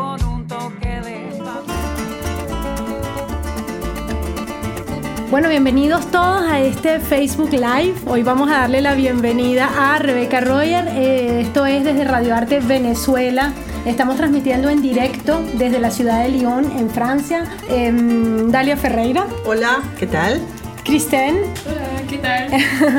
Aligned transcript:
Bueno, 5.33 5.49
bienvenidos 5.49 6.11
todos 6.11 6.43
a 6.43 6.61
este 6.61 7.01
Facebook 7.01 7.53
Live. 7.53 7.95
Hoy 8.07 8.23
vamos 8.23 8.51
a 8.51 8.59
darle 8.59 8.83
la 8.83 8.93
bienvenida 8.93 9.95
a 9.95 9.99
Rebeca 9.99 10.43
Royer. 10.43 10.87
Eh, 10.89 11.41
esto 11.41 11.65
es 11.65 11.85
desde 11.85 12.05
Radio 12.05 12.35
Arte 12.35 12.61
Venezuela. 12.61 13.55
Estamos 13.87 14.19
transmitiendo 14.19 14.69
en 14.69 14.83
directo 14.83 15.41
desde 15.55 15.79
la 15.79 15.91
ciudad 15.91 16.23
de 16.23 16.29
Lyon, 16.29 16.71
en 16.79 16.91
Francia. 16.91 17.47
Em, 17.71 18.51
Dalia 18.51 18.77
Ferreira, 18.77 19.27
Hola, 19.47 19.79
¿qué 19.99 20.07
tal? 20.07 20.39
Kristen, 20.85 21.45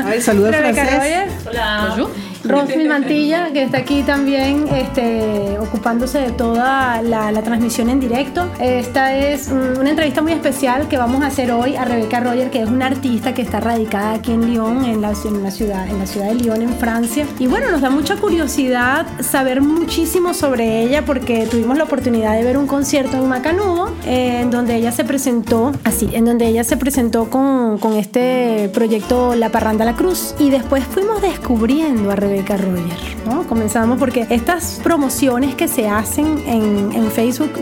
A 0.04 0.08
ver, 0.08 0.20
saluda 0.20 0.48
en 0.48 0.54
Rebeca 0.54 0.86
francés. 0.86 1.30
Royer, 1.44 1.86
Bonjour. 1.86 2.33
Rosmy 2.44 2.86
Mantilla, 2.86 3.52
que 3.52 3.62
está 3.62 3.78
aquí 3.78 4.02
también 4.02 4.66
este, 4.68 5.58
ocupándose 5.58 6.18
de 6.18 6.30
toda 6.32 7.00
la, 7.00 7.32
la 7.32 7.42
transmisión 7.42 7.88
en 7.88 8.00
directo. 8.00 8.46
Esta 8.60 9.16
es 9.16 9.48
una 9.48 9.88
entrevista 9.88 10.20
muy 10.20 10.32
especial 10.32 10.86
que 10.88 10.98
vamos 10.98 11.22
a 11.22 11.28
hacer 11.28 11.52
hoy 11.52 11.76
a 11.76 11.84
Rebeca 11.84 12.20
Roger, 12.20 12.50
que 12.50 12.60
es 12.60 12.68
una 12.68 12.86
artista 12.86 13.32
que 13.32 13.40
está 13.40 13.60
radicada 13.60 14.12
aquí 14.14 14.32
en 14.32 14.52
Lyon, 14.52 14.84
en 14.84 15.00
la, 15.00 15.12
en 15.24 15.42
la 15.42 15.50
ciudad, 15.50 15.88
en 15.88 15.98
la 15.98 16.06
ciudad 16.06 16.28
de 16.28 16.34
Lyon, 16.34 16.60
en 16.60 16.74
Francia. 16.74 17.26
Y 17.38 17.46
bueno, 17.46 17.70
nos 17.70 17.80
da 17.80 17.88
mucha 17.88 18.16
curiosidad 18.16 19.06
saber 19.20 19.62
muchísimo 19.62 20.34
sobre 20.34 20.82
ella 20.82 21.04
porque 21.06 21.46
tuvimos 21.46 21.78
la 21.78 21.84
oportunidad 21.84 22.34
de 22.34 22.44
ver 22.44 22.58
un 22.58 22.66
concierto 22.66 23.16
en 23.16 23.28
Macanudo, 23.28 23.94
eh, 24.06 24.40
en 24.42 24.50
donde 24.50 24.76
ella 24.76 24.92
se 24.92 25.04
presentó, 25.04 25.72
así, 25.84 26.10
en 26.12 26.26
donde 26.26 26.46
ella 26.46 26.62
se 26.64 26.76
presentó 26.76 27.30
con, 27.30 27.78
con 27.78 27.94
este 27.94 28.68
proyecto 28.74 29.34
La 29.34 29.48
Parranda 29.48 29.86
La 29.86 29.94
Cruz. 29.94 30.34
Y 30.38 30.50
después 30.50 30.84
fuimos 30.84 31.22
descubriendo 31.22 32.10
a 32.10 32.16
Rebeca 32.16 32.33
Roger, 32.42 32.98
¿no? 33.26 33.44
Comenzamos 33.46 33.98
porque 33.98 34.26
estas 34.30 34.80
promociones 34.82 35.54
que 35.54 35.68
se 35.68 35.88
hacen 35.88 36.42
en, 36.46 36.84
Facebook 37.14 37.52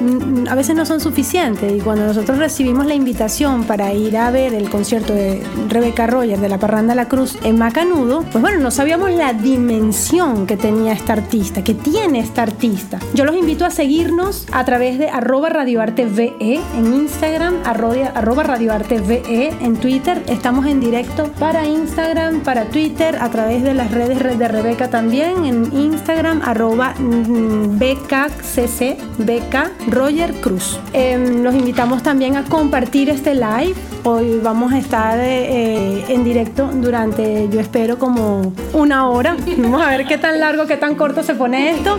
a 0.49 0.55
veces 0.55 0.75
no 0.75 0.87
son 0.87 1.01
suficientes 1.01 1.77
y 1.77 1.81
cuando 1.81 2.07
nosotros 2.07 2.39
recibimos 2.39 2.87
la 2.87 2.95
invitación 2.95 3.65
para 3.65 3.93
ir 3.93 4.17
a 4.17 4.31
ver 4.31 4.55
el 4.55 4.71
concierto 4.71 5.13
de 5.13 5.43
Rebeca 5.69 6.07
Roger 6.07 6.39
de 6.39 6.49
La 6.49 6.59
Parranda 6.59 6.95
La 6.95 7.09
Cruz 7.09 7.37
en 7.43 7.59
Macanudo, 7.59 8.25
pues 8.33 8.41
bueno, 8.41 8.61
no 8.61 8.71
sabíamos 8.71 9.11
la 9.11 9.35
dimensión 9.35 10.47
que 10.47 10.57
tenía 10.57 10.93
esta 10.93 11.13
artista, 11.13 11.63
que 11.63 11.75
tiene 11.75 12.21
esta 12.21 12.43
artista. 12.43 12.99
Yo 13.15 13.25
los 13.25 13.37
invito 13.37 13.67
a 13.67 13.71
seguirnos 13.71 14.47
a 14.53 14.65
través 14.65 14.99
de 14.99 15.11
arroba 15.11 15.51
radioarte 15.51 16.07
VE 16.07 16.61
en 16.77 16.95
Instagram, 16.95 17.57
arroba, 17.65 18.13
arroba 18.15 18.43
radioarte 18.45 19.01
VE 19.01 19.55
en 19.61 19.77
Twitter. 19.77 20.23
Estamos 20.29 20.67
en 20.67 20.81
directo 20.81 21.31
para 21.39 21.67
Instagram, 21.67 22.41
para 22.41 22.65
Twitter, 22.67 23.19
a 23.21 23.29
través 23.31 23.63
de 23.63 23.75
las 23.75 23.91
redes 23.91 24.39
de 24.39 24.49
Rebeca 24.63 24.89
también, 24.89 25.45
en 25.45 25.77
Instagram, 25.77 26.41
arroba 26.45 26.95
mm, 26.97 27.79
BKCC, 27.81 28.97
BK 29.19 29.89
Roger 29.89 30.33
Cruz. 30.35 30.79
Em, 30.93 31.43
los 31.43 31.53
invitamos 31.53 32.05
también 32.05 32.37
a 32.37 32.45
compartir 32.45 33.11
este 33.11 33.35
live. 33.35 33.75
Hoy 34.05 34.39
vamos 34.41 34.73
a 34.73 34.79
estar 34.79 35.19
eh, 35.19 36.05
en 36.07 36.23
directo 36.23 36.71
durante, 36.75 37.49
yo 37.51 37.59
espero, 37.59 37.99
como 37.99 38.53
una 38.73 39.09
hora. 39.09 39.37
Vamos 39.59 39.83
a 39.83 39.91
ver 39.91 40.07
qué 40.07 40.19
tan 40.19 40.39
largo, 40.39 40.67
qué 40.67 40.77
tan 40.77 40.95
corto 40.95 41.23
se 41.23 41.35
pone 41.35 41.71
esto. 41.71 41.99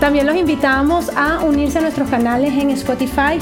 También 0.00 0.26
los 0.26 0.34
invitamos 0.34 1.10
a 1.16 1.40
unirse 1.44 1.78
a 1.78 1.82
nuestros 1.82 2.08
canales 2.08 2.52
en 2.52 2.70
Spotify, 2.70 3.38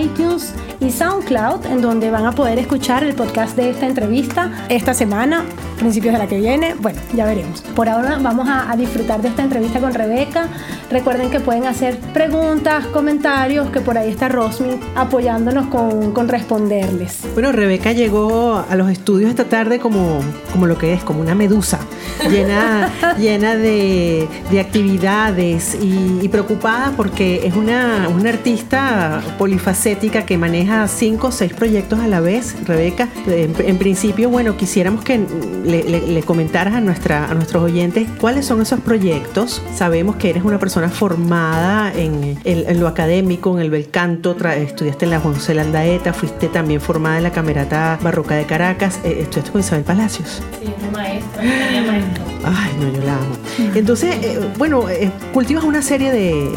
iTunes 0.00 0.54
y 0.80 0.90
SoundCloud, 0.90 1.66
en 1.66 1.80
donde 1.80 2.10
van 2.10 2.26
a 2.26 2.32
poder 2.32 2.58
escuchar 2.58 3.02
el 3.02 3.14
podcast 3.14 3.56
de 3.56 3.70
esta 3.70 3.86
entrevista 3.86 4.66
esta 4.68 4.94
semana, 4.94 5.44
principios 5.78 6.12
de 6.12 6.18
la 6.18 6.26
que 6.26 6.38
viene. 6.38 6.74
Bueno, 6.74 7.00
ya 7.14 7.24
veremos. 7.24 7.62
Por 7.74 7.88
ahora 7.88 8.18
vamos 8.20 8.48
a, 8.48 8.70
a 8.70 8.76
disfrutar 8.76 9.22
de 9.22 9.28
esta 9.28 9.42
entrevista 9.42 9.80
con 9.80 9.92
Rebeca. 9.94 10.48
Recuerden 10.90 11.30
que 11.30 11.40
pueden 11.40 11.66
hacer 11.66 11.98
preguntas, 12.12 12.86
comentarios, 12.86 13.70
que 13.70 13.80
por 13.80 13.98
ahí 13.98 14.10
está 14.10 14.28
Rosmi 14.28 14.78
apoyándonos 14.94 15.66
con, 15.66 16.12
con 16.12 16.28
responderles. 16.28 17.20
Bueno, 17.34 17.50
Rebeca 17.52 17.92
llegó 17.92 18.64
a 18.68 18.74
los 18.76 18.90
estudios 18.90 19.30
esta 19.30 19.44
tarde 19.44 19.80
como, 19.80 20.20
como 20.52 20.66
lo 20.66 20.78
que 20.78 20.92
es, 20.92 21.02
como 21.02 21.20
una 21.20 21.34
medusa, 21.34 21.80
llena, 22.28 22.90
llena 23.18 23.56
de, 23.56 24.28
de 24.50 24.60
actividades 24.60 25.76
y, 25.80 26.20
y 26.22 26.28
preocupada 26.28 26.92
porque 26.96 27.46
es 27.46 27.54
una, 27.56 28.08
una 28.08 28.30
artista 28.30 29.20
polifacética 29.38 29.71
que 30.26 30.38
maneja 30.38 30.86
cinco 30.88 31.28
o 31.28 31.32
seis 31.32 31.52
proyectos 31.52 31.98
a 32.00 32.08
la 32.08 32.20
vez. 32.20 32.54
Rebeca, 32.66 33.08
en, 33.26 33.54
en 33.58 33.78
principio, 33.78 34.28
bueno, 34.30 34.56
quisiéramos 34.56 35.04
que 35.04 35.18
le, 35.64 35.82
le- 35.84 36.06
le 36.06 36.22
comentaras 36.22 36.74
a, 36.74 36.80
nuestra, 36.80 37.26
a 37.30 37.34
nuestros 37.34 37.62
oyentes 37.62 38.08
cuáles 38.20 38.46
son 38.46 38.60
esos 38.62 38.80
proyectos. 38.80 39.62
Sabemos 39.74 40.16
que 40.16 40.30
eres 40.30 40.44
una 40.44 40.58
persona 40.58 40.88
formada 40.88 41.92
en, 41.94 42.38
en- 42.44 42.68
en 42.68 42.80
lo 42.80 42.88
académico, 42.88 43.54
en 43.56 43.62
el 43.62 43.70
bel 43.70 43.88
canto, 43.90 44.36
estudiaste 44.54 45.04
en 45.04 45.10
la 45.10 45.20
Juan 45.20 45.34
Landaeta, 45.54 46.12
fuiste 46.12 46.48
también 46.48 46.80
formada 46.80 47.16
en 47.18 47.22
la 47.24 47.30
Camerata 47.32 47.98
Barroca 48.02 48.34
de 48.34 48.44
Caracas, 48.44 49.00
eh, 49.04 49.18
estudiaste 49.22 49.50
con 49.52 49.60
Isabel 49.60 49.84
Palacios. 49.84 50.42
Sí, 50.60 50.68
maestra, 50.92 51.42
maestra. 51.42 52.24
Ay, 52.44 52.72
no, 52.80 52.92
yo 52.92 53.04
la 53.04 53.14
amo. 53.14 53.72
Entonces, 53.74 54.14
eh, 54.22 54.40
bueno, 54.58 54.88
eh, 54.88 55.10
cultivas 55.32 55.64
una 55.64 55.82
serie 55.82 56.10
de, 56.12 56.50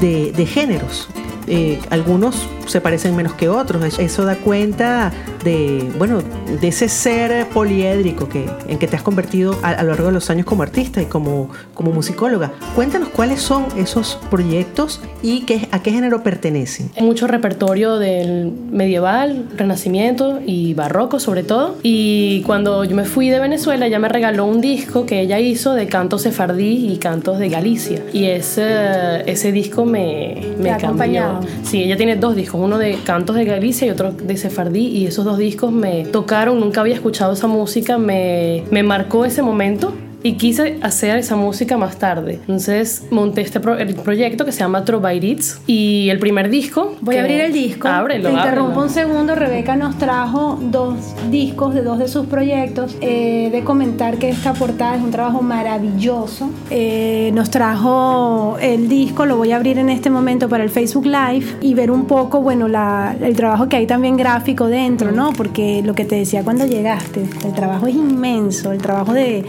de- 0.00 0.32
de 0.32 0.46
géneros. 0.46 1.08
Eh, 1.50 1.80
algunos 1.88 2.46
se 2.68 2.80
parecen 2.80 3.16
menos 3.16 3.34
que 3.34 3.48
otros. 3.48 3.98
Eso 3.98 4.24
da 4.24 4.36
cuenta 4.36 5.12
de, 5.44 5.88
bueno, 5.98 6.22
de 6.60 6.68
ese 6.68 6.88
ser 6.88 7.46
poliédrico 7.48 8.28
que, 8.28 8.48
en 8.68 8.78
que 8.78 8.86
te 8.86 8.96
has 8.96 9.02
convertido 9.02 9.58
a, 9.62 9.70
a 9.70 9.82
lo 9.82 9.90
largo 9.90 10.06
de 10.06 10.12
los 10.12 10.30
años 10.30 10.46
como 10.46 10.62
artista 10.62 11.02
y 11.02 11.06
como, 11.06 11.50
como 11.74 11.92
musicóloga. 11.92 12.52
Cuéntanos 12.74 13.08
cuáles 13.08 13.40
son 13.40 13.66
esos 13.76 14.18
proyectos 14.30 15.00
y 15.22 15.42
qué, 15.42 15.68
a 15.70 15.82
qué 15.82 15.90
género 15.92 16.22
pertenecen. 16.22 16.90
Hay 16.96 17.04
mucho 17.04 17.26
repertorio 17.26 17.98
del 17.98 18.52
medieval, 18.70 19.46
renacimiento 19.56 20.40
y 20.44 20.74
barroco 20.74 21.20
sobre 21.20 21.42
todo. 21.42 21.76
Y 21.82 22.42
cuando 22.42 22.84
yo 22.84 22.94
me 22.94 23.04
fui 23.04 23.28
de 23.30 23.40
Venezuela, 23.40 23.86
ella 23.86 23.98
me 23.98 24.08
regaló 24.08 24.44
un 24.44 24.60
disco 24.60 25.06
que 25.06 25.20
ella 25.20 25.38
hizo 25.38 25.74
de 25.74 25.86
cantos 25.86 26.22
sefardí 26.22 26.92
y 26.92 26.98
cantos 26.98 27.38
de 27.38 27.48
Galicia. 27.48 28.02
Y 28.12 28.26
ese, 28.26 29.22
ese 29.30 29.52
disco 29.52 29.84
me, 29.84 30.42
me 30.58 30.70
cambió. 30.70 30.74
acompañado. 30.74 31.40
Sí, 31.62 31.82
ella 31.82 31.96
tiene 31.96 32.16
dos 32.16 32.36
discos, 32.36 32.57
uno 32.58 32.78
de 32.78 32.96
cantos 33.04 33.36
de 33.36 33.44
Galicia 33.44 33.86
y 33.86 33.90
otro 33.90 34.12
de 34.12 34.36
sefardí. 34.36 34.86
Y 34.86 35.06
esos 35.06 35.24
dos 35.24 35.38
discos 35.38 35.72
me 35.72 36.04
tocaron, 36.04 36.60
nunca 36.60 36.80
había 36.80 36.94
escuchado 36.94 37.32
esa 37.32 37.46
música, 37.46 37.98
me, 37.98 38.64
me 38.70 38.82
marcó 38.82 39.24
ese 39.24 39.42
momento. 39.42 39.94
Y 40.22 40.32
quise 40.32 40.78
hacer 40.82 41.18
esa 41.18 41.36
música 41.36 41.76
más 41.76 41.96
tarde. 41.98 42.40
Entonces 42.40 43.04
monté 43.10 43.40
este 43.42 43.60
pro- 43.60 43.78
el 43.78 43.94
proyecto 43.94 44.44
que 44.44 44.50
se 44.52 44.60
llama 44.60 44.84
Trovairitz. 44.84 45.60
Y 45.66 46.08
el 46.10 46.18
primer 46.18 46.50
disco. 46.50 46.96
Voy 47.00 47.16
a 47.16 47.20
abrir 47.20 47.40
el 47.40 47.52
disco. 47.52 47.86
Ábrelo, 47.86 48.28
Te 48.30 48.34
interrumpo 48.34 48.80
ábrelo. 48.80 48.82
un 48.82 48.90
segundo. 48.90 49.34
Rebeca 49.36 49.76
nos 49.76 49.96
trajo 49.96 50.58
dos 50.60 50.96
discos 51.30 51.72
de 51.74 51.82
dos 51.82 51.98
de 52.00 52.08
sus 52.08 52.26
proyectos. 52.26 52.96
Eh, 53.00 53.48
de 53.52 53.62
comentar 53.62 54.18
que 54.18 54.28
esta 54.30 54.54
portada 54.54 54.96
es 54.96 55.02
un 55.02 55.10
trabajo 55.12 55.40
maravilloso. 55.40 56.50
Eh, 56.70 57.30
nos 57.34 57.50
trajo 57.50 58.56
el 58.60 58.88
disco, 58.88 59.24
lo 59.24 59.36
voy 59.36 59.52
a 59.52 59.56
abrir 59.56 59.78
en 59.78 59.88
este 59.88 60.10
momento 60.10 60.48
para 60.48 60.64
el 60.64 60.70
Facebook 60.70 61.06
Live 61.06 61.46
y 61.60 61.74
ver 61.74 61.90
un 61.92 62.06
poco, 62.06 62.40
bueno, 62.42 62.66
la- 62.66 63.14
el 63.20 63.36
trabajo 63.36 63.68
que 63.68 63.76
hay 63.76 63.86
también 63.86 64.16
gráfico 64.16 64.66
dentro, 64.66 65.12
¿no? 65.12 65.32
Porque 65.32 65.82
lo 65.84 65.94
que 65.94 66.04
te 66.04 66.16
decía 66.16 66.42
cuando 66.42 66.66
llegaste, 66.66 67.22
el 67.44 67.52
trabajo 67.52 67.86
es 67.86 67.94
inmenso, 67.94 68.72
el 68.72 68.78
trabajo 68.82 69.12
de 69.12 69.44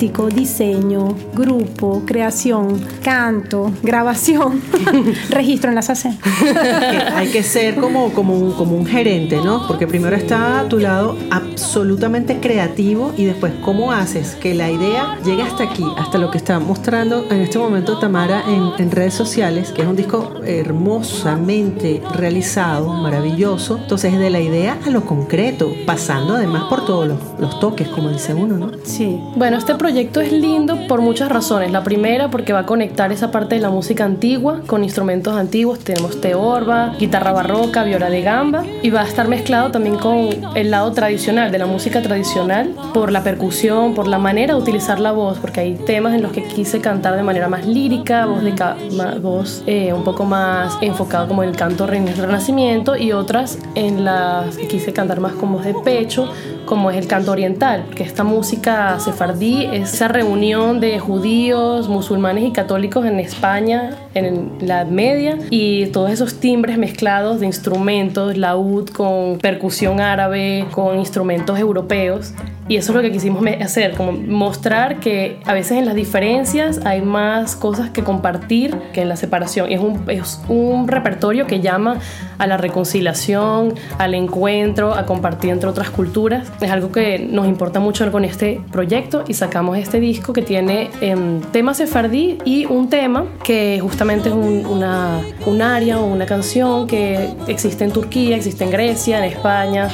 artístico, 0.00 0.28
diseño, 0.28 1.14
grupo, 1.34 2.04
creación, 2.06 2.80
canto, 3.02 3.70
grabación, 3.82 4.62
registro 5.28 5.68
en 5.68 5.74
la 5.74 5.82
SACE. 5.82 6.16
que 6.40 6.96
hay 7.14 7.28
que 7.28 7.42
ser 7.42 7.76
como, 7.76 8.10
como, 8.14 8.34
un, 8.34 8.52
como 8.52 8.76
un 8.76 8.86
gerente, 8.86 9.36
¿no? 9.44 9.66
Porque 9.66 9.86
primero 9.86 10.16
está 10.16 10.60
a 10.60 10.68
tu 10.68 10.78
lado 10.78 11.18
absolutamente 11.30 12.40
creativo 12.40 13.12
y 13.14 13.26
después 13.26 13.52
cómo 13.62 13.92
haces 13.92 14.36
que 14.36 14.54
la 14.54 14.70
idea 14.70 15.18
llegue 15.22 15.42
hasta 15.42 15.64
aquí, 15.64 15.84
hasta 15.98 16.16
lo 16.16 16.30
que 16.30 16.38
está 16.38 16.58
mostrando 16.60 17.26
en 17.30 17.42
este 17.42 17.58
momento 17.58 17.98
Tamara 17.98 18.42
en, 18.48 18.70
en 18.82 18.90
redes 18.90 19.12
sociales, 19.12 19.70
que 19.70 19.82
es 19.82 19.88
un 19.88 19.96
disco 19.96 20.40
hermosamente 20.46 22.02
realizado, 22.14 22.94
maravilloso. 22.94 23.76
Entonces, 23.76 24.18
de 24.18 24.30
la 24.30 24.40
idea 24.40 24.78
a 24.86 24.88
lo 24.88 25.04
concreto, 25.04 25.74
pasando 25.84 26.36
además 26.36 26.64
por 26.70 26.86
todos 26.86 27.06
los, 27.06 27.18
los 27.38 27.60
toques, 27.60 27.88
como 27.88 28.08
dice 28.08 28.32
uno, 28.32 28.56
¿no? 28.56 28.70
Sí. 28.84 29.20
Bueno, 29.36 29.58
este 29.58 29.74
proyecto 29.74 29.89
proyecto 29.90 30.20
es 30.20 30.30
lindo 30.30 30.86
por 30.86 31.00
muchas 31.00 31.28
razones. 31.30 31.72
La 31.72 31.82
primera, 31.82 32.30
porque 32.30 32.52
va 32.52 32.60
a 32.60 32.66
conectar 32.66 33.10
esa 33.10 33.32
parte 33.32 33.56
de 33.56 33.60
la 33.60 33.70
música 33.70 34.04
antigua 34.04 34.60
con 34.64 34.84
instrumentos 34.84 35.34
antiguos. 35.34 35.80
Tenemos 35.80 36.20
teorba, 36.20 36.94
guitarra 36.96 37.32
barroca, 37.32 37.82
viola 37.82 38.08
de 38.08 38.22
gamba. 38.22 38.62
Y 38.82 38.90
va 38.90 39.00
a 39.00 39.04
estar 39.04 39.26
mezclado 39.26 39.72
también 39.72 39.96
con 39.96 40.28
el 40.54 40.70
lado 40.70 40.92
tradicional, 40.92 41.50
de 41.50 41.58
la 41.58 41.66
música 41.66 42.02
tradicional, 42.02 42.72
por 42.94 43.10
la 43.10 43.24
percusión, 43.24 43.94
por 43.94 44.06
la 44.06 44.18
manera 44.18 44.54
de 44.54 44.60
utilizar 44.60 45.00
la 45.00 45.10
voz, 45.10 45.38
porque 45.38 45.58
hay 45.58 45.74
temas 45.74 46.14
en 46.14 46.22
los 46.22 46.30
que 46.30 46.44
quise 46.44 46.80
cantar 46.80 47.16
de 47.16 47.24
manera 47.24 47.48
más 47.48 47.66
lírica, 47.66 48.26
voz, 48.26 49.64
de 49.66 49.88
eh, 49.88 49.92
un 49.92 50.04
poco 50.04 50.24
más 50.24 50.78
enfocado 50.82 51.26
como 51.26 51.42
el 51.42 51.56
canto 51.56 51.88
re- 51.88 52.14
renacimiento, 52.14 52.96
y 52.96 53.10
otras 53.10 53.58
en 53.74 54.04
las 54.04 54.56
que 54.56 54.68
quise 54.68 54.92
cantar 54.92 55.18
más 55.18 55.32
con 55.32 55.52
voz 55.52 55.64
de 55.64 55.74
pecho, 55.74 56.30
como 56.70 56.88
es 56.92 56.96
el 56.96 57.08
canto 57.08 57.32
oriental, 57.32 57.86
que 57.96 58.04
esta 58.04 58.22
música 58.22 59.00
sefardí 59.00 59.64
es 59.72 59.92
esa 59.92 60.06
reunión 60.06 60.78
de 60.78 61.00
judíos, 61.00 61.88
musulmanes 61.88 62.44
y 62.44 62.52
católicos 62.52 63.04
en 63.06 63.18
España 63.18 63.96
en 64.14 64.52
la 64.60 64.82
Edad 64.82 64.86
Media 64.86 65.36
y 65.50 65.86
todos 65.86 66.12
esos 66.12 66.38
timbres 66.38 66.78
mezclados 66.78 67.40
de 67.40 67.46
instrumentos, 67.46 68.36
laúd 68.36 68.88
con 68.90 69.38
percusión 69.38 70.00
árabe, 70.00 70.64
con 70.70 70.96
instrumentos 70.96 71.58
europeos. 71.58 72.34
Y 72.68 72.76
eso 72.76 72.92
es 72.92 72.96
lo 72.96 73.02
que 73.02 73.10
quisimos 73.10 73.44
hacer, 73.60 73.96
como 73.96 74.12
mostrar 74.12 75.00
que 75.00 75.40
a 75.44 75.54
veces 75.54 75.72
en 75.72 75.86
las 75.86 75.96
diferencias 75.96 76.86
hay 76.86 77.02
más 77.02 77.56
cosas 77.56 77.90
que 77.90 78.04
compartir 78.04 78.76
que 78.92 79.02
en 79.02 79.08
la 79.08 79.16
separación. 79.16 79.72
Y 79.72 79.74
es 79.74 79.80
un, 79.80 80.04
es 80.06 80.40
un 80.46 80.86
repertorio 80.86 81.48
que 81.48 81.58
llama 81.58 81.98
a 82.38 82.46
la 82.46 82.58
reconciliación, 82.58 83.74
al 83.98 84.14
encuentro, 84.14 84.94
a 84.94 85.04
compartir 85.04 85.50
entre 85.50 85.68
otras 85.68 85.90
culturas. 85.90 86.48
Es 86.60 86.70
algo 86.70 86.92
que 86.92 87.18
nos 87.18 87.46
importa 87.46 87.80
mucho 87.80 88.10
con 88.12 88.24
este 88.24 88.60
proyecto 88.70 89.24
y 89.26 89.34
sacamos 89.34 89.78
este 89.78 90.00
disco 90.00 90.32
que 90.32 90.42
tiene 90.42 90.90
em, 91.00 91.40
tema 91.52 91.74
sefardí 91.74 92.38
y 92.44 92.66
un 92.66 92.88
tema 92.88 93.24
que 93.42 93.78
justamente 93.80 94.28
es 94.28 94.34
un, 94.34 94.66
una, 94.66 95.20
un 95.46 95.62
área 95.62 95.98
o 95.98 96.06
una 96.06 96.26
canción 96.26 96.86
que 96.86 97.30
existe 97.48 97.84
en 97.84 97.92
Turquía, 97.92 98.36
existe 98.36 98.64
en 98.64 98.70
Grecia, 98.70 99.18
en 99.18 99.24
España 99.24 99.88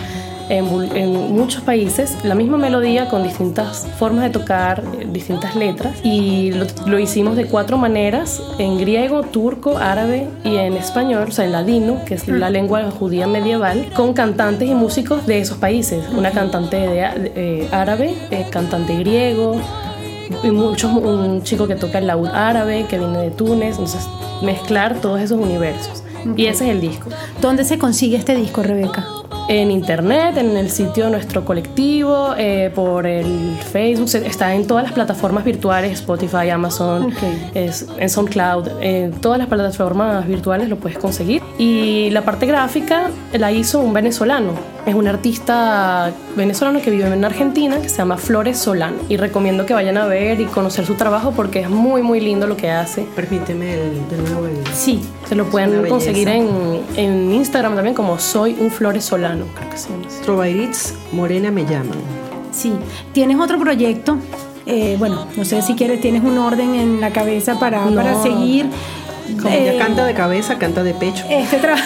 en, 0.49 1.35
muchos 1.35 1.63
países 1.63 2.17
la 2.25 2.35
misma 2.35 2.57
melodía 2.57 3.09
con 3.09 3.23
distintas 3.23 3.87
formas 3.99 4.25
de 4.25 4.31
tocar, 4.31 4.83
eh, 4.99 5.07
distintas 5.11 5.57
letras 5.57 5.99
y 6.03 6.53
lo, 6.53 6.67
lo 6.87 6.99
hicimos 6.99 7.37
de 7.37 7.47
cuatro 7.47 7.79
maneras 7.79 8.43
en 8.59 8.79
griego, 8.79 9.23
turco, 9.23 9.79
árabe 9.79 10.29
y 10.45 10.57
en 10.57 10.75
español, 10.75 11.27
o 11.29 11.33
sea 11.33 11.45
en 11.45 11.53
ladino, 11.53 12.05
que 12.05 12.15
es 12.15 12.29
la 12.29 12.51
lengua 12.51 12.91
judía 12.91 13.27
medieval, 13.27 13.91
con 13.95 14.13
cantantes 14.13 14.69
y 14.69 14.75
músicos 14.75 15.27
de 15.27 15.41
esos 15.41 15.59
países, 15.59 16.05
una 16.17 16.31
cantante 16.31 16.77
de, 16.77 17.33
eh, 17.35 17.69
árabe, 17.73 18.15
eh, 18.31 18.47
cantante 18.51 18.97
griego, 18.97 19.61
y 20.43 20.51
muchos, 20.51 20.93
un 20.93 21.43
chico 21.43 21.67
que 21.67 21.77
toca 21.77 21.99
el 21.99 22.07
laúd 22.07 22.29
árabe 22.29 22.87
que 22.89 22.99
viene 22.99 23.19
de 23.19 23.31
Túnez, 23.31 23.73
entonces 23.73 24.07
mezclar 24.43 25.01
todos 25.01 25.21
esos 25.21 25.39
universos. 25.39 26.03
Y 26.37 26.47
ese 26.47 26.65
es 26.65 26.71
el 26.71 26.81
disco. 26.81 27.11
¿Dónde 27.41 27.65
se 27.65 27.79
consigue 27.79 28.17
este 28.17 28.35
disco, 28.35 28.63
Rebeca? 28.63 29.07
En 29.49 29.71
internet, 29.71 30.37
en 30.37 30.57
el 30.57 30.71
sitio 30.71 31.05
de 31.05 31.11
nuestro 31.11 31.45
colectivo, 31.45 32.35
eh, 32.37 32.71
por 32.75 33.07
el 33.07 33.57
Facebook, 33.73 34.09
está 34.25 34.55
en 34.55 34.67
todas 34.67 34.85
las 34.85 34.93
plataformas 34.93 35.45
virtuales, 35.45 35.93
Spotify, 35.93 36.51
Amazon, 36.51 37.13
es, 37.55 37.87
en 37.99 38.09
SoundCloud, 38.09 38.69
en 38.81 39.13
todas 39.13 39.39
las 39.39 39.49
plataformas 39.49 40.27
virtuales 40.27 40.69
lo 40.69 40.77
puedes 40.77 40.99
conseguir. 40.99 41.43
Y 41.59 42.11
la 42.11 42.23
parte 42.23 42.47
gráfica 42.47 43.11
la 43.33 43.53
hizo 43.53 43.81
un 43.81 43.93
venezolano, 43.93 44.76
es 44.87 44.95
un 44.95 45.09
artista 45.09 46.13
venezolano 46.37 46.81
que 46.81 46.91
vive 46.91 47.07
en 47.13 47.25
Argentina 47.25 47.81
que 47.83 47.89
se 47.89 47.97
llama 47.99 48.17
Flores 48.17 48.57
Solano. 48.59 48.97
Y 49.09 49.17
recomiendo 49.17 49.67
que 49.67 49.75
vayan 49.75 49.97
a 49.99 50.07
ver 50.07 50.41
y 50.41 50.45
conocer 50.45 50.87
su 50.87 50.95
trabajo 50.95 51.33
porque 51.35 51.61
es 51.61 51.69
muy, 51.69 52.03
muy 52.03 52.21
lindo 52.21 52.47
lo 52.47 52.57
que 52.57 52.71
hace. 52.71 53.03
Permíteme 53.17 53.75
el- 53.75 54.09
de 54.09 54.17
nuevo 54.19 54.47
el... 54.47 54.65
Sí, 54.75 55.03
se 55.29 55.35
lo 55.35 55.47
pueden 55.47 55.89
conseguir 55.89 56.29
en, 56.29 56.49
en 56.97 57.33
Instagram 57.33 57.75
también 57.75 57.95
como 57.95 58.19
Soy 58.21 58.57
un 58.61 58.71
Flores 58.71 59.05
Solano, 59.05 59.45
creo 59.57 59.71
que 59.71 59.77
se 59.77 59.89
llama 59.91 60.05
así. 60.07 60.23
Trovairitz 60.25 60.95
Morena 61.13 61.51
me 61.51 61.65
llaman. 61.65 61.99
Sí. 62.53 62.73
¿Tienes 63.13 63.39
otro 63.41 63.59
proyecto? 63.59 64.17
Eh, 64.67 64.97
bueno, 64.99 65.27
no 65.37 65.45
sé 65.45 65.63
si 65.63 65.75
quieres, 65.75 66.01
tienes 66.01 66.23
un 66.25 66.39
orden 66.39 66.75
en 66.75 67.01
la 67.01 67.11
cabeza 67.11 67.59
para, 67.59 67.85
No. 67.85 67.95
para 67.97 68.21
seguir. 68.23 68.67
Como 69.41 69.55
Eh, 69.55 69.71
ella 69.75 69.85
canta 69.85 70.05
de 70.05 70.15
cabeza, 70.15 70.59
canta 70.59 70.83
de 70.83 70.95
pecho. 70.95 71.25
Este, 71.29 71.61
tra- 71.61 71.77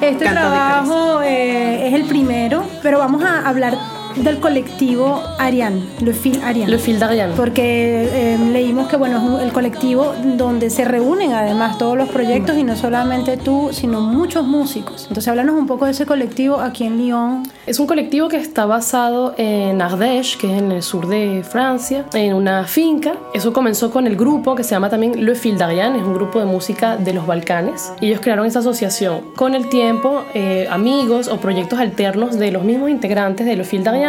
este 0.00 0.24
trabajo 0.26 1.22
eh, 1.22 1.88
es 1.88 1.94
el 1.94 2.04
primero, 2.04 2.64
pero 2.82 2.98
vamos 2.98 3.22
a 3.24 3.46
hablar 3.48 3.76
del 4.16 4.38
colectivo 4.38 5.22
Ariane, 5.38 5.82
Le 6.00 6.12
Fil 6.12 6.40
Ariane. 6.42 6.70
Le 6.70 6.78
Fil 6.78 6.98
d'Ariane. 6.98 7.34
Porque 7.36 8.08
eh, 8.34 8.38
leímos 8.52 8.88
que 8.88 8.96
bueno, 8.96 9.18
es 9.18 9.22
un- 9.22 9.40
el 9.40 9.52
colectivo 9.52 10.12
donde 10.36 10.68
se 10.70 10.84
reúnen 10.84 11.32
además 11.32 11.78
todos 11.78 11.96
los 11.96 12.08
proyectos 12.08 12.56
y 12.56 12.64
no 12.64 12.76
solamente 12.76 13.36
tú, 13.36 13.70
sino 13.72 14.00
muchos 14.00 14.44
músicos. 14.46 15.02
Entonces 15.08 15.28
háblanos 15.28 15.54
un 15.56 15.66
poco 15.66 15.84
de 15.86 15.92
ese 15.92 16.06
colectivo 16.06 16.56
aquí 16.60 16.84
en 16.84 16.98
Lyon. 16.98 17.42
Es 17.66 17.78
un 17.78 17.86
colectivo 17.86 18.28
que 18.28 18.36
está 18.36 18.66
basado 18.66 19.34
en 19.36 19.80
Ardèche, 19.80 20.36
que 20.38 20.52
es 20.52 20.58
en 20.58 20.72
el 20.72 20.82
sur 20.82 21.06
de 21.06 21.42
Francia, 21.48 22.04
en 22.12 22.34
una 22.34 22.64
finca. 22.64 23.12
Eso 23.32 23.52
comenzó 23.52 23.90
con 23.90 24.06
el 24.06 24.16
grupo 24.16 24.54
que 24.54 24.64
se 24.64 24.70
llama 24.70 24.90
también 24.90 25.24
Le 25.24 25.34
Fil 25.34 25.56
d'Ariane, 25.56 25.98
es 25.98 26.04
un 26.04 26.14
grupo 26.14 26.38
de 26.40 26.46
música 26.46 26.96
de 26.96 27.12
los 27.12 27.26
Balcanes. 27.26 27.92
Y 28.00 28.08
ellos 28.08 28.20
crearon 28.20 28.46
esa 28.46 28.58
asociación. 28.58 29.20
Con 29.36 29.54
el 29.54 29.68
tiempo, 29.68 30.22
eh, 30.34 30.66
amigos 30.70 31.28
o 31.28 31.36
proyectos 31.36 31.78
alternos 31.78 32.38
de 32.38 32.50
los 32.50 32.64
mismos 32.64 32.90
integrantes 32.90 33.46
de 33.46 33.56
Le 33.56 33.64
Fil 33.64 33.84
d'Ariane 33.84 33.99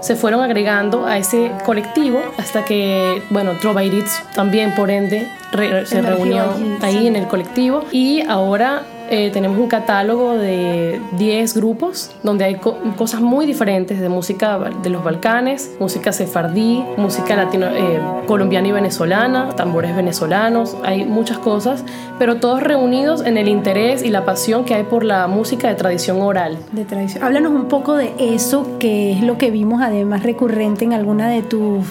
se 0.00 0.16
fueron 0.16 0.42
agregando 0.42 1.06
a 1.06 1.18
ese 1.18 1.50
colectivo 1.64 2.20
hasta 2.38 2.64
que, 2.64 3.22
bueno, 3.30 3.52
Trovairitz 3.60 4.22
también, 4.34 4.74
por 4.74 4.90
ende, 4.90 5.26
re- 5.52 5.86
se 5.86 6.00
reunió 6.02 6.52
allí, 6.54 6.76
ahí 6.82 6.98
sí. 7.00 7.06
en 7.06 7.16
el 7.16 7.26
colectivo 7.26 7.84
y 7.92 8.22
ahora 8.22 8.82
eh, 9.10 9.30
tenemos 9.32 9.58
un 9.58 9.66
catálogo 9.68 10.34
de 10.34 11.00
10 11.18 11.54
grupos 11.56 12.10
donde 12.22 12.44
hay 12.44 12.54
co- 12.56 12.76
cosas 12.96 13.20
muy 13.20 13.44
diferentes 13.46 14.00
de 14.00 14.08
música 14.08 14.58
de 14.82 14.88
los 14.90 15.02
Balcanes, 15.04 15.70
música 15.80 16.12
sefardí, 16.12 16.82
música 16.96 17.36
latino, 17.36 17.66
eh, 17.66 18.00
colombiana 18.26 18.68
y 18.68 18.72
venezolana, 18.72 19.50
tambores 19.56 19.94
venezolanos, 19.96 20.76
hay 20.84 21.04
muchas 21.04 21.38
cosas, 21.38 21.84
pero 22.18 22.36
todos 22.36 22.62
reunidos 22.62 23.24
en 23.24 23.36
el 23.36 23.48
interés 23.48 24.02
y 24.04 24.10
la 24.10 24.24
pasión 24.24 24.64
que 24.64 24.74
hay 24.74 24.84
por 24.84 25.04
la 25.04 25.26
música 25.26 25.68
de 25.68 25.74
tradición 25.74 26.20
oral. 26.22 26.56
de 26.72 26.84
tradición. 26.84 27.24
Háblanos 27.24 27.52
un 27.52 27.66
poco 27.66 27.96
de 27.96 28.12
eso, 28.18 28.78
que 28.78 29.12
es 29.12 29.22
lo 29.22 29.36
que 29.38 29.50
vimos 29.50 29.82
además 29.82 30.22
recurrente 30.22 30.84
en 30.84 30.92
alguna 30.92 31.28
de 31.28 31.42
tus 31.42 31.84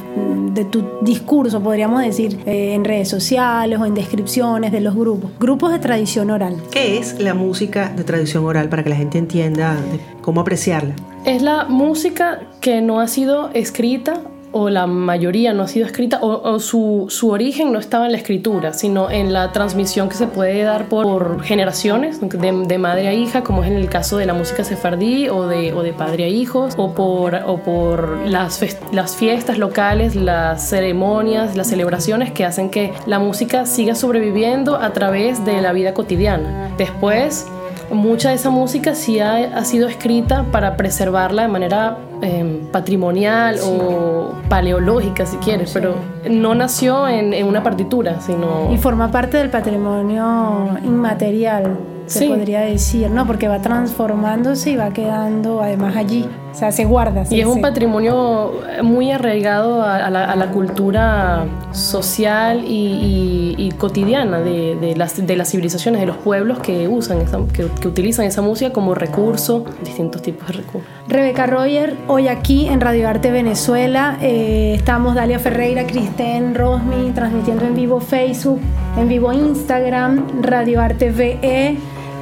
de 0.53 0.65
tu 0.65 0.83
discurso, 1.01 1.61
podríamos 1.61 2.01
decir, 2.01 2.39
eh, 2.45 2.73
en 2.73 2.83
redes 2.83 3.07
sociales 3.07 3.79
o 3.79 3.85
en 3.85 3.93
descripciones 3.93 4.71
de 4.71 4.81
los 4.81 4.95
grupos. 4.95 5.31
Grupos 5.39 5.71
de 5.71 5.79
tradición 5.79 6.31
oral. 6.31 6.57
¿Qué 6.71 6.97
es 6.97 7.08
la 7.17 7.33
música 7.33 7.89
de 7.95 8.03
tradición 8.03 8.45
oral 8.45 8.69
para 8.69 8.83
que 8.83 8.89
la 8.89 8.95
gente 8.95 9.17
entienda 9.17 9.77
cómo 10.21 10.41
apreciarla? 10.41 10.95
Es 11.25 11.41
la 11.41 11.65
música 11.65 12.41
que 12.61 12.81
no 12.81 12.99
ha 12.99 13.07
sido 13.07 13.49
escrita 13.53 14.21
o 14.51 14.69
la 14.69 14.87
mayoría 14.87 15.53
no 15.53 15.63
ha 15.63 15.67
sido 15.67 15.85
escrita 15.85 16.19
o, 16.21 16.59
su, 16.59 17.05
su 17.09 17.29
origen 17.29 17.71
no 17.71 17.79
estaba 17.79 18.05
en 18.05 18.11
la 18.11 18.17
escritura, 18.17 18.73
sino 18.73 19.09
en 19.09 19.33
la 19.33 19.51
transmisión 19.51 20.09
que 20.09 20.15
se 20.15 20.27
puede 20.27 20.63
dar 20.63 20.89
por, 20.89 21.43
generaciones, 21.43 22.19
de, 22.21 22.65
de 22.67 22.77
madre 22.77 23.07
a 23.07 23.13
hija, 23.13 23.43
como 23.43 23.63
es 23.63 23.69
en 23.69 23.77
el 23.77 23.89
caso 23.89 24.17
de 24.17 24.25
la 24.25 24.33
música 24.33 24.63
sefardí 24.63 25.29
o 25.29 25.47
de, 25.47 25.73
o 25.73 25.83
de 25.83 25.93
padre 25.93 26.25
a 26.25 26.27
hijos, 26.27 26.73
o 26.77 26.93
por, 26.93 27.35
o 27.45 27.57
por 27.57 28.27
las, 28.27 28.59
las 28.91 29.15
fiestas 29.15 29.57
locales, 29.57 30.15
las 30.15 30.69
ceremonias, 30.69 31.55
las 31.55 31.67
celebraciones 31.67 32.31
que 32.31 32.45
hacen 32.45 32.69
que 32.69 32.93
la 33.05 33.19
música 33.19 33.65
siga 33.65 33.95
sobreviviendo 33.95 34.75
a 34.75 34.91
través 34.93 35.45
de 35.45 35.61
la 35.61 35.73
vida 35.73 35.93
cotidiana. 35.93 36.71
Después, 36.77 37.45
mucha 37.91 38.29
de 38.29 38.35
esa 38.35 38.49
música 38.49 38.95
sí 38.95 39.19
ha, 39.19 39.57
ha 39.57 39.65
sido 39.65 39.87
escrita 39.87 40.45
para 40.51 40.77
preservarla 40.77 41.43
de 41.43 41.47
manera 41.47 41.97
eh, 42.21 42.61
patrimonial 42.71 43.57
o 43.63 44.33
paleológica, 44.49 45.25
si 45.25 45.37
quieres, 45.37 45.71
pero 45.73 45.95
no 46.29 46.55
nació 46.55 47.07
en, 47.07 47.33
en 47.33 47.45
una 47.47 47.63
partitura, 47.63 48.19
sino... 48.21 48.71
Y 48.71 48.77
forma 48.77 49.09
parte 49.11 49.37
del 49.37 49.49
patrimonio 49.49 50.77
inmaterial, 50.83 51.77
se 52.05 52.19
Sí. 52.19 52.27
podría 52.27 52.61
decir, 52.61 53.09
¿no? 53.11 53.25
Porque 53.27 53.47
va 53.47 53.59
transformándose 53.61 54.71
y 54.71 54.75
va 54.75 54.89
quedando 54.89 55.61
además 55.61 55.95
allí. 55.95 56.27
O 56.59 56.61
sea, 56.61 56.73
se 56.73 56.83
guarda. 56.83 57.21
Y 57.21 57.25
se- 57.25 57.39
es 57.39 57.45
un 57.45 57.53
se- 57.55 57.61
patrimonio 57.61 58.51
muy 58.83 59.11
arraigado 59.13 59.81
a, 59.81 59.95
a 59.95 60.09
la, 60.09 60.25
a 60.25 60.35
la 60.35 60.51
cultura 60.51 61.45
social 61.71 62.65
y, 62.65 63.55
y- 63.55 63.55
y 63.57 63.71
cotidiana 63.71 64.39
de, 64.39 64.75
de 64.75 64.93
las, 64.97 65.25
de 65.25 65.35
las 65.37 65.51
civilizaciones, 65.51 66.01
de 66.01 66.07
los 66.07 66.17
pueblos 66.17 66.59
que 66.59 66.89
usan, 66.89 67.21
esa- 67.21 67.39
que, 67.53 67.67
que 67.79 67.87
utilizan 67.87 68.25
esa 68.25 68.41
música 68.41 68.73
como 68.73 68.93
recurso, 68.93 69.63
distintos 69.85 70.21
tipos 70.21 70.47
de 70.47 70.53
recursos. 70.55 70.89
Rebeca 71.07 71.47
Roger, 71.47 71.95
hoy 72.09 72.27
aquí 72.27 72.67
en 72.67 72.81
Radio 72.81 73.07
Arte 73.07 73.31
Venezuela. 73.31 74.17
eh, 74.21 74.73
estamos 74.75 75.15
Dalia 75.15 75.39
Ferreira, 75.39 75.85
Cristén, 75.87 76.55
Rosmi, 76.55 77.11
transmitiendo 77.15 77.63
en 77.65 77.73
vivo 77.73 78.01
Facebook, 78.01 78.59
en 78.97 79.07
vivo 79.07 79.31
Instagram, 79.31 80.25
Radio 80.41 80.81
Arte 80.81 81.09
VE, 81.09 81.77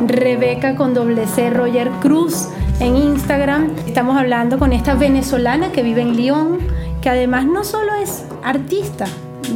Rebeca 0.05 0.75
con 0.75 0.93
doble 0.93 1.25
C, 1.25 1.49
Roger 1.49 1.89
Cruz 2.01 2.49
en 2.79 2.95
Instagram. 2.95 3.71
Estamos 3.87 4.17
hablando 4.17 4.59
con 4.59 4.73
esta 4.73 4.95
venezolana 4.95 5.71
que 5.71 5.81
vive 5.83 6.01
en 6.01 6.15
Lyon, 6.15 6.59
que 7.01 7.09
además 7.09 7.45
no 7.45 7.63
solo 7.63 7.93
es 7.95 8.25
artista. 8.43 9.05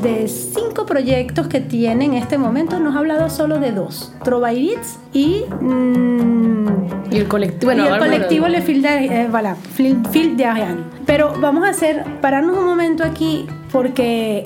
De 0.01 0.27
cinco 0.29 0.85
proyectos 0.85 1.47
que 1.47 1.59
tiene 1.59 2.05
en 2.05 2.13
este 2.13 2.37
momento, 2.37 2.79
nos 2.79 2.95
ha 2.95 2.99
hablado 2.99 3.29
solo 3.29 3.59
de 3.59 3.73
dos: 3.73 4.13
Trovairits 4.23 4.97
y. 5.11 5.43
mm, 5.59 6.67
Y 7.11 7.17
el 7.17 7.27
colectivo, 7.27 7.73
bueno, 7.73 7.83
y 7.83 7.87
el 7.91 7.99
colectivo 7.99 8.47
Le 8.47 8.61
Fil 8.61 8.81
de, 8.81 9.05
eh, 9.05 9.27
voilà, 9.29 9.55
Fil- 9.77 10.35
de 10.37 10.45
Ariane. 10.45 10.81
Pero 11.05 11.33
vamos 11.41 11.65
a 11.65 11.69
hacer, 11.71 12.05
pararnos 12.21 12.57
un 12.57 12.65
momento 12.65 13.03
aquí, 13.03 13.47
porque 13.73 14.45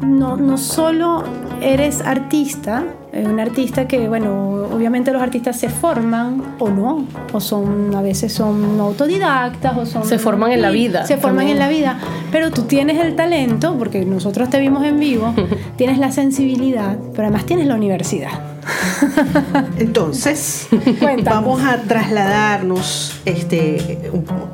no, 0.00 0.36
no 0.36 0.58
solo 0.58 1.22
eres 1.62 2.00
artista, 2.00 2.82
eh, 3.14 3.24
un 3.26 3.38
artista 3.38 3.86
que, 3.86 4.08
bueno, 4.08 4.66
obviamente 4.72 5.12
los 5.12 5.22
artistas 5.22 5.56
se 5.56 5.68
forman 5.68 6.56
o 6.58 6.68
no, 6.68 7.06
o 7.32 7.40
son, 7.40 7.94
a 7.94 8.02
veces 8.02 8.32
son 8.32 8.80
autodidactas, 8.80 9.76
o 9.76 9.86
son... 9.86 10.04
Se 10.04 10.18
forman 10.18 10.50
en 10.50 10.62
la 10.62 10.70
vida 10.70 11.06
Se 11.06 11.16
forman 11.16 11.46
también. 11.46 11.56
en 11.56 11.58
la 11.60 11.68
vida, 11.68 11.98
pero 12.32 12.50
tú 12.50 12.62
tienes 12.62 12.98
el 12.98 13.14
talento, 13.14 13.76
porque 13.78 14.04
nosotros 14.04 14.50
te 14.50 14.58
vimos 14.58 14.84
en 14.84 14.98
vivo, 14.98 15.32
tienes 15.76 15.98
la 15.98 16.10
sensibilidad, 16.10 16.98
pero 17.12 17.28
además 17.28 17.46
tienes 17.46 17.68
la 17.68 17.76
universidad. 17.76 18.53
Entonces, 19.78 20.68
Cuéntanos. 20.70 21.24
vamos 21.24 21.62
a 21.62 21.78
trasladarnos 21.82 23.20
este, 23.24 23.98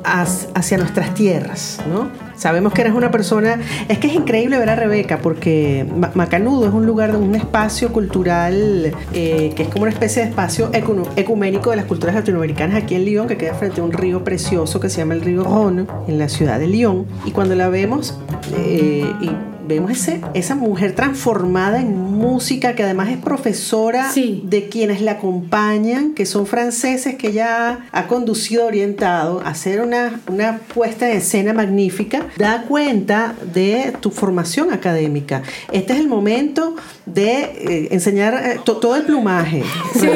hacia 0.03 0.77
nuestras 0.77 1.13
tierras, 1.13 1.79
¿no? 1.91 2.09
Sabemos 2.35 2.73
que 2.73 2.81
eres 2.81 2.93
una 2.93 3.11
persona, 3.11 3.59
es 3.87 3.99
que 3.99 4.07
es 4.07 4.13
increíble 4.15 4.57
ver 4.57 4.67
a 4.71 4.75
Rebeca 4.75 5.19
porque 5.19 5.85
Ma- 5.95 6.09
Macanudo 6.15 6.67
es 6.67 6.73
un 6.73 6.87
lugar, 6.87 7.15
un 7.15 7.35
espacio 7.35 7.93
cultural 7.93 8.91
eh, 9.13 9.53
que 9.55 9.61
es 9.63 9.69
como 9.69 9.83
una 9.83 9.91
especie 9.91 10.23
de 10.23 10.29
espacio 10.29 10.71
ecuménico 11.15 11.69
de 11.69 11.75
las 11.75 11.85
culturas 11.85 12.15
latinoamericanas 12.15 12.81
aquí 12.83 12.95
en 12.95 13.05
Lyon, 13.05 13.27
que 13.27 13.37
queda 13.37 13.53
frente 13.53 13.81
a 13.81 13.83
un 13.83 13.91
río 13.91 14.23
precioso 14.23 14.79
que 14.79 14.89
se 14.89 14.97
llama 15.01 15.13
el 15.13 15.21
río 15.21 15.43
Rhône, 15.43 15.85
en 16.07 16.17
la 16.17 16.29
ciudad 16.29 16.57
de 16.57 16.65
Lyon. 16.67 17.05
Y 17.25 17.31
cuando 17.31 17.53
la 17.53 17.69
vemos, 17.69 18.17
eh, 18.55 19.05
y 19.21 19.29
vemos 19.67 19.91
ese, 19.91 20.21
esa 20.33 20.55
mujer 20.55 20.93
transformada 20.95 21.79
en 21.79 21.95
música, 21.97 22.75
que 22.75 22.83
además 22.83 23.09
es 23.09 23.17
profesora 23.17 24.11
Sí. 24.11 24.41
de 24.45 24.69
quienes 24.69 25.01
la 25.01 25.13
acompañan, 25.13 26.13
que 26.13 26.25
son 26.25 26.45
franceses 26.45 27.15
que 27.15 27.29
ella 27.29 27.79
ha 27.91 28.07
conducido, 28.07 28.65
orientado 28.65 29.41
a 29.41 29.49
hacer 29.49 29.81
una, 29.81 30.19
una 30.27 30.59
puesta 30.73 31.09
en 31.09 31.17
escena 31.17 31.53
magnífica, 31.53 32.25
da 32.37 32.63
cuenta 32.67 33.35
de 33.53 33.93
tu 33.99 34.11
formación 34.11 34.71
académica. 34.71 35.41
Este 35.71 35.93
es 35.93 35.99
el 35.99 36.07
momento 36.07 36.75
de 37.05 37.31
eh, 37.41 37.87
enseñar 37.91 38.33
eh, 38.45 38.59
to- 38.63 38.77
todo 38.77 38.95
el 38.95 39.03
plumaje. 39.03 39.63
Sí, 39.93 40.07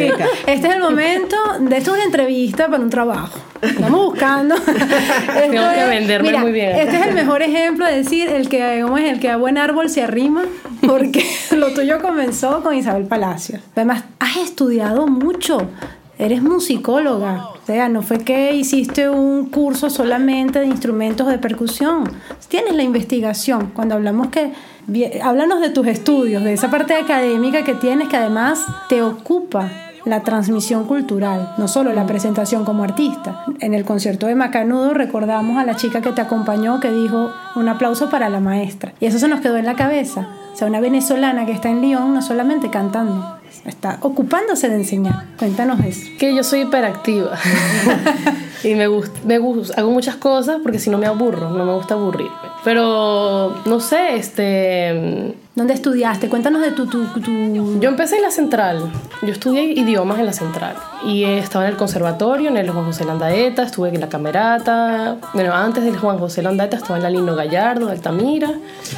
este 0.48 0.68
es 0.68 0.74
el 0.74 0.80
momento 0.82 1.36
de 1.60 1.78
esto 1.78 1.92
es 1.92 1.98
una 1.98 2.06
entrevista 2.06 2.68
para 2.70 2.82
un 2.84 2.90
trabajo. 2.90 3.40
Estamos 3.62 4.06
buscando. 4.06 4.56
Tengo 4.66 5.64
que 5.74 5.86
venderme 5.86 6.30
mira, 6.30 6.42
muy 6.42 6.52
bien. 6.52 6.76
Este 6.76 6.98
es 6.98 7.08
el 7.08 7.14
mejor 7.14 7.42
ejemplo 7.42 7.86
de 7.86 7.98
decir 7.98 8.30
el 8.30 8.50
que, 8.50 8.82
¿cómo 8.84 8.98
es? 8.98 9.12
el 9.12 9.20
que 9.20 9.30
a 9.30 9.38
buen 9.38 9.58
árbol 9.58 9.90
se 9.90 10.04
arrima, 10.04 10.44
porque 10.86 11.26
lo 11.56 11.74
tuyo 11.74 12.02
comenzó 12.02 12.62
con 12.62 12.76
Isabel 12.76 13.06
Palacios. 13.06 13.62
Además, 13.76 14.04
has 14.20 14.38
estudiado 14.38 15.08
mucho. 15.08 15.70
Eres 16.18 16.42
musicóloga, 16.42 17.48
o 17.48 17.66
sea, 17.66 17.90
no 17.90 18.02
fue 18.02 18.20
que 18.20 18.56
hiciste 18.56 19.10
un 19.10 19.50
curso 19.50 19.90
solamente 19.90 20.62
de 20.62 20.66
instrumentos 20.66 21.28
de 21.28 21.40
percusión. 21.40 22.10
Tienes 22.48 22.74
la 22.74 22.84
investigación. 22.84 23.72
Cuando 23.74 23.96
hablamos 23.96 24.28
que 24.28 24.54
Bien, 24.88 25.14
háblanos 25.24 25.62
de 25.62 25.72
tus 25.72 25.88
estudios, 25.88 26.44
de 26.44 26.54
esa 26.54 26.70
parte 26.70 26.94
académica 26.94 27.64
que 27.64 27.74
tienes 27.74 28.08
que 28.08 28.18
además 28.18 28.64
te 28.88 29.02
ocupa 29.02 29.85
la 30.06 30.22
transmisión 30.22 30.86
cultural, 30.86 31.54
no 31.58 31.68
solo 31.68 31.92
la 31.94 32.06
presentación 32.06 32.64
como 32.64 32.84
artista. 32.84 33.44
En 33.60 33.74
el 33.74 33.84
concierto 33.84 34.28
de 34.28 34.36
Macanudo 34.36 34.94
recordamos 34.94 35.58
a 35.58 35.66
la 35.66 35.76
chica 35.76 36.02
que 36.02 36.12
te 36.12 36.22
acompañó 36.22 36.80
que 36.80 36.92
dijo 36.92 37.32
un 37.56 37.70
aplauso 37.70 38.10
para 38.10 38.30
la 38.30 38.40
maestra. 38.40 38.94
Y 39.00 39.08
eso 39.08 39.20
se 39.20 39.28
nos 39.28 39.42
quedó 39.42 39.58
en 39.58 39.66
la 39.66 39.76
cabeza. 39.76 40.28
O 40.54 40.56
sea, 40.56 40.68
una 40.68 40.80
venezolana 40.80 41.46
que 41.46 41.52
está 41.52 41.70
en 41.70 41.82
Lyon 41.82 42.14
no 42.14 42.22
solamente 42.22 42.70
cantando, 42.70 43.40
está 43.66 43.98
ocupándose 44.02 44.70
de 44.70 44.76
enseñar. 44.76 45.26
Cuéntanos 45.38 45.84
eso. 45.84 46.08
Que 46.18 46.34
yo 46.34 46.44
soy 46.44 46.62
hiperactiva. 46.62 47.32
y 48.70 48.76
me 48.76 48.88
gusta, 48.88 49.20
me 49.26 49.38
gusta, 49.38 49.80
hago 49.80 49.92
muchas 49.92 50.16
cosas 50.16 50.58
porque 50.64 50.80
si 50.80 50.90
no 50.90 50.98
me 50.98 51.06
aburro, 51.08 51.50
no 51.50 51.64
me 51.66 51.74
gusta 51.74 51.94
aburrirme. 51.96 52.36
Pero, 52.64 53.62
no 53.66 53.80
sé, 53.80 54.16
este... 54.16 55.36
¿Dónde 55.56 55.74
estudiaste? 55.74 56.28
Cuéntanos 56.28 56.62
de 56.62 56.72
tu... 56.72 56.86
tu, 56.88 57.06
tu- 57.06 57.80
Yo 57.80 57.88
empecé 57.88 58.18
en 58.18 58.24
la 58.24 58.32
central. 58.32 58.92
Yo 59.22 59.30
estudié 59.30 59.64
idiomas 59.72 60.20
en 60.20 60.26
la 60.26 60.34
central. 60.34 60.76
Y 61.06 61.24
eh, 61.24 61.38
estaba 61.38 61.64
en 61.66 61.72
el 61.72 61.78
conservatorio, 61.78 62.50
en 62.50 62.58
el 62.58 62.70
Juan 62.72 62.84
José 62.86 63.06
Landaeta, 63.06 63.64
estuve 63.64 63.88
en 63.90 64.02
la 64.02 64.10
camerata. 64.10 65.16
Bueno, 65.34 65.54
antes 65.54 65.86
del 65.86 65.96
Juan 65.98 66.18
José 66.18 66.42
Landaeta 66.42 66.76
estaba 66.76 66.98
en 66.98 67.04
la 67.04 67.10
Lino 67.10 67.36
Gallardo, 67.36 67.86
de 67.86 67.94
Altamira. 67.94 68.50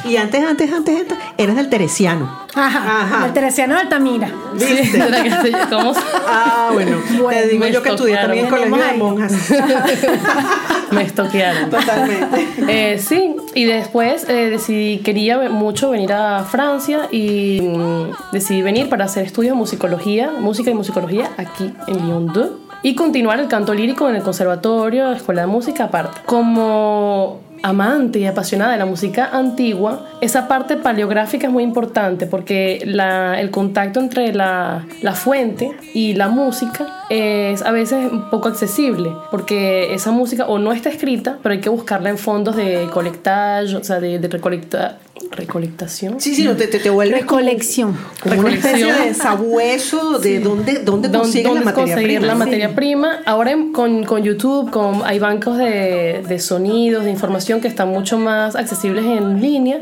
Y 0.04 0.16
antes, 0.16 0.42
antes, 0.44 0.72
antes, 0.72 0.98
antes, 1.00 1.18
eras 1.36 1.54
del 1.54 1.68
Teresiano. 1.68 2.28
Ajá, 2.56 3.02
Ajá. 3.02 3.26
el 3.26 3.32
Teresiano 3.34 3.74
de 3.74 3.80
Altamira. 3.82 4.28
¿Viste? 4.54 4.84
¿Será 4.86 5.22
que 5.22 5.28
estoy- 5.28 5.52
¿Cómo? 5.70 5.92
Ah, 6.26 6.70
bueno. 6.72 6.96
Bueno, 7.22 7.40
Te 7.40 7.48
digo 7.48 7.66
yo 7.68 7.82
que 7.82 7.90
estudié 7.90 8.16
también 8.16 8.46
en 8.46 8.50
colegio 8.50 8.76
de 8.76 8.94
monjas. 8.94 9.32
Me 10.90 11.02
estoquearon. 11.02 11.70
Totalmente. 11.70 12.48
Eh, 12.68 12.98
sí, 12.98 13.36
y 13.54 13.64
después 13.64 14.28
eh, 14.28 14.50
decidí, 14.50 14.98
quería 14.98 15.48
mucho 15.50 15.90
venir 15.90 16.12
a 16.12 16.44
Francia 16.44 17.08
y 17.10 17.60
mm, 17.60 18.32
decidí 18.32 18.62
venir 18.62 18.88
para 18.88 19.04
hacer 19.04 19.24
estudios 19.24 19.54
de 19.54 19.58
musicología, 19.58 20.30
música 20.38 20.70
y 20.70 20.74
musicología 20.74 21.30
aquí 21.36 21.72
en 21.86 22.06
Lyon 22.06 22.26
2 22.32 22.50
y 22.82 22.94
continuar 22.94 23.40
el 23.40 23.48
canto 23.48 23.74
lírico 23.74 24.08
en 24.08 24.16
el 24.16 24.22
conservatorio, 24.22 25.12
escuela 25.12 25.42
de 25.42 25.46
música 25.48 25.84
aparte. 25.84 26.20
Como 26.24 27.40
amante 27.62 28.18
y 28.18 28.26
apasionada 28.26 28.72
de 28.72 28.78
la 28.78 28.86
música 28.86 29.30
antigua, 29.32 30.06
esa 30.20 30.48
parte 30.48 30.76
paleográfica 30.76 31.46
es 31.46 31.52
muy 31.52 31.62
importante 31.62 32.26
porque 32.26 32.76
el 32.78 33.50
contacto 33.50 34.00
entre 34.00 34.32
la, 34.32 34.86
la 35.02 35.12
fuente 35.14 35.72
y 35.94 36.14
la 36.14 36.28
música 36.28 37.04
es 37.10 37.62
a 37.62 37.70
veces 37.70 38.10
poco 38.30 38.48
accesible 38.48 39.10
porque 39.30 39.94
esa 39.94 40.10
música 40.10 40.46
o 40.46 40.58
no 40.58 40.72
está 40.72 40.88
escrita, 40.88 41.38
pero 41.42 41.54
hay 41.54 41.60
que 41.60 41.68
buscarla 41.68 42.10
en 42.10 42.18
fondos 42.18 42.56
de 42.56 42.88
colectage, 42.92 43.76
o 43.76 43.84
sea, 43.84 44.00
de, 44.00 44.18
de 44.18 44.28
recolecta, 44.28 44.98
recolectación. 45.30 46.20
Sí, 46.20 46.34
sí, 46.34 46.44
no, 46.44 46.56
te, 46.56 46.66
te, 46.66 46.78
te 46.78 46.90
vuelves 46.90 47.24
como, 47.24 47.40
Recolección. 47.40 47.96
como 48.22 48.40
una 48.40 48.50
especie 48.54 48.84
Recolección. 48.86 49.08
de 49.08 49.14
sabueso 49.14 50.18
de 50.18 50.40
dónde, 50.40 50.74
dónde 50.84 51.08
Dón- 51.08 51.20
consigues 51.22 51.44
la 51.44 51.50
dónde 51.50 51.64
materia 51.64 51.94
conseguir 51.94 52.18
prima. 52.20 52.26
la 52.26 52.32
Sí. 52.32 52.38
materia 52.38 52.74
prima. 52.74 53.18
Ahora 53.26 53.56
con, 53.72 54.04
con 54.04 54.22
YouTube 54.22 54.70
con, 54.70 55.02
hay 55.04 55.18
bancos 55.18 55.58
de, 55.58 56.22
de 56.26 56.38
sonidos, 56.38 57.04
de 57.04 57.10
información 57.10 57.60
que 57.60 57.68
están 57.68 57.88
mucho 57.88 58.18
más 58.18 58.56
accesibles 58.56 59.04
en 59.04 59.40
línea, 59.40 59.80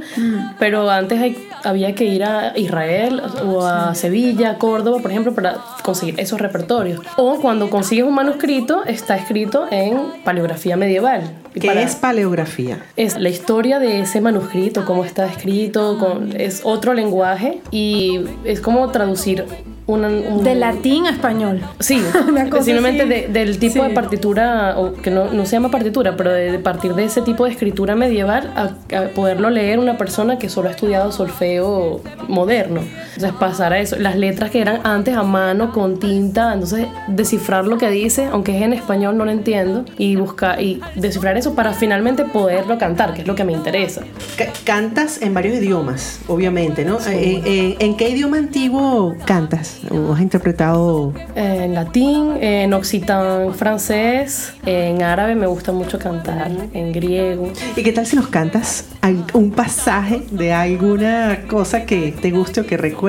pero 0.58 0.88
antes 0.90 1.20
hay- 1.20 1.36
había 1.64 1.94
que 1.94 2.04
ir 2.04 2.22
a 2.24 2.52
Israel 2.56 3.20
o 3.44 3.64
a 3.64 3.94
Sevilla, 3.94 4.58
Córdoba, 4.58 4.98
por 5.00 5.10
ejemplo, 5.10 5.34
para 5.34 5.58
conseguir 5.82 6.14
esos 6.20 6.40
repertorios. 6.40 7.00
O 7.16 7.40
cuando 7.40 7.70
consigues 7.70 8.04
un 8.04 8.14
manuscrito, 8.14 8.84
está 8.84 9.16
escrito 9.16 9.66
en 9.70 9.96
paleografía 10.24 10.76
medieval. 10.76 11.22
Y 11.56 11.60
¿Qué 11.60 11.68
para- 11.68 11.82
es 11.82 11.96
paleografía? 11.96 12.78
es 12.96 13.18
la 13.18 13.30
historia 13.30 13.78
de 13.78 14.00
ese 14.00 14.20
manuscrito, 14.20 14.84
cómo 14.84 15.04
está 15.04 15.24
escrito, 15.26 15.98
con, 15.98 16.38
es 16.38 16.60
otro 16.64 16.92
lenguaje 16.94 17.60
y 17.70 18.20
es 18.44 18.60
como 18.60 18.88
traducir 18.90 19.44
una, 19.86 20.08
un, 20.08 20.44
De 20.44 20.54
latín 20.54 21.06
a 21.06 21.10
español. 21.10 21.62
Sí, 21.80 22.02
Una 22.28 22.50
cosa 22.50 22.64
simplemente 22.64 23.06
de- 23.06 23.28
del 23.28 23.58
tipo 23.58 23.82
Sí. 23.82 23.88
de 23.88 23.94
partitura, 23.94 24.74
o 24.78 24.92
que 24.94 25.10
no, 25.10 25.32
no 25.32 25.46
se 25.46 25.52
llama 25.52 25.70
partitura, 25.70 26.14
pero 26.16 26.30
de, 26.32 26.52
de 26.52 26.58
partir 26.58 26.92
de 26.94 27.04
ese 27.04 27.22
tipo 27.22 27.44
de 27.46 27.52
escritura 27.52 27.94
medieval 27.96 28.52
a, 28.54 28.96
a 28.96 29.08
poderlo 29.14 29.48
leer 29.48 29.78
una 29.78 29.96
persona 29.96 30.38
que 30.38 30.48
solo 30.50 30.68
ha 30.68 30.72
estudiado 30.72 31.10
solfeo 31.12 32.02
moderno. 32.28 32.82
Entonces 33.16 33.38
pasar 33.40 33.72
a 33.72 33.78
eso, 33.78 33.96
las 33.96 34.14
letras 34.16 34.50
que 34.50 34.60
eran 34.60 34.80
antes 34.84 35.16
a 35.16 35.22
mano 35.22 35.72
con 35.72 35.98
tinta, 35.98 36.52
entonces 36.52 36.86
descifrar 37.08 37.64
lo 37.66 37.78
que 37.78 37.88
dice, 37.88 38.26
aunque 38.30 38.54
es 38.54 38.62
en 38.62 38.74
español 38.74 39.16
no 39.16 39.24
lo 39.24 39.30
entiendo, 39.30 39.86
y 39.96 40.16
buscar 40.16 40.60
y 40.60 40.82
descifrar 40.96 41.38
eso 41.38 41.54
para 41.54 41.72
finalmente 41.72 42.24
poderlo 42.26 42.76
cantar, 42.76 43.14
que 43.14 43.22
es 43.22 43.26
lo 43.26 43.34
que 43.34 43.44
me 43.44 43.52
interesa. 43.52 44.02
Ca- 44.36 44.52
Cantas 44.64 45.22
en 45.22 45.32
varios 45.32 45.56
idiomas, 45.56 46.20
obviamente, 46.28 46.84
¿no? 46.84 46.98
Eh, 47.08 47.40
eh, 47.46 47.76
¿En 47.78 47.96
qué 47.96 48.10
idioma 48.10 48.36
antiguo 48.36 49.14
cantas? 49.24 49.78
¿O 49.90 50.12
has 50.12 50.20
interpretado? 50.20 51.14
En 51.34 51.72
latín, 51.74 52.34
en 52.42 52.74
occitan 52.74 53.54
francés, 53.54 54.52
en 54.66 55.02
árabe 55.02 55.34
me 55.36 55.46
gusta 55.46 55.72
mucho 55.72 55.98
cantar, 55.98 56.50
en 56.74 56.92
griego. 56.92 57.50
¿Y 57.76 57.82
qué 57.82 57.92
tal 57.92 58.04
si 58.06 58.16
nos 58.16 58.26
cantas 58.28 58.84
un 59.32 59.52
pasaje 59.52 60.22
de 60.32 60.52
alguna 60.52 61.44
cosa 61.48 61.86
que 61.86 62.12
te 62.20 62.30
guste 62.32 62.60
o 62.60 62.66
que 62.66 62.76
recuerdes 62.76 63.05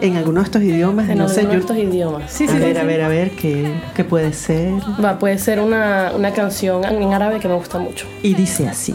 en 0.00 0.16
alguno 0.16 0.40
de 0.40 0.44
estos 0.44 0.62
idiomas? 0.62 1.08
en 1.08 1.18
no 1.18 1.28
sé, 1.28 1.40
alguno 1.40 1.54
de 1.54 1.54
yo- 1.54 1.60
estos 1.72 1.76
idiomas. 1.78 2.30
Sí, 2.32 2.44
a 2.44 2.48
sí, 2.48 2.58
ver, 2.58 2.72
sí, 2.72 2.76
a 2.78 2.80
sí. 2.82 2.86
ver, 2.86 3.02
a 3.02 3.08
ver, 3.08 3.30
¿qué, 3.32 3.72
qué 3.94 4.04
puede 4.04 4.32
ser? 4.32 4.72
Va, 5.04 5.18
puede 5.18 5.38
ser 5.38 5.60
una, 5.60 6.12
una 6.14 6.32
canción 6.32 6.84
en 6.84 7.12
árabe 7.12 7.40
que 7.40 7.48
me 7.48 7.54
gusta 7.54 7.78
mucho. 7.78 8.06
Y 8.22 8.34
dice 8.34 8.68
así. 8.68 8.94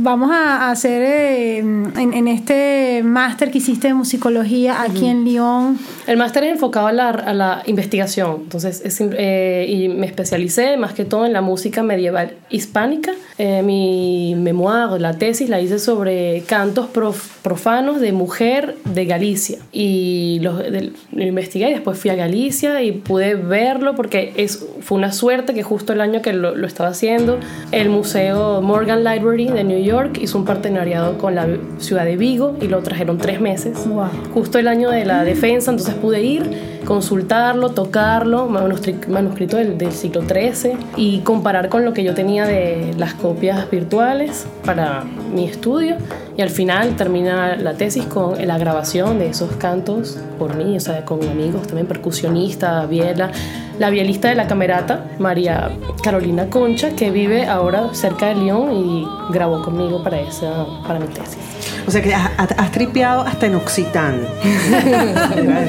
vamos 0.00 0.30
a 0.30 0.70
hacer 0.70 1.02
eh, 1.02 1.58
en, 1.58 1.92
en 1.96 2.28
este 2.28 3.02
máster 3.04 3.50
que 3.50 3.58
hiciste 3.58 3.88
de 3.88 3.94
musicología 3.94 4.82
aquí 4.82 5.06
en 5.06 5.24
Lyon. 5.24 5.78
El 6.06 6.16
máster 6.16 6.44
es 6.44 6.52
enfocado 6.52 6.86
a 6.86 6.92
la, 6.92 7.10
a 7.10 7.34
la 7.34 7.62
investigación, 7.66 8.38
entonces 8.44 8.80
es, 8.84 8.98
eh, 9.00 9.66
y 9.68 9.88
me 9.88 10.06
especialicé 10.06 10.76
más 10.76 10.92
que 10.94 11.04
todo 11.04 11.26
en 11.26 11.32
la 11.32 11.40
música 11.40 11.82
medieval 11.82 12.32
hispánica. 12.50 13.12
Eh, 13.38 13.62
mi 13.62 14.34
memoir, 14.36 15.00
la 15.00 15.14
tesis, 15.18 15.48
la 15.48 15.60
hice 15.60 15.78
sobre 15.78 16.42
cantos 16.46 16.86
prof- 16.86 17.36
profanos 17.42 18.00
de 18.00 18.12
mujer 18.12 18.76
de 18.84 19.04
Galicia. 19.04 19.58
Y 19.72 20.38
los, 20.42 20.58
del- 20.58 20.94
lo 21.12 21.22
investigué 21.24 21.70
y 21.70 21.74
después 21.74 21.98
fui 21.98 22.10
a 22.10 22.14
Galicia 22.14 22.82
y 22.82 22.92
pude 22.92 23.34
verlo 23.34 23.94
porque 23.94 24.32
es, 24.36 24.64
fue 24.80 24.96
una 24.98 25.12
suerte 25.12 25.54
que 25.54 25.62
justo 25.62 25.92
el 25.92 26.00
año 26.00 26.22
que 26.22 26.32
lo, 26.32 26.54
lo 26.56 26.66
estaba 26.66 26.88
haciendo, 26.90 27.38
el 27.72 27.88
Museo 27.90 28.60
Morgan 28.62 29.04
Library 29.04 29.46
de 29.48 29.64
New 29.64 29.82
York 29.82 29.87
hizo 30.20 30.38
un 30.38 30.44
partenariado 30.44 31.18
con 31.18 31.34
la 31.34 31.46
ciudad 31.78 32.04
de 32.04 32.16
Vigo 32.16 32.56
y 32.60 32.68
lo 32.68 32.80
trajeron 32.82 33.18
tres 33.18 33.40
meses 33.40 33.86
Wow. 33.86 34.08
justo 34.34 34.58
el 34.58 34.68
año 34.68 34.90
de 34.90 35.04
la 35.04 35.24
defensa, 35.24 35.70
entonces 35.70 35.94
pude 35.94 36.22
ir, 36.22 36.78
consultarlo, 36.84 37.70
tocarlo, 37.70 38.48
manuscrito 38.48 39.56
del, 39.56 39.78
del 39.78 39.92
siglo 39.92 40.22
XIII, 40.22 40.76
y 40.96 41.20
comparar 41.20 41.68
con 41.68 41.84
lo 41.84 41.92
que 41.92 42.04
yo 42.04 42.14
tenía 42.14 42.46
de 42.46 42.94
las 42.96 43.14
copias 43.14 43.70
virtuales 43.70 44.46
para 44.64 45.04
mi 45.34 45.44
estudio. 45.44 45.96
Y 46.36 46.42
al 46.42 46.50
final 46.50 46.96
termina 46.96 47.56
la 47.56 47.74
tesis 47.74 48.04
con 48.04 48.46
la 48.46 48.58
grabación 48.58 49.18
de 49.18 49.28
esos 49.28 49.52
cantos 49.56 50.18
por 50.38 50.54
mí, 50.54 50.76
o 50.76 50.80
sea, 50.80 51.04
con 51.04 51.22
amigos 51.28 51.66
también, 51.66 51.86
percusionista, 51.86 52.86
viela, 52.86 53.32
la 53.78 53.90
violista 53.90 54.28
de 54.28 54.34
la 54.34 54.46
camerata, 54.46 55.10
María 55.18 55.70
Carolina 56.02 56.48
Concha, 56.50 56.90
que 56.90 57.10
vive 57.10 57.46
ahora 57.46 57.94
cerca 57.94 58.26
de 58.26 58.34
Lyon 58.36 58.72
y 58.72 59.06
grabó 59.30 59.62
conmigo 59.62 60.02
para, 60.02 60.20
esa, 60.20 60.66
para 60.86 60.98
mi 60.98 61.06
tesis. 61.08 61.38
O 61.86 61.90
sea 61.90 62.02
que 62.02 62.14
has, 62.14 62.72
tripeado 62.72 63.22
hasta 63.22 63.46
en 63.46 63.54
Occitán. 63.54 64.20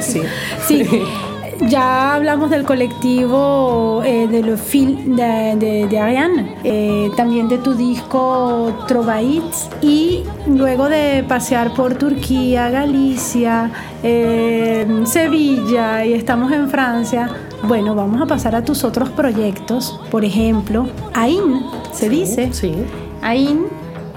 Sí. 0.00 0.84
Ya 1.68 2.14
hablamos 2.14 2.48
del 2.48 2.64
colectivo 2.64 4.02
eh, 4.04 4.26
de 4.28 4.42
los 4.42 4.58
fil 4.60 5.14
de, 5.14 5.56
de, 5.56 5.86
de 5.88 5.98
Ariane, 5.98 6.56
eh, 6.64 7.10
también 7.16 7.48
de 7.48 7.58
tu 7.58 7.74
disco 7.74 8.72
Trovaïts 8.88 9.68
y 9.82 10.24
luego 10.46 10.88
de 10.88 11.22
pasear 11.28 11.74
por 11.74 11.96
Turquía, 11.96 12.70
Galicia, 12.70 13.70
eh, 14.02 14.86
Sevilla 15.04 16.02
y 16.04 16.14
estamos 16.14 16.50
en 16.52 16.70
Francia, 16.70 17.28
bueno, 17.64 17.94
vamos 17.94 18.20
a 18.20 18.26
pasar 18.26 18.54
a 18.54 18.64
tus 18.64 18.84
otros 18.84 19.10
proyectos, 19.10 20.00
por 20.10 20.24
ejemplo, 20.24 20.88
AIN, 21.14 21.64
se 21.92 22.08
dice. 22.08 22.52
Sí. 22.52 22.74
AIN, 23.22 23.66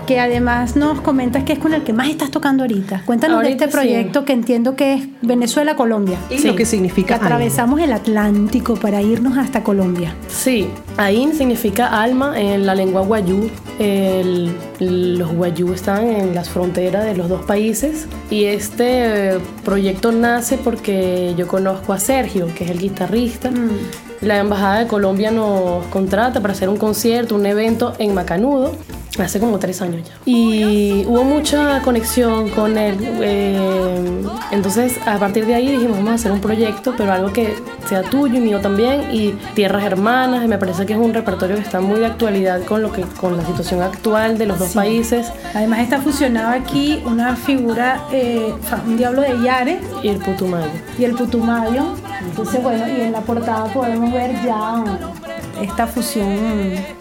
que 0.05 0.19
además 0.19 0.75
nos 0.75 1.01
comentas 1.01 1.43
que 1.43 1.53
es 1.53 1.59
con 1.59 1.73
el 1.73 1.83
que 1.83 1.93
más 1.93 2.09
estás 2.09 2.31
tocando 2.31 2.63
ahorita. 2.63 3.03
Cuéntanos 3.05 3.41
de 3.43 3.51
este 3.51 3.65
sí. 3.65 3.71
proyecto 3.71 4.25
que 4.25 4.33
entiendo 4.33 4.75
que 4.75 4.93
es 4.95 5.07
Venezuela-Colombia. 5.21 6.17
Y 6.29 6.37
Sí. 6.39 6.47
lo 6.47 6.55
que 6.55 6.65
significa 6.65 7.15
atravesamos 7.15 7.79
el 7.81 7.93
Atlántico 7.93 8.75
para 8.75 9.01
irnos 9.01 9.37
hasta 9.37 9.63
Colombia. 9.63 10.15
Sí, 10.27 10.67
Ain 10.97 11.33
significa 11.33 12.01
alma 12.01 12.39
en 12.39 12.65
la 12.65 12.75
lengua 12.75 13.01
guayú. 13.01 13.49
El- 13.79 14.51
los 14.79 15.31
guayú 15.33 15.73
están 15.73 16.05
en 16.07 16.35
las 16.35 16.49
fronteras 16.49 17.05
de 17.05 17.15
los 17.15 17.29
dos 17.29 17.43
países 17.45 18.07
y 18.29 18.45
este 18.45 19.37
proyecto 19.63 20.11
nace 20.11 20.57
porque 20.57 21.33
yo 21.37 21.47
conozco 21.47 21.93
a 21.93 21.99
Sergio, 21.99 22.47
que 22.55 22.65
es 22.65 22.71
el 22.71 22.79
guitarrista. 22.79 23.49
La 24.23 24.37
Embajada 24.39 24.79
de 24.79 24.87
Colombia 24.87 25.31
nos 25.31 25.85
contrata 25.87 26.39
para 26.41 26.53
hacer 26.53 26.69
un 26.69 26.77
concierto, 26.77 27.35
un 27.35 27.45
evento 27.45 27.93
en 27.99 28.13
Macanudo. 28.13 28.71
Hace 29.19 29.39
como 29.39 29.59
tres 29.59 29.79
años 29.81 30.07
ya. 30.07 30.13
Y 30.25 31.05
hubo 31.05 31.23
mucha 31.23 31.81
conexión 31.83 32.49
con 32.49 32.77
él. 32.79 32.97
eh, 33.21 34.23
entonces, 34.49 34.97
a 35.05 35.19
partir 35.19 35.45
de 35.45 35.53
ahí 35.53 35.67
dijimos, 35.67 35.97
vamos 35.97 36.11
a 36.11 36.15
hacer 36.15 36.31
un 36.31 36.41
proyecto, 36.41 36.95
pero 36.97 37.11
algo 37.11 37.31
que 37.31 37.53
sea 37.87 38.01
tuyo 38.01 38.37
y 38.37 38.39
mío 38.39 38.59
también. 38.59 39.13
Y 39.13 39.35
Tierras 39.53 39.83
Hermanas, 39.83 40.43
y 40.43 40.47
me 40.47 40.57
parece 40.57 40.87
que 40.87 40.93
es 40.93 40.99
un 40.99 41.13
repertorio 41.13 41.55
que 41.55 41.61
está 41.61 41.79
muy 41.79 41.99
de 41.99 42.07
actualidad 42.07 42.63
con, 42.63 42.81
lo 42.81 42.91
que, 42.91 43.01
con 43.01 43.37
la 43.37 43.45
situación 43.45 43.83
actual 43.83 44.39
de 44.39 44.47
los 44.47 44.57
dos 44.57 44.73
países. 44.73 45.31
Además 45.53 45.81
está 45.81 45.99
fusionado 45.99 46.49
aquí 46.49 47.03
una 47.05 47.35
figura, 47.35 48.01
eh, 48.11 48.51
un 48.87 48.97
diablo 48.97 49.21
de 49.21 49.39
Yare 49.43 49.79
Y 50.01 50.07
el 50.07 50.17
Putumayo. 50.17 50.71
y 50.97 51.03
el 51.03 51.13
Putumayo. 51.13 51.83
Entonces, 52.25 52.63
bueno, 52.63 52.87
y 52.87 53.01
en 53.01 53.11
la 53.11 53.21
portada 53.21 53.65
podemos 53.73 54.11
ver 54.11 54.31
ya 54.43 54.83
esta 55.61 55.87
fusión 55.87 56.37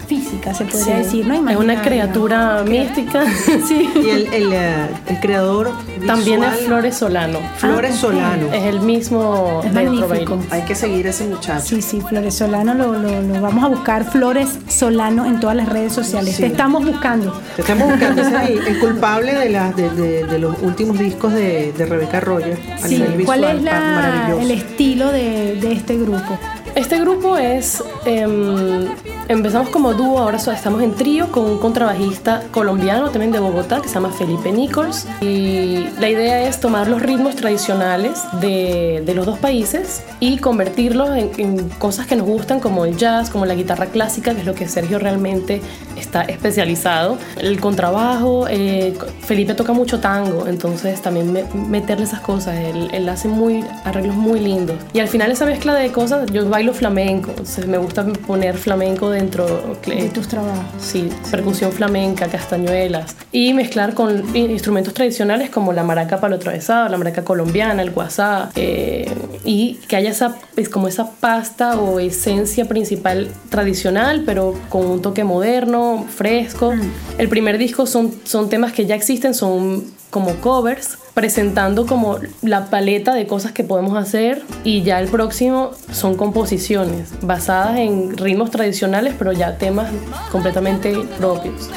física, 0.07 0.53
se 0.55 0.65
podría 0.65 0.85
Sí. 0.99 1.03
decir, 1.05 1.27
¿no? 1.27 1.35
Es 1.35 1.41
una 1.41 1.53
Imaginaria. 1.53 1.83
criatura 1.83 2.63
mística. 2.67 3.25
Sí. 3.67 3.91
Y 3.95 4.11
el, 4.11 4.27
el, 4.33 4.53
eh, 4.53 4.87
el 5.09 5.21
creador 5.21 5.71
También 6.07 6.43
es 6.45 6.61
Flores 6.67 6.97
Solano. 6.97 7.39
Flores 7.57 7.93
Ah, 7.93 7.95
ok. 7.95 8.01
Solano. 8.13 8.47
Es 8.53 8.65
el 8.65 8.81
mismo 8.81 9.63
Es 9.65 9.73
magnífico. 9.73 10.39
Hay 10.51 10.63
que 10.63 10.75
seguir 10.75 11.07
a 11.07 11.11
ese 11.11 11.25
muchacho. 11.27 11.65
Sí, 11.65 11.81
sí, 11.83 12.01
Flores 12.01 12.35
Solano 12.35 12.75
lo, 12.75 12.93
lo- 12.95 13.23
lo 13.23 13.41
vamos 13.41 13.65
a 13.65 13.69
buscar. 13.69 14.05
Flores 14.05 14.49
Solano 14.69 15.27
en 15.27 15.41
todas 15.41 15.57
las 15.57 15.69
redes 15.69 15.93
sociales. 15.93 16.37
Sí. 16.37 16.43
Te 16.43 16.49
estamos 16.49 16.85
buscando. 16.85 17.39
Te 17.57 17.63
estamos 17.63 17.89
buscando 17.89 18.23
ese 18.23 18.35
es 18.37 18.51
el, 18.51 18.67
el 18.67 18.79
culpable 18.81 19.35
de, 19.35 19.51
las 19.51 19.75
de, 19.77 19.91
de- 19.91 20.25
de 20.27 20.39
los 20.39 20.57
últimos 20.63 20.99
discos 20.99 21.33
de, 21.33 21.73
de 21.77 21.87
Rebecca 21.87 22.21
Roger. 22.21 22.59
a 22.83 22.87
Sí, 22.89 22.99
nivel 22.99 23.25
¿cuál 23.25 23.45
es 23.45 23.63
la- 23.63 24.35
el 24.41 24.51
estilo 24.51 25.11
de, 25.13 25.57
de 25.61 25.73
este 25.73 25.97
grupo? 25.97 26.39
Este 26.75 26.99
grupo 26.99 27.37
es. 27.37 27.83
em, 28.07 28.87
empezamos 29.29 29.69
como 29.69 29.93
dúo, 29.95 30.19
ahora 30.19 30.37
estamos 30.39 30.83
en 30.83 30.95
trío 30.95 31.31
con 31.31 31.45
un 31.45 31.59
contrabajista 31.59 32.43
colombiano 32.51 33.11
también 33.11 33.31
de 33.33 33.39
Bogotá 33.39 33.81
que 33.81 33.89
se 33.89 33.95
llama 33.95 34.11
Felipe 34.11 34.51
Nichols. 34.53 35.07
Y 35.21 35.87
la 36.01 36.09
idea 36.09 36.43
es 36.49 36.61
tomar 36.61 36.89
los 36.89 37.01
ritmos 37.03 37.37
tradicionales 37.37 38.21
de, 38.41 39.03
de 39.05 39.15
los 39.15 39.27
dos 39.27 39.39
países 39.39 40.03
y 40.21 40.39
convertirlos 40.39 41.11
en, 41.17 41.31
en 41.39 41.69
cosas 41.71 42.07
que 42.07 42.17
nos 42.17 42.27
gustan, 42.27 42.59
como 42.61 42.85
el 42.85 42.97
jazz, 42.97 43.29
como 43.31 43.45
la 43.47 43.55
guitarra 43.55 43.87
clásica, 43.87 44.35
que 44.35 44.41
es 44.41 44.47
lo 44.47 44.55
que 44.55 44.67
Sergio 44.67 44.99
realmente 44.99 45.61
está 45.99 46.23
especializado. 46.23 47.19
El 47.39 47.61
contrabajo, 47.61 48.47
eh, 48.49 48.95
Felipe 49.21 49.55
toca 49.55 49.73
mucho 49.73 50.01
tango, 50.01 50.47
entonces 50.47 51.01
también 51.03 51.33
me- 51.33 51.45
meterle 51.69 52.05
esas 52.05 52.21
cosas. 52.21 52.57
Él, 52.57 52.89
él 52.93 53.09
hace 53.09 53.29
muy, 53.29 53.65
arreglos 53.85 54.17
muy 54.17 54.41
lindos. 54.41 54.77
Y 54.95 55.01
al 55.01 55.09
final, 55.09 55.31
esa 55.31 55.45
mezcla 55.47 55.75
de 55.75 55.93
cosas, 55.93 56.31
yo 56.33 56.49
bailo 56.49 56.62
flamenco, 56.73 57.31
entonces 57.31 57.67
me 57.67 57.79
gusta 57.79 58.05
poner 58.05 58.57
flamenco 58.57 59.11
dentro 59.11 59.47
De 59.87 60.09
tus 60.11 60.29
trabajos. 60.29 60.65
Sí, 60.79 61.09
percusión 61.31 61.73
flamenca, 61.73 62.27
castañuelas 62.29 63.17
y 63.33 63.53
mezclar 63.55 63.95
con 63.95 64.37
in- 64.37 64.51
instrumentos 64.51 64.95
tradicionales 64.95 65.51
como 65.51 65.73
la 65.73 65.83
maraca 65.83 66.21
palo 66.21 66.37
atravesado, 66.37 66.89
la 66.89 66.99
maraca 66.99 67.25
colombiana, 67.25 67.83
el 67.83 67.91
guasá 67.91 68.51
eh, 68.55 69.11
y 69.45 69.75
que 69.89 69.97
haya 69.97 70.11
esa 70.11 70.37
es 70.57 70.69
como 70.69 70.87
esa 70.89 71.11
pasta 71.11 71.81
o 71.81 71.99
esencia 71.99 72.67
principal 72.67 73.29
tradicional 73.51 74.23
pero 74.25 74.55
con 74.69 74.87
un 74.87 75.03
toque 75.03 75.25
moderno, 75.25 76.07
fresco. 76.15 76.73
El 77.19 77.29
primer 77.29 77.59
disco 77.59 77.87
son, 77.87 78.13
son 78.25 78.49
temas 78.49 78.73
que 78.73 78.87
ya 78.87 78.95
existen, 78.95 79.35
son 79.35 79.85
como 80.11 80.35
covers 80.37 80.99
presentando 81.15 81.87
como 81.87 82.19
la 82.43 82.67
paleta 82.67 83.15
de 83.15 83.27
cosas 83.27 83.53
que 83.53 83.65
podemos 83.65 83.97
hacer 83.97 84.43
y 84.65 84.83
ya 84.83 84.99
el 85.01 85.09
próximo 85.09 85.73
son 85.93 86.17
composiciones 86.17 87.11
basadas 87.21 87.77
en 87.79 88.17
ritmos 88.17 88.51
tradicionales 88.51 89.15
pero 89.19 89.33
ya 89.33 89.59
temas 89.59 89.91
completamente 90.31 90.97
propios. 91.19 91.69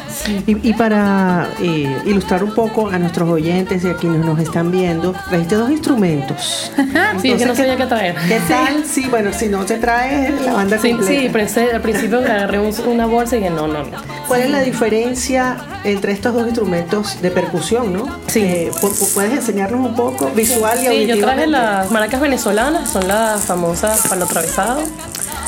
Y, 0.47 0.69
y 0.69 0.73
para 0.73 1.49
eh, 1.61 1.97
ilustrar 2.05 2.43
un 2.43 2.53
poco 2.53 2.87
a 2.89 2.97
nuestros 2.97 3.29
oyentes 3.29 3.83
y 3.83 3.89
a 3.89 3.95
quienes 3.97 4.25
nos 4.25 4.39
están 4.39 4.71
viendo, 4.71 5.11
trajiste 5.29 5.55
dos 5.55 5.69
instrumentos. 5.71 6.71
Sí, 7.21 7.31
es 7.31 7.37
que 7.39 7.45
no 7.45 7.53
Entonces, 7.53 7.57
sabía 7.57 7.77
qué 7.77 7.85
traer. 7.85 8.15
¿Qué 8.27 8.39
tal? 8.47 8.83
Sí, 8.85 9.07
bueno, 9.09 9.31
si 9.33 9.47
no 9.47 9.67
se 9.67 9.77
trae 9.77 10.31
la 10.45 10.53
banda 10.53 10.77
Sí, 10.79 10.91
completa. 10.91 11.21
sí, 11.21 11.29
pensé, 11.29 11.71
al 11.73 11.81
principio 11.81 12.19
agarré 12.19 12.59
un- 12.59 12.73
una 12.87 13.05
bolsa 13.05 13.35
y 13.35 13.39
dije, 13.39 13.51
no, 13.51 13.67
no, 13.67 13.83
no. 13.83 13.97
¿Cuál 14.27 14.41
es 14.41 14.49
la 14.51 14.61
diferencia 14.61 15.57
entre 15.83 16.11
estos 16.13 16.33
dos 16.33 16.45
instrumentos 16.45 17.21
de 17.21 17.31
percusión, 17.31 17.93
no? 17.93 18.05
Sí. 18.27 18.41
Eh, 18.41 18.71
pu- 18.81 18.89
pu- 18.91 19.13
¿Puedes 19.25 19.39
enseñarnos 19.39 19.79
un 19.83 19.95
poco 19.95 20.29
visual 20.35 20.77
y 20.77 20.81
Sí, 20.81 21.07
yo 21.07 21.17
traje 21.17 21.45
auditivamente? 21.45 21.47
las 21.47 21.89
maracas 21.89 22.21
venezolanas, 22.21 22.91
son 22.91 23.07
las 23.07 23.41
famosas 23.41 24.07
palo 24.07 24.25
atravesado, 24.25 24.83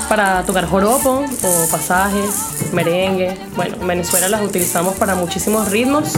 para 0.09 0.41
tocar 0.41 0.65
joropo 0.65 1.23
o 1.43 1.67
pasajes, 1.69 2.71
merengue. 2.73 3.37
Bueno, 3.55 3.75
en 3.79 3.85
Venezuela 3.85 4.29
las 4.29 4.41
utilizamos 4.41 4.95
para 4.95 5.13
muchísimos 5.13 5.69
ritmos, 5.69 6.13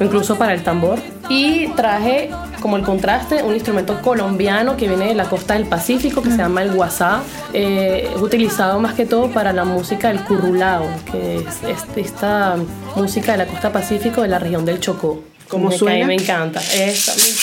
incluso 0.00 0.34
para 0.38 0.54
el 0.54 0.64
tambor. 0.64 0.98
Y 1.28 1.68
traje 1.76 2.30
como 2.60 2.76
el 2.76 2.82
contraste, 2.82 3.44
un 3.44 3.54
instrumento 3.54 4.02
colombiano 4.02 4.76
que 4.76 4.88
viene 4.88 5.06
de 5.06 5.14
la 5.14 5.26
costa 5.26 5.54
del 5.54 5.66
Pacífico 5.66 6.20
que 6.20 6.32
se 6.32 6.38
llama 6.38 6.62
el 6.62 6.72
guasá. 6.72 7.20
Eh, 7.52 8.10
es 8.12 8.20
utilizado 8.20 8.80
más 8.80 8.94
que 8.94 9.06
todo 9.06 9.28
para 9.30 9.52
la 9.52 9.64
música 9.64 10.08
del 10.08 10.24
currulao, 10.24 10.84
que 11.12 11.36
es, 11.36 11.62
es 11.62 11.84
esta 11.94 12.56
música 12.96 13.30
de 13.30 13.38
la 13.38 13.46
costa 13.46 13.70
Pacífico 13.70 14.22
de 14.22 14.28
la 14.28 14.40
región 14.40 14.64
del 14.64 14.80
Chocó. 14.80 15.22
¿Cómo 15.48 15.70
Que 15.70 15.78
suena? 15.78 16.04
A 16.04 16.08
mí 16.08 16.16
me 16.16 16.22
encanta. 16.22 16.60
Es 16.60 17.06
también, 17.06 17.34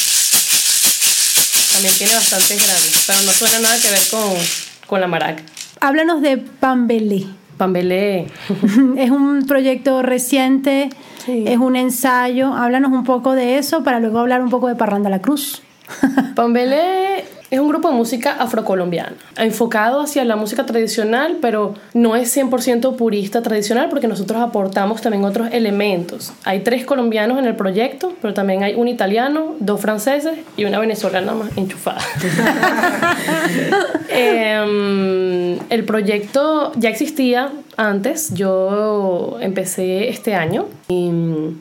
también 1.74 1.94
tiene 1.98 2.14
bastantes 2.14 2.64
graves, 2.66 3.04
pero 3.08 3.22
no 3.22 3.32
suena 3.32 3.60
nada 3.60 3.76
que 3.82 3.90
ver 3.90 4.02
con, 4.12 4.34
con 4.88 5.02
la 5.02 5.08
maraca. 5.08 5.44
Háblanos 5.80 6.22
de 6.22 6.38
Pambelé. 6.38 7.26
Pambelé. 7.58 8.28
es 8.98 9.10
un 9.12 9.46
proyecto 9.48 10.02
reciente, 10.02 10.90
Sí. 11.26 11.46
es 11.48 11.58
un 11.58 11.76
ensayo. 11.78 12.54
Háblanos 12.54 12.92
un 12.92 13.06
poco 13.06 13.34
de 13.34 13.58
eso 13.58 13.84
para 13.84 14.00
luego 14.02 14.20
hablar 14.20 14.42
un 14.42 14.50
poco 14.50 14.68
de 14.68 14.76
Parranda 14.76 15.10
la 15.10 15.22
Cruz. 15.22 15.62
Pambelé 16.36 17.24
es 17.54 17.60
un 17.60 17.68
grupo 17.68 17.90
de 17.90 17.94
música 17.94 18.32
afrocolombiana, 18.40 19.14
enfocado 19.38 20.02
hacia 20.02 20.26
la 20.26 20.36
música 20.36 20.66
tradicional, 20.66 21.38
pero 21.40 21.76
no 21.94 22.16
es 22.16 22.36
100% 22.36 22.96
purista 22.96 23.44
tradicional 23.44 23.90
porque 23.92 24.08
nosotros 24.08 24.42
aportamos 24.42 25.02
también 25.02 25.24
otros 25.24 25.50
elementos. 25.52 26.34
Hay 26.46 26.62
tres 26.62 26.84
colombianos 26.84 27.38
en 27.38 27.46
el 27.46 27.56
proyecto, 27.56 28.14
pero 28.24 28.34
también 28.34 28.64
hay 28.64 28.74
un 28.74 28.88
italiano, 28.88 29.54
dos 29.60 29.80
franceses 29.80 30.40
y 30.58 30.66
una 30.66 30.80
venezolana 30.80 31.36
más 31.36 31.56
enchufada. 31.56 32.02
Em, 34.10 35.60
el 35.70 35.84
proyecto 35.86 36.72
ya 36.76 36.90
existía 36.90 37.52
antes, 37.78 38.34
yo 38.34 39.38
empecé 39.42 40.10
este 40.10 40.36
año 40.36 40.66
y 40.90 41.10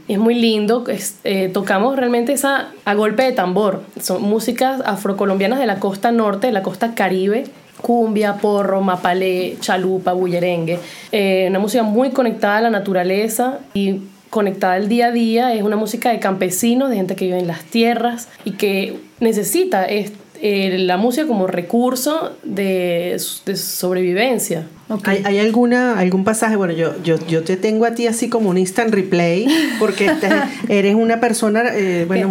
es 0.09 0.18
muy 0.18 0.35
lindo, 0.35 0.85
es- 0.88 1.16
eh, 1.25 1.51
tocamos 1.53 1.96
realmente 1.96 2.33
esa 2.33 2.68
a 2.85 2.94
golpe 2.94 3.22
de 3.22 3.33
tambor, 3.33 3.83
son 4.01 4.22
músicas 4.22 4.81
afrocolombianas 4.85 5.59
de 5.59 5.66
la 5.66 5.79
costa 5.81 6.12
norte, 6.12 6.48
de 6.48 6.53
la 6.53 6.62
costa 6.62 6.94
caribe, 6.94 7.44
cumbia, 7.81 8.35
porro, 8.37 8.81
mapalé, 8.81 9.57
chalupa, 9.61 10.12
bullerengue, 10.12 10.79
Eh, 11.11 11.46
una 11.51 11.59
música 11.59 11.83
muy 11.83 12.11
conectada 12.11 12.59
a 12.59 12.61
la 12.62 12.70
naturaleza 12.70 13.59
y 13.75 14.01
conectada 14.31 14.75
al 14.75 14.88
día 14.88 15.09
a 15.09 15.12
día, 15.12 15.53
es 15.55 15.62
una 15.62 15.77
música 15.77 16.11
de 16.11 16.18
campesinos, 16.18 16.88
de 16.90 16.96
gente 16.96 17.16
que 17.16 17.27
vive 17.27 17.38
en 17.38 17.46
las 17.46 17.64
tierras 17.64 18.29
y 18.44 18.53
que 18.53 18.98
necesita 19.20 19.85
es- 19.85 20.12
eh, 20.44 20.77
la 20.79 20.96
música 20.96 21.27
como 21.27 21.46
recurso 21.46 22.33
de, 22.42 23.16
de 23.46 23.57
sobrevivencia. 23.57 24.66
¿Hay, 25.04 25.22
hay 25.24 25.38
alguna, 25.38 25.98
algún 25.98 26.22
pasaje? 26.24 26.56
Bueno, 26.56 26.74
yo, 26.74 26.92
yo, 27.02 27.16
yo 27.26 27.42
te 27.44 27.56
tengo 27.56 27.86
a 27.86 27.94
ti 27.94 28.06
así 28.06 28.28
como 28.28 28.50
un 28.50 28.58
instant 28.58 28.92
replay, 28.92 29.46
porque 29.78 30.10
te- 30.20 30.28
eres 30.68 30.94
una 30.94 31.18
persona, 31.20 31.62
eh, 31.72 32.04
bueno, 32.06 32.28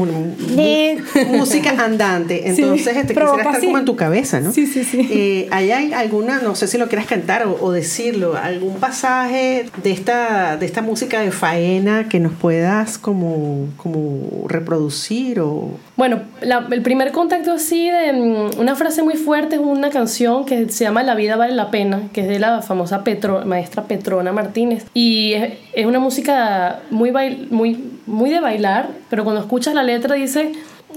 música 1.32 1.72
andante. 1.84 2.42
Entonces, 2.50 2.88
este, 2.88 3.02
quisiera 3.02 3.16
provoca, 3.22 3.42
estar 3.44 3.60
sí. 3.62 3.66
como 3.66 3.78
en 3.80 3.86
tu 3.86 3.96
cabeza, 3.96 4.40
¿no? 4.42 4.52
Sí, 4.52 4.68
sí, 4.68 4.84
sí. 4.84 5.08
Eh, 5.12 5.48
¿hay, 5.52 5.72
alguna, 5.94 6.40
no 6.42 6.56
sé 6.56 6.68
si 6.68 6.78
lo 6.78 6.88
quieras 6.88 7.08
cantar 7.08 7.46
o, 7.48 7.58
o 7.62 7.72
decirlo, 7.72 8.36
algún 8.38 8.76
pasaje 8.76 9.66
de 9.84 9.92
esta, 9.92 10.58
de 10.58 10.66
esta 10.66 10.82
música 10.82 11.22
de 11.22 11.32
faena 11.32 12.08
que 12.10 12.20
nos 12.20 12.34
puedas 12.34 12.98
como, 12.98 13.68
como 13.78 14.48
reproducir 14.48 15.40
o... 15.40 15.72
Bueno, 15.98 16.22
la- 16.42 16.68
el 16.72 16.82
primer 16.82 17.12
contacto 17.12 17.52
así 17.54 17.90
de 17.90 18.14
mm, 18.14 18.60
una 18.60 18.76
frase 18.76 19.04
muy 19.04 19.16
fuerte 19.16 19.56
es 19.56 19.62
una 19.62 19.90
canción 19.90 20.46
que 20.46 20.70
se 20.70 20.84
llama 20.84 21.04
La 21.04 21.16
vida 21.16 21.36
vale 21.36 21.54
la 21.54 21.72
pena, 21.72 22.04
que 22.14 22.22
es 22.22 22.28
de 22.28 22.40
la 22.42 22.62
famosa 22.62 23.04
maestra 23.46 23.84
Petrona 23.84 24.34
Martínez. 24.34 24.86
Y 24.94 25.34
es, 25.34 25.54
es 25.74 25.86
una 25.86 26.00
música 26.00 26.82
muy, 26.90 27.12
bail- 27.12 27.48
muy, 27.50 27.70
muy 28.06 28.30
de 28.30 28.42
bailar, 28.42 28.90
pero 29.10 29.24
cuando 29.24 29.42
escuchas 29.42 29.74
la 29.74 29.84
letra 29.84 30.16
dice... 30.16 30.52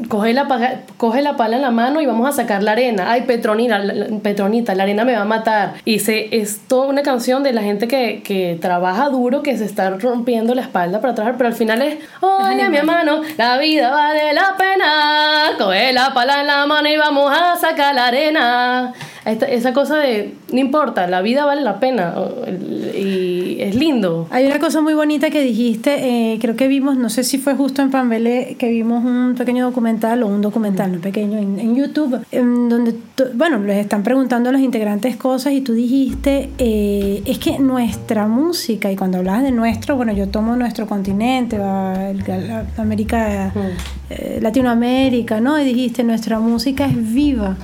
Coge 0.08 0.32
la, 0.32 0.48
paga- 0.48 0.80
coge 0.96 1.22
la 1.22 1.36
pala 1.36 1.56
en 1.56 1.62
la 1.62 1.70
mano 1.70 2.00
y 2.00 2.06
vamos 2.06 2.28
a 2.28 2.32
sacar 2.32 2.62
la 2.62 2.72
arena. 2.72 3.10
Ay, 3.10 3.22
Petronita, 3.22 3.78
la, 3.78 3.92
la- 3.94 4.18
Petronita, 4.18 4.74
la 4.74 4.82
arena 4.82 5.04
me 5.04 5.14
va 5.14 5.22
a 5.22 5.24
matar. 5.24 5.74
Y 5.84 6.00
se, 6.00 6.36
es 6.36 6.60
toda 6.66 6.88
una 6.88 7.02
canción 7.02 7.42
de 7.42 7.52
la 7.52 7.62
gente 7.62 7.86
que, 7.88 8.22
que 8.22 8.58
trabaja 8.60 9.08
duro, 9.08 9.42
que 9.42 9.56
se 9.56 9.64
está 9.64 9.90
rompiendo 9.90 10.54
la 10.54 10.62
espalda 10.62 11.00
para 11.00 11.14
trabajar, 11.14 11.36
pero 11.38 11.48
al 11.48 11.54
final 11.54 11.82
es, 11.82 11.98
oye, 12.20 12.68
mi 12.68 12.76
hermano, 12.76 13.20
la 13.38 13.58
vida 13.58 13.90
vale 13.90 14.32
la 14.32 14.54
pena. 14.58 15.50
Coge 15.58 15.92
la 15.92 16.12
pala 16.12 16.40
en 16.40 16.46
la 16.48 16.66
mano 16.66 16.88
y 16.88 16.96
vamos 16.96 17.32
a 17.32 17.56
sacar 17.56 17.94
la 17.94 18.06
arena. 18.08 18.92
Esta- 19.24 19.46
esa 19.46 19.72
cosa 19.72 19.96
de, 19.98 20.34
no 20.52 20.58
importa, 20.60 21.06
la 21.06 21.22
vida 21.22 21.44
vale 21.46 21.62
la 21.62 21.78
pena. 21.80 22.14
Y 22.94 23.43
lindo. 23.84 24.26
Hay 24.30 24.46
una 24.46 24.58
cosa 24.58 24.80
muy 24.80 24.94
bonita 24.94 25.30
que 25.30 25.42
dijiste, 25.42 26.32
eh, 26.32 26.38
creo 26.40 26.56
que 26.56 26.68
vimos, 26.68 26.96
no 26.96 27.08
sé 27.08 27.24
si 27.24 27.38
fue 27.38 27.54
justo 27.54 27.82
en 27.82 27.90
Pambelé, 27.90 28.56
que 28.58 28.68
vimos 28.68 29.04
un 29.04 29.34
pequeño 29.36 29.66
documental 29.66 30.22
o 30.22 30.28
un 30.28 30.40
documental, 30.40 30.92
no 30.92 31.00
pequeño, 31.00 31.38
en, 31.38 31.58
en 31.58 31.76
YouTube, 31.76 32.24
en 32.32 32.68
donde, 32.68 32.94
bueno, 33.34 33.58
les 33.58 33.78
están 33.78 34.02
preguntando 34.02 34.48
a 34.48 34.52
los 34.52 34.60
integrantes 34.60 35.16
cosas 35.16 35.52
y 35.52 35.60
tú 35.60 35.72
dijiste, 35.74 36.50
eh, 36.58 37.22
es 37.26 37.38
que 37.38 37.58
nuestra 37.58 38.26
música, 38.26 38.90
y 38.90 38.96
cuando 38.96 39.18
hablabas 39.18 39.42
de 39.42 39.52
nuestro, 39.52 39.96
bueno, 39.96 40.12
yo 40.12 40.28
tomo 40.28 40.56
nuestro 40.56 40.86
continente, 40.86 41.58
América, 42.76 43.52
eh, 44.10 44.38
Latinoamérica, 44.40 45.40
¿no? 45.40 45.60
Y 45.60 45.64
dijiste, 45.64 46.04
nuestra 46.04 46.38
música 46.38 46.86
es 46.86 47.14
viva. 47.14 47.56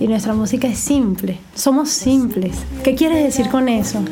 Y 0.00 0.08
nuestra 0.08 0.34
música 0.34 0.66
es 0.66 0.78
simple. 0.78 1.38
Somos 1.54 1.90
simples. 1.90 2.56
¿Qué 2.82 2.96
quieres 2.96 3.22
decir 3.22 3.48
con 3.50 3.68
eso? 3.68 4.02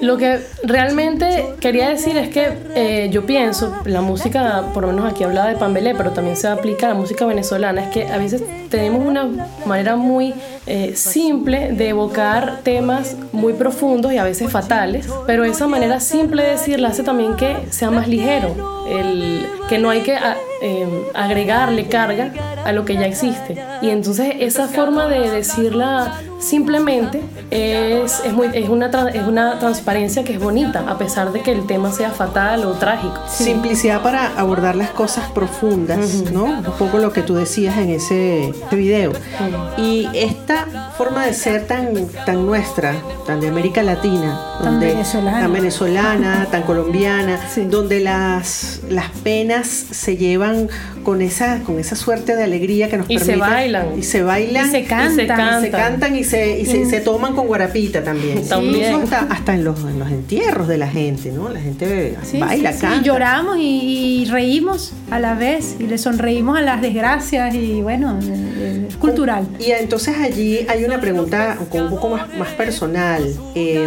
Lo 0.00 0.16
que 0.18 0.40
realmente 0.62 1.54
quería 1.60 1.88
decir 1.88 2.16
es 2.18 2.28
que 2.28 2.52
eh, 2.74 3.08
yo 3.10 3.24
pienso, 3.24 3.74
la 3.86 4.02
música, 4.02 4.64
por 4.74 4.84
lo 4.84 4.92
menos 4.92 5.10
aquí 5.10 5.24
hablaba 5.24 5.48
de 5.48 5.56
Pambelé, 5.56 5.94
pero 5.94 6.10
también 6.10 6.36
se 6.36 6.48
aplica 6.48 6.86
a 6.86 6.88
la 6.90 6.94
música 6.94 7.24
venezolana, 7.24 7.84
es 7.84 7.88
que 7.88 8.06
a 8.06 8.18
veces 8.18 8.42
tenemos 8.68 9.04
una 9.04 9.28
manera 9.64 9.96
muy 9.96 10.34
eh, 10.66 10.92
simple 10.96 11.72
de 11.72 11.88
evocar 11.90 12.60
temas 12.62 13.16
muy 13.32 13.52
profundos 13.52 14.12
y 14.12 14.18
a 14.18 14.24
veces 14.24 14.50
fatales, 14.50 15.06
pero 15.26 15.44
esa 15.44 15.66
manera 15.66 16.00
simple 16.00 16.42
de 16.42 16.50
decirla 16.50 16.88
hace 16.88 17.02
también 17.02 17.36
que 17.36 17.56
sea 17.70 17.90
más 17.90 18.08
ligero, 18.08 18.84
el, 18.88 19.46
que 19.68 19.78
no 19.78 19.90
hay 19.90 20.00
que 20.02 20.14
a- 20.16 20.36
eh, 20.62 20.86
agregarle 21.14 21.86
carga 21.86 22.32
a 22.64 22.72
lo 22.72 22.84
que 22.84 22.94
ya 22.94 23.06
existe. 23.06 23.56
Y 23.82 23.90
entonces 23.90 24.34
esa 24.40 24.66
forma 24.68 25.06
de 25.06 25.30
decirla 25.30 26.14
simplemente 26.40 27.20
es, 27.50 28.20
es, 28.24 28.32
muy, 28.32 28.48
es, 28.54 28.68
una, 28.68 28.86
es 29.10 29.26
una 29.26 29.58
transparencia 29.58 30.24
que 30.24 30.32
es 30.34 30.40
bonita, 30.40 30.84
a 30.88 30.96
pesar 30.96 31.32
de 31.32 31.40
que 31.42 31.52
el 31.52 31.66
tema 31.66 31.92
sea 31.92 32.10
fatal 32.10 32.64
o 32.64 32.72
trágico. 32.72 33.20
Simplicidad 33.28 34.02
para 34.02 34.32
abordar 34.38 34.76
las 34.76 34.90
cosas 34.90 35.30
profundas, 35.30 36.14
¿no? 36.32 36.44
Un 36.44 36.62
poco 36.78 36.98
lo 36.98 37.12
que 37.12 37.22
tú 37.22 37.34
decías 37.34 37.76
en 37.78 37.90
ese 37.90 38.52
video. 38.72 39.12
Y 39.76 40.08
esta 40.14 40.55
forma 40.96 41.26
de 41.26 41.34
ser 41.34 41.66
tan, 41.66 42.06
tan 42.24 42.46
nuestra, 42.46 42.94
tan 43.26 43.40
de 43.40 43.48
América 43.48 43.82
Latina, 43.82 44.40
Tan 44.58 44.72
donde- 44.72 44.86
venezolana. 44.86 45.40
tan 45.40 45.52
venezolana, 45.52 46.46
tan 46.50 46.62
colombiana, 46.62 47.38
Sí. 47.52 47.64
donde 47.64 48.00
las, 48.00 48.80
las 48.88 49.10
penas 49.22 49.66
se 49.66 50.16
llevan 50.16 50.68
con 51.06 51.22
esa, 51.22 51.60
con 51.60 51.78
esa 51.78 51.94
suerte 51.94 52.34
de 52.34 52.42
alegría 52.42 52.88
que 52.90 52.96
nos 52.96 53.08
Y 53.08 53.20
se 53.20 53.26
permite. 53.26 53.48
bailan. 53.48 53.86
Y 53.96 54.02
se 54.02 54.24
bailan. 54.24 54.66
Y 54.66 54.70
se 54.72 54.82
cantan. 54.82 55.12
Y 55.12 55.14
se 55.14 55.22
y 55.22 55.26
cantan. 55.28 55.62
se 55.62 55.70
cantan 55.70 56.16
y 56.16 56.24
se, 56.24 56.58
y 56.58 56.66
se, 56.66 56.84
se 56.84 57.00
toman 57.00 57.32
con 57.36 57.46
guarapita 57.46 58.02
también. 58.02 58.44
También. 58.48 58.92
Incluso 58.92 59.14
hasta, 59.14 59.32
hasta 59.32 59.54
en, 59.54 59.62
los, 59.62 59.78
en 59.84 60.00
los 60.00 60.10
entierros 60.10 60.66
de 60.66 60.78
la 60.78 60.88
gente, 60.88 61.30
¿no? 61.30 61.48
La 61.48 61.60
gente 61.60 62.16
Sí, 62.24 62.40
baila, 62.40 62.72
sí, 62.72 62.78
sí, 62.78 62.80
canta. 62.80 63.00
Y 63.00 63.04
lloramos 63.04 63.56
y, 63.58 64.22
y 64.22 64.24
reímos 64.24 64.94
a 65.12 65.20
la 65.20 65.34
vez 65.34 65.76
y 65.78 65.84
le 65.86 65.96
sonreímos 65.96 66.58
a 66.58 66.62
las 66.62 66.82
desgracias 66.82 67.54
y 67.54 67.82
bueno, 67.82 68.18
eh, 68.24 68.86
es 68.88 68.96
cultural. 68.96 69.46
Y 69.60 69.70
entonces 69.70 70.16
allí 70.18 70.66
hay 70.68 70.82
una 70.82 71.00
pregunta 71.00 71.56
un 71.70 71.88
poco 71.88 72.08
más, 72.08 72.36
más 72.36 72.48
personal. 72.54 73.22
Eh, 73.54 73.86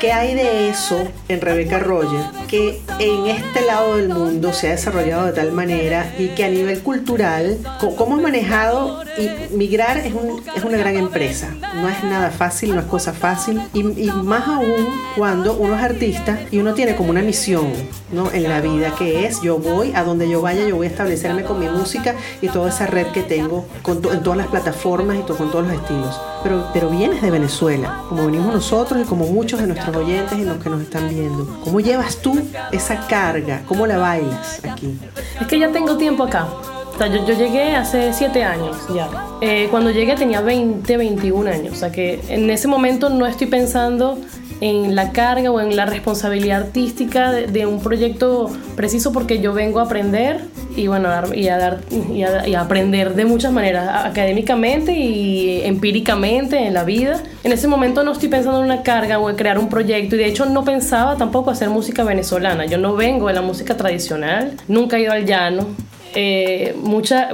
¿Qué 0.00 0.12
hay 0.12 0.34
de 0.34 0.68
eso 0.68 1.02
en 1.28 1.40
Rebecca 1.40 1.80
Roger 1.80 2.20
que 2.46 2.80
en 3.00 3.26
este 3.26 3.62
lado 3.66 3.96
del 3.96 4.08
mundo 4.08 4.52
se 4.52 4.68
ha 4.68 4.70
desarrollado 4.70 5.26
de 5.26 5.32
tal 5.32 5.50
manera 5.50 6.14
y 6.18 6.28
que 6.28 6.44
a 6.44 6.48
nivel 6.48 6.80
cultural, 6.82 7.58
¿cómo 7.96 8.14
has 8.16 8.22
manejado? 8.22 9.02
Y 9.18 9.28
migrar 9.56 9.96
es, 9.98 10.14
un- 10.14 10.40
es 10.54 10.62
una 10.62 10.78
gran 10.78 10.96
empresa, 10.96 11.48
no 11.74 11.88
es 11.88 12.04
nada 12.04 12.30
fácil, 12.30 12.74
no 12.76 12.80
es 12.80 12.86
cosa 12.86 13.12
fácil 13.12 13.60
y, 13.74 13.80
y 13.80 14.10
más 14.12 14.46
aún 14.46 14.86
cuando 15.16 15.54
uno 15.54 15.74
es 15.76 15.82
artista 15.82 16.38
y 16.52 16.58
uno 16.60 16.74
tiene 16.74 16.94
como 16.94 17.10
una 17.10 17.20
misión 17.22 17.66
¿no? 18.12 18.30
en 18.32 18.44
la 18.44 18.60
vida 18.60 18.94
que 18.96 19.26
es 19.26 19.42
yo 19.42 19.58
voy 19.58 19.92
a 19.96 20.04
donde 20.04 20.28
yo 20.28 20.40
vaya, 20.40 20.64
yo 20.64 20.76
voy 20.76 20.86
a 20.86 20.90
establecerme 20.90 21.42
con 21.42 21.58
mi 21.58 21.68
música 21.68 22.14
y 22.40 22.48
toda 22.48 22.68
esa 22.68 22.86
red 22.86 23.08
que 23.08 23.22
tengo 23.22 23.66
con 23.82 24.00
to- 24.00 24.12
en 24.12 24.22
todas 24.22 24.36
las 24.38 24.46
plataformas 24.46 25.16
y 25.18 25.22
to- 25.22 25.36
con 25.36 25.50
todos 25.50 25.66
los 25.66 25.74
estilos. 25.74 26.18
Pero, 26.44 26.68
pero 26.72 26.88
vienes 26.88 27.20
de 27.20 27.32
Venezuela, 27.32 28.02
como 28.08 28.26
venimos 28.26 28.54
nosotros 28.54 29.02
y 29.02 29.04
como 29.04 29.26
muchos 29.26 29.60
de 29.60 29.66
nuestros 29.66 29.87
oyentes 29.96 30.38
y 30.38 30.44
los 30.44 30.62
que 30.62 30.70
nos 30.70 30.82
están 30.82 31.08
viendo. 31.08 31.60
¿Cómo 31.64 31.80
llevas 31.80 32.16
tú 32.18 32.38
esa 32.72 33.06
carga? 33.06 33.62
¿Cómo 33.66 33.86
la 33.86 33.98
bailas 33.98 34.64
aquí? 34.64 34.98
Es 35.40 35.46
que 35.46 35.58
ya 35.58 35.70
tengo 35.70 35.96
tiempo 35.96 36.24
acá. 36.24 36.46
O 36.94 36.98
sea, 36.98 37.06
yo, 37.06 37.24
yo 37.24 37.34
llegué 37.34 37.76
hace 37.76 38.12
7 38.12 38.42
años 38.42 38.76
ya. 38.92 39.08
Eh, 39.40 39.68
cuando 39.70 39.90
llegué 39.90 40.16
tenía 40.16 40.40
20, 40.40 40.96
21 40.96 41.50
años. 41.50 41.74
O 41.74 41.76
sea 41.76 41.92
que 41.92 42.20
en 42.28 42.50
ese 42.50 42.66
momento 42.66 43.08
no 43.08 43.26
estoy 43.26 43.46
pensando 43.46 44.18
en 44.60 44.94
la 44.94 45.12
carga 45.12 45.50
o 45.50 45.60
en 45.60 45.76
la 45.76 45.86
responsabilidad 45.86 46.62
artística 46.62 47.32
de, 47.32 47.46
de 47.46 47.66
un 47.66 47.80
proyecto 47.80 48.50
preciso 48.76 49.12
porque 49.12 49.40
yo 49.40 49.52
vengo 49.52 49.80
a 49.80 49.84
aprender 49.84 50.40
y 50.78 50.86
bueno, 50.86 51.08
y 51.34 51.48
a, 51.48 51.58
dar, 51.58 51.80
y 52.14 52.22
a, 52.22 52.46
y 52.46 52.54
a 52.54 52.60
aprender 52.60 53.14
de 53.14 53.24
muchas 53.24 53.52
maneras, 53.52 54.04
académicamente 54.04 54.92
y 54.92 55.62
empíricamente 55.64 56.66
en 56.66 56.74
la 56.74 56.84
vida. 56.84 57.20
En 57.42 57.50
ese 57.50 57.66
momento 57.66 58.04
no 58.04 58.12
estoy 58.12 58.28
pensando 58.28 58.58
en 58.60 58.66
una 58.66 58.82
carga 58.82 59.18
o 59.18 59.28
en 59.28 59.34
crear 59.34 59.58
un 59.58 59.68
proyecto 59.68 60.14
y 60.14 60.18
de 60.18 60.26
hecho 60.26 60.46
no 60.46 60.64
pensaba 60.64 61.16
tampoco 61.16 61.50
hacer 61.50 61.68
música 61.68 62.04
venezolana. 62.04 62.66
Yo 62.66 62.78
no 62.78 62.94
vengo 62.94 63.26
de 63.26 63.34
la 63.34 63.42
música 63.42 63.76
tradicional, 63.76 64.54
nunca 64.68 64.98
he 64.98 65.02
ido 65.02 65.12
al 65.12 65.26
llano. 65.26 65.66
Eh, 66.14 66.74
muchas 66.82 67.28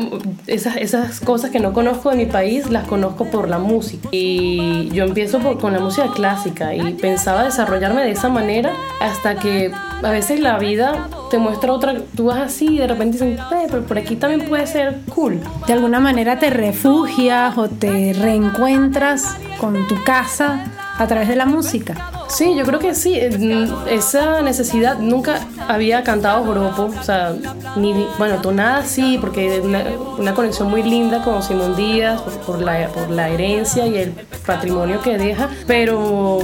esas, 0.47 0.77
esas 0.77 1.21
cosas 1.21 1.51
que 1.51 1.61
no 1.61 1.73
conozco 1.73 2.11
de 2.11 2.17
mi 2.17 2.27
país 2.27 2.69
las 2.71 2.87
conozco 2.87 3.25
por 3.31 3.49
la 3.49 3.59
música 3.59 4.09
y 4.11 4.89
yo 4.93 5.05
empiezo 5.05 5.39
por- 5.39 5.59
con 5.61 5.73
la 5.73 5.79
música 5.81 6.09
clásica 6.13 6.75
y 6.75 6.95
pensaba 6.95 7.45
desarrollarme 7.45 8.03
de 8.03 8.11
esa 8.11 8.29
manera 8.29 8.73
hasta 9.01 9.37
que 9.37 9.71
a 10.03 10.11
veces 10.11 10.41
la 10.41 10.59
vida 10.59 11.09
te 11.31 11.39
muestra 11.39 11.73
otra 11.73 11.95
tú 12.17 12.27
vas 12.27 12.39
así 12.39 12.67
y 12.75 12.79
de 12.79 12.87
repente 12.89 13.13
dicen 13.13 13.39
"Eh, 13.39 13.67
pero 13.71 13.85
por 13.85 13.97
aquí 13.97 14.17
también 14.17 14.49
puede 14.49 14.67
ser 14.67 14.99
cool 15.15 15.41
De 15.67 15.73
alguna 15.73 16.01
manera 16.01 16.39
te 16.39 16.51
refugias 16.51 17.57
o 17.57 17.69
te 17.69 18.13
reencuentras 18.13 19.37
con 19.61 19.87
tu 19.87 20.03
casa 20.05 20.65
a 20.99 21.07
través 21.07 21.29
de 21.29 21.35
la 21.37 21.47
música. 21.47 22.11
Sí, 22.29 22.55
yo 22.57 22.65
creo 22.65 22.79
que 22.79 22.95
sí. 22.95 23.15
eh, 23.17 23.31
mm, 23.31 23.89
Esa 23.89 24.43
necesidad 24.43 24.99
nunca 24.99 25.41
había 25.69 26.03
cantado 26.03 26.45
joropo, 26.45 26.91
o 26.99 27.03
sea, 27.03 27.35
ni 27.77 28.07
bueno, 28.19 28.41
tonada 28.41 28.85
sí, 28.85 29.19
porque 29.21 29.61
una, 29.61 29.85
una 30.19 30.35
conexión 30.35 30.69
muy 30.71 30.83
linda 30.83 31.23
con 31.23 31.43
Simón 31.43 31.77
Díaz 31.77 32.21
por, 32.23 32.33
por 32.41 32.61
la, 32.63 32.89
por 32.89 33.11
la 33.11 33.29
herencia 33.29 33.87
y 33.87 33.97
el 33.99 34.13
patrimonio 34.47 35.01
que 35.01 35.17
deja, 35.17 35.49
pero 35.67 36.39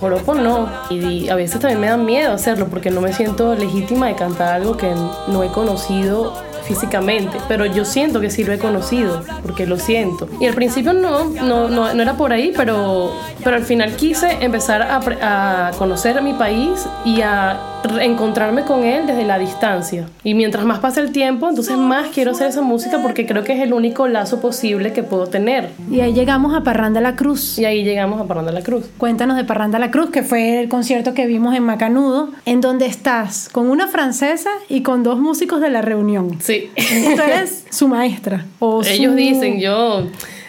joropo 0.00 0.34
no. 0.34 0.68
Y, 0.90 1.28
a 1.28 1.34
veces 1.34 1.60
también 1.60 1.80
me 1.80 1.88
da 1.88 1.96
miedo 1.96 2.32
hacerlo 2.32 2.66
porque 2.68 2.90
no 2.90 3.00
me 3.00 3.12
siento 3.12 3.54
legítima 3.54 4.06
de 4.08 4.14
cantar 4.14 4.54
algo 4.54 4.76
que 4.76 4.92
no 5.28 5.42
he 5.42 5.48
conocido 5.48 6.32
físicamente, 6.66 7.38
pero 7.48 7.66
yo 7.66 7.84
siento 7.84 8.20
que 8.20 8.30
sí 8.30 8.44
lo 8.44 8.52
he 8.52 8.58
conocido, 8.58 9.22
porque 9.42 9.66
lo 9.66 9.78
siento. 9.78 10.28
Y 10.40 10.46
al 10.46 10.54
principio 10.54 10.92
no, 10.92 11.24
no, 11.24 11.68
no, 11.68 11.94
no 11.94 12.02
era 12.02 12.14
por 12.14 12.32
ahí, 12.32 12.52
pero, 12.56 13.12
pero 13.42 13.56
al 13.56 13.64
final 13.64 13.96
quise 13.96 14.30
empezar 14.40 14.82
a, 14.82 15.68
a 15.68 15.70
conocer 15.72 16.20
mi 16.22 16.32
país 16.34 16.86
y 17.04 17.20
a 17.20 17.73
encontrarme 18.00 18.62
con 18.64 18.84
él 18.84 19.06
desde 19.06 19.24
la 19.24 19.38
distancia. 19.38 20.06
Y 20.22 20.34
mientras 20.34 20.64
más 20.64 20.78
pasa 20.78 21.00
el 21.00 21.12
tiempo, 21.12 21.48
entonces 21.48 21.76
más 21.76 22.08
quiero 22.14 22.32
hacer 22.32 22.48
esa 22.48 22.62
música 22.62 23.00
porque 23.02 23.26
creo 23.26 23.44
que 23.44 23.52
es 23.54 23.60
el 23.60 23.72
único 23.72 24.08
lazo 24.08 24.40
posible 24.40 24.92
que 24.92 25.02
puedo 25.02 25.26
tener. 25.26 25.70
Y 25.90 26.00
ahí 26.00 26.12
llegamos 26.12 26.54
a 26.54 26.62
Parranda 26.62 27.00
La 27.00 27.16
Cruz. 27.16 27.58
Y 27.58 27.64
ahí 27.64 27.84
llegamos 27.84 28.20
a 28.20 28.24
Parranda 28.26 28.52
la 28.52 28.62
Cruz. 28.62 28.86
Cuéntanos 28.98 29.36
de 29.36 29.44
Parranda 29.44 29.78
La 29.78 29.90
Cruz, 29.90 30.10
que 30.10 30.22
fue 30.22 30.60
el 30.60 30.68
concierto 30.68 31.14
que 31.14 31.26
vimos 31.26 31.54
en 31.54 31.62
Macanudo, 31.64 32.30
en 32.46 32.60
donde 32.60 32.86
estás 32.86 33.48
con 33.50 33.68
una 33.68 33.88
francesa 33.88 34.50
y 34.68 34.82
con 34.82 35.02
dos 35.02 35.18
músicos 35.18 35.60
de 35.60 35.70
la 35.70 35.82
reunión. 35.82 36.38
Sí. 36.40 36.70
Tú 36.76 37.22
eres 37.22 37.64
su 37.70 37.88
maestra. 37.88 38.44
O 38.58 38.82
su- 38.84 38.90
Ellos 38.90 39.14
dicen, 39.16 39.60
yo... 39.60 40.04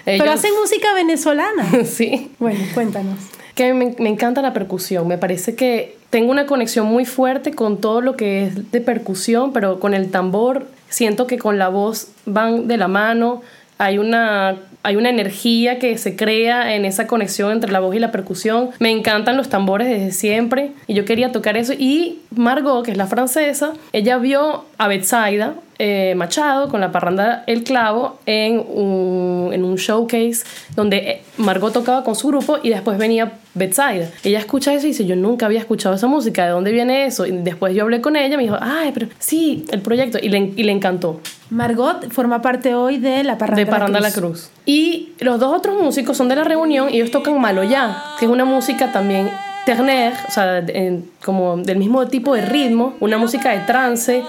Pero 0.05 0.31
hacen 0.31 0.51
música 0.61 0.93
venezolana. 0.93 1.67
sí. 1.85 2.31
Bueno, 2.39 2.59
cuéntanos. 2.73 3.17
que 3.55 3.73
me, 3.73 3.95
me 3.99 4.09
encanta 4.09 4.41
la 4.41 4.53
percusión. 4.53 5.07
Me 5.07 5.17
parece 5.17 5.55
que 5.55 5.97
tengo 6.09 6.31
una 6.31 6.45
conexión 6.45 6.87
muy 6.87 7.05
fuerte 7.05 7.51
con 7.51 7.81
todo 7.81 8.01
lo 8.01 8.15
que 8.15 8.45
es 8.45 8.71
de 8.71 8.81
percusión, 8.81 9.51
pero 9.51 9.79
con 9.79 9.93
el 9.93 10.11
tambor 10.11 10.67
siento 10.89 11.27
que 11.27 11.37
con 11.37 11.57
la 11.57 11.67
voz 11.67 12.09
van 12.25 12.67
de 12.67 12.77
la 12.77 12.87
mano. 12.87 13.41
Hay 13.77 13.97
una, 13.97 14.55
hay 14.83 14.95
una 14.95 15.09
energía 15.09 15.79
que 15.79 15.97
se 15.97 16.15
crea 16.15 16.75
en 16.75 16.85
esa 16.85 17.07
conexión 17.07 17.51
entre 17.51 17.71
la 17.71 17.81
voz 17.81 17.95
y 17.95 17.99
la 17.99 18.11
percusión. 18.11 18.69
Me 18.79 18.91
encantan 18.91 19.35
los 19.35 19.49
tambores 19.49 19.89
desde 19.89 20.11
siempre 20.11 20.71
y 20.87 20.93
yo 20.93 21.03
quería 21.03 21.33
tocar 21.33 21.57
eso. 21.57 21.73
Y 21.73 22.19
Margot, 22.29 22.85
que 22.85 22.91
es 22.91 22.97
la 22.97 23.07
francesa, 23.07 23.73
ella 23.91 24.17
vio 24.17 24.63
a 24.77 24.87
Betsaida 24.87 25.55
eh, 25.79 26.13
Machado 26.15 26.69
con 26.69 26.79
la 26.81 26.91
parranda 26.91 27.43
El 27.47 27.63
Clavo 27.63 28.17
en 28.25 28.59
un, 28.59 29.49
en 29.53 29.63
un 29.65 29.75
showcase 29.75 30.43
donde 30.75 30.97
eh, 30.97 31.21
Margot 31.37 31.73
tocaba 31.73 32.03
con 32.03 32.15
su 32.15 32.27
grupo 32.29 32.57
y 32.63 32.69
después 32.69 32.97
venía 32.97 33.33
Betsaida. 33.53 34.09
Ella 34.23 34.39
escucha 34.39 34.73
eso 34.73 34.85
y 34.85 34.89
dice, 34.89 35.05
yo 35.05 35.15
nunca 35.15 35.45
había 35.45 35.59
escuchado 35.59 35.95
esa 35.95 36.07
música, 36.07 36.45
¿de 36.45 36.51
dónde 36.51 36.71
viene 36.71 37.05
eso? 37.05 37.25
Y 37.25 37.31
después 37.31 37.73
yo 37.75 37.83
hablé 37.83 38.01
con 38.01 38.15
ella, 38.15 38.35
me 38.37 38.43
dijo, 38.43 38.57
ay, 38.59 38.91
pero 38.93 39.07
sí, 39.19 39.65
el 39.71 39.81
proyecto, 39.81 40.17
y 40.21 40.29
le, 40.29 40.51
y 40.55 40.63
le 40.63 40.71
encantó. 40.71 41.21
Margot 41.49 42.09
forma 42.11 42.41
parte 42.41 42.73
hoy 42.75 42.97
de 42.97 43.23
la 43.23 43.37
Parranda, 43.37 43.59
de 43.63 43.65
Parranda 43.65 43.99
La 43.99 44.11
Cruz. 44.11 44.49
Y 44.65 45.09
los 45.19 45.39
dos 45.39 45.55
otros 45.55 45.81
músicos 45.81 46.17
son 46.17 46.27
de 46.27 46.35
la 46.35 46.43
reunión 46.43 46.89
y 46.89 46.95
ellos 46.97 47.11
tocan 47.11 47.39
Maloya, 47.39 47.95
que 48.19 48.25
es 48.25 48.31
una 48.31 48.45
música 48.45 48.91
también 48.91 49.29
terner, 49.65 50.13
o 50.27 50.31
sea, 50.31 50.59
en- 50.59 51.09
como 51.23 51.57
del 51.57 51.77
mismo 51.77 52.05
tipo 52.07 52.35
de 52.35 52.41
ritmo, 52.41 52.93
una 52.99 53.17
música 53.17 53.51
de 53.51 53.59
trance. 53.59 54.23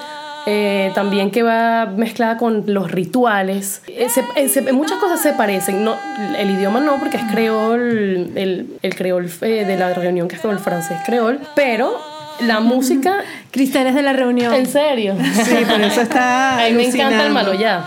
Eh, 0.46 0.92
también 0.94 1.30
que 1.30 1.42
va 1.42 1.86
mezclada 1.86 2.36
con 2.38 2.64
los 2.66 2.90
rituales. 2.90 3.82
Eh, 3.88 4.08
se- 4.08 4.24
eh, 4.36 4.48
se- 4.48 4.72
muchas 4.72 4.98
cosas 4.98 5.20
se 5.20 5.32
parecen. 5.32 5.84
No, 5.84 5.96
el 6.38 6.50
idioma 6.50 6.80
no, 6.80 6.98
porque 6.98 7.16
es 7.16 7.24
creol, 7.32 8.30
el, 8.36 8.66
el 8.82 8.94
creol 8.94 9.28
de 9.40 9.76
la 9.76 9.92
reunión, 9.94 10.28
que 10.28 10.36
es 10.36 10.40
como 10.40 10.52
el 10.52 10.60
francés 10.60 10.98
creol. 11.04 11.40
Pero 11.56 11.98
la 12.40 12.60
música, 12.60 13.24
Cristian 13.50 13.86
es 13.86 13.94
de 13.94 14.02
la 14.02 14.12
reunión. 14.12 14.52
en 14.52 14.66
serio. 14.66 15.14
Sí, 15.44 15.56
por 15.68 15.80
eso 15.80 16.02
está. 16.02 16.58
A 16.64 16.68
mí 16.68 16.74
me 16.74 16.84
encanta 16.84 17.06
el 17.06 17.12
alucinando. 17.22 17.34
maloya. 17.34 17.84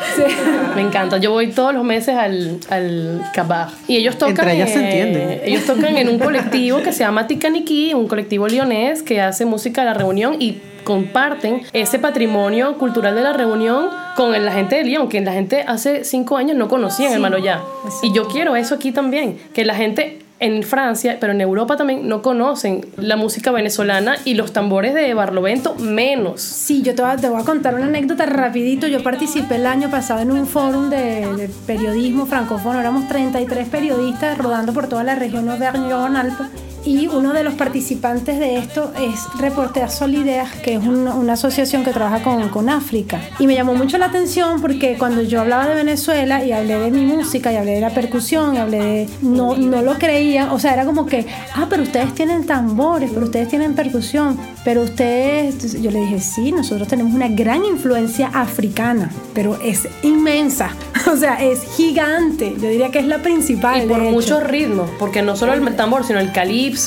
Me 0.76 0.82
encanta. 0.82 1.18
Yo 1.18 1.32
voy 1.32 1.48
todos 1.52 1.74
los 1.74 1.84
meses 1.84 2.16
al, 2.18 2.60
al 2.70 3.22
Cabar. 3.34 3.70
Y 3.88 3.98
ellos 3.98 4.18
tocan. 4.18 4.32
Entre 4.50 4.56
ellas 4.56 4.70
se 4.72 4.84
entiende. 4.84 5.42
Ellos 5.46 5.66
tocan 5.66 5.96
en 5.98 6.10
un 6.10 6.18
colectivo 6.28 6.82
que 6.82 6.92
se 6.92 7.00
llama 7.00 7.28
Ticaniki, 7.28 7.94
un 7.94 8.08
colectivo 8.08 8.48
leonés 8.48 9.04
que 9.04 9.22
hace 9.22 9.46
música 9.46 9.82
de 9.82 9.86
la 9.88 9.94
reunión 9.94 10.36
y 10.42 10.58
comparten 10.84 11.62
ese 11.74 12.00
patrimonio 12.00 12.78
cultural 12.78 13.16
de 13.16 13.22
la 13.22 13.34
reunión 13.34 13.90
con 14.16 14.32
la 14.32 14.52
gente 14.52 14.76
de 14.76 14.84
León, 14.84 15.10
que 15.10 15.22
la 15.22 15.34
gente 15.34 15.64
hace 15.68 16.04
cinco 16.04 16.38
años 16.38 16.58
no 16.58 16.68
conocían 16.68 17.14
el 17.14 17.20
maloya. 17.20 17.62
Y 18.02 18.14
yo 18.14 18.28
quiero 18.28 18.56
eso 18.56 18.76
aquí 18.76 18.92
también, 18.92 19.38
que 19.54 19.66
la 19.66 19.76
gente 19.76 20.20
en 20.40 20.64
Francia, 20.64 21.18
pero 21.20 21.34
en 21.34 21.42
Europa 21.42 21.78
también 21.78 22.08
no 22.08 22.22
conocen 22.22 22.86
la 22.98 23.18
música 23.18 23.52
venezolana 23.52 24.16
y 24.26 24.34
los 24.36 24.54
tambores 24.54 24.94
de 24.94 25.14
Barlovento 25.14 25.76
menos. 25.76 26.42
Sí, 26.42 26.82
yo 26.82 26.96
te 26.96 27.02
voy, 27.02 27.12
a, 27.12 27.18
te 27.18 27.30
voy 27.30 27.42
a 27.42 27.46
contar 27.46 27.76
una 27.76 27.86
anécdota 27.86 28.26
rapidito. 28.26 28.88
Yo 28.88 29.04
participé 29.04 29.56
el 29.56 29.66
año 29.66 29.90
pasado 29.90 30.22
en 30.22 30.32
un 30.32 30.48
fórum 30.48 30.90
de, 30.90 31.28
de 31.36 31.50
periodismo 31.68 32.26
francófono. 32.26 32.80
Éramos 32.80 33.08
33 33.08 33.68
periodistas 33.68 34.38
rodando 34.38 34.74
por 34.74 34.88
toda 34.88 35.04
la 35.04 35.16
región 35.16 35.50
Auvergne-Rhône-Alpes. 35.50 36.69
Y 36.86 37.08
uno 37.08 37.34
de 37.34 37.44
los 37.44 37.54
participantes 37.56 38.40
de 38.40 38.58
esto 38.58 38.92
es 39.00 39.20
Reporter 39.40 39.90
Solidaires, 39.90 40.50
que 40.64 40.76
es 40.76 40.80
un- 40.84 41.08
una 41.08 41.34
asociación 41.34 41.84
que 41.84 41.92
trabaja 41.92 42.24
con, 42.24 42.50
con 42.50 42.70
África. 42.70 43.20
Y 43.40 43.48
me 43.48 43.56
llamó 43.56 43.74
mucho 43.76 43.98
la 43.98 44.06
atención 44.08 44.62
porque 44.62 44.98
cuando 44.98 45.22
yo 45.22 45.42
hablaba 45.42 45.68
de 45.68 45.76
Venezuela 45.76 46.44
y 46.44 46.52
hablé 46.52 46.80
de 46.80 46.92
mi 46.92 47.02
música 47.06 47.52
y 47.52 47.58
hablé 47.58 47.74
de 47.74 47.82
la 47.82 47.90
percusión 47.90 48.56
y 48.56 48.58
hablé 48.58 48.80
de... 48.80 49.10
No, 49.22 49.56
no 49.58 49.82
lo 49.82 49.96
creían, 49.96 50.50
o 50.50 50.60
sea, 50.60 50.74
era 50.74 50.86
como 50.86 51.06
que, 51.06 51.26
ah, 51.56 51.68
pero 51.70 51.84
ustedes 51.84 52.14
tienen 52.16 52.46
tambores, 52.46 53.12
pero 53.14 53.26
ustedes 53.26 53.50
tienen 53.50 53.74
percusión, 53.76 54.38
pero 54.64 54.82
ustedes... 54.84 55.82
Yo 55.82 55.92
le 55.92 56.00
dije, 56.02 56.20
sí, 56.20 56.52
nosotros 56.52 56.88
tenemos 56.88 57.14
una 57.14 57.28
gran 57.28 57.66
influencia 57.66 58.28
africana, 58.34 59.10
pero 59.34 59.60
es 59.62 59.88
inmensa, 60.04 60.72
o 61.12 61.16
sea, 61.16 61.36
es 61.44 61.62
gigante. 61.76 62.56
Yo 62.62 62.70
diría 62.70 62.90
que 62.90 63.00
es 63.00 63.06
la 63.08 63.22
principal. 63.22 63.84
Y 63.84 63.88
por 63.88 64.00
muchos 64.02 64.44
ritmos, 64.44 64.90
porque 64.98 65.22
no 65.22 65.36
solo 65.36 65.54
el 65.54 65.70
tambor, 65.76 66.04
sino 66.04 66.20
el 66.20 66.32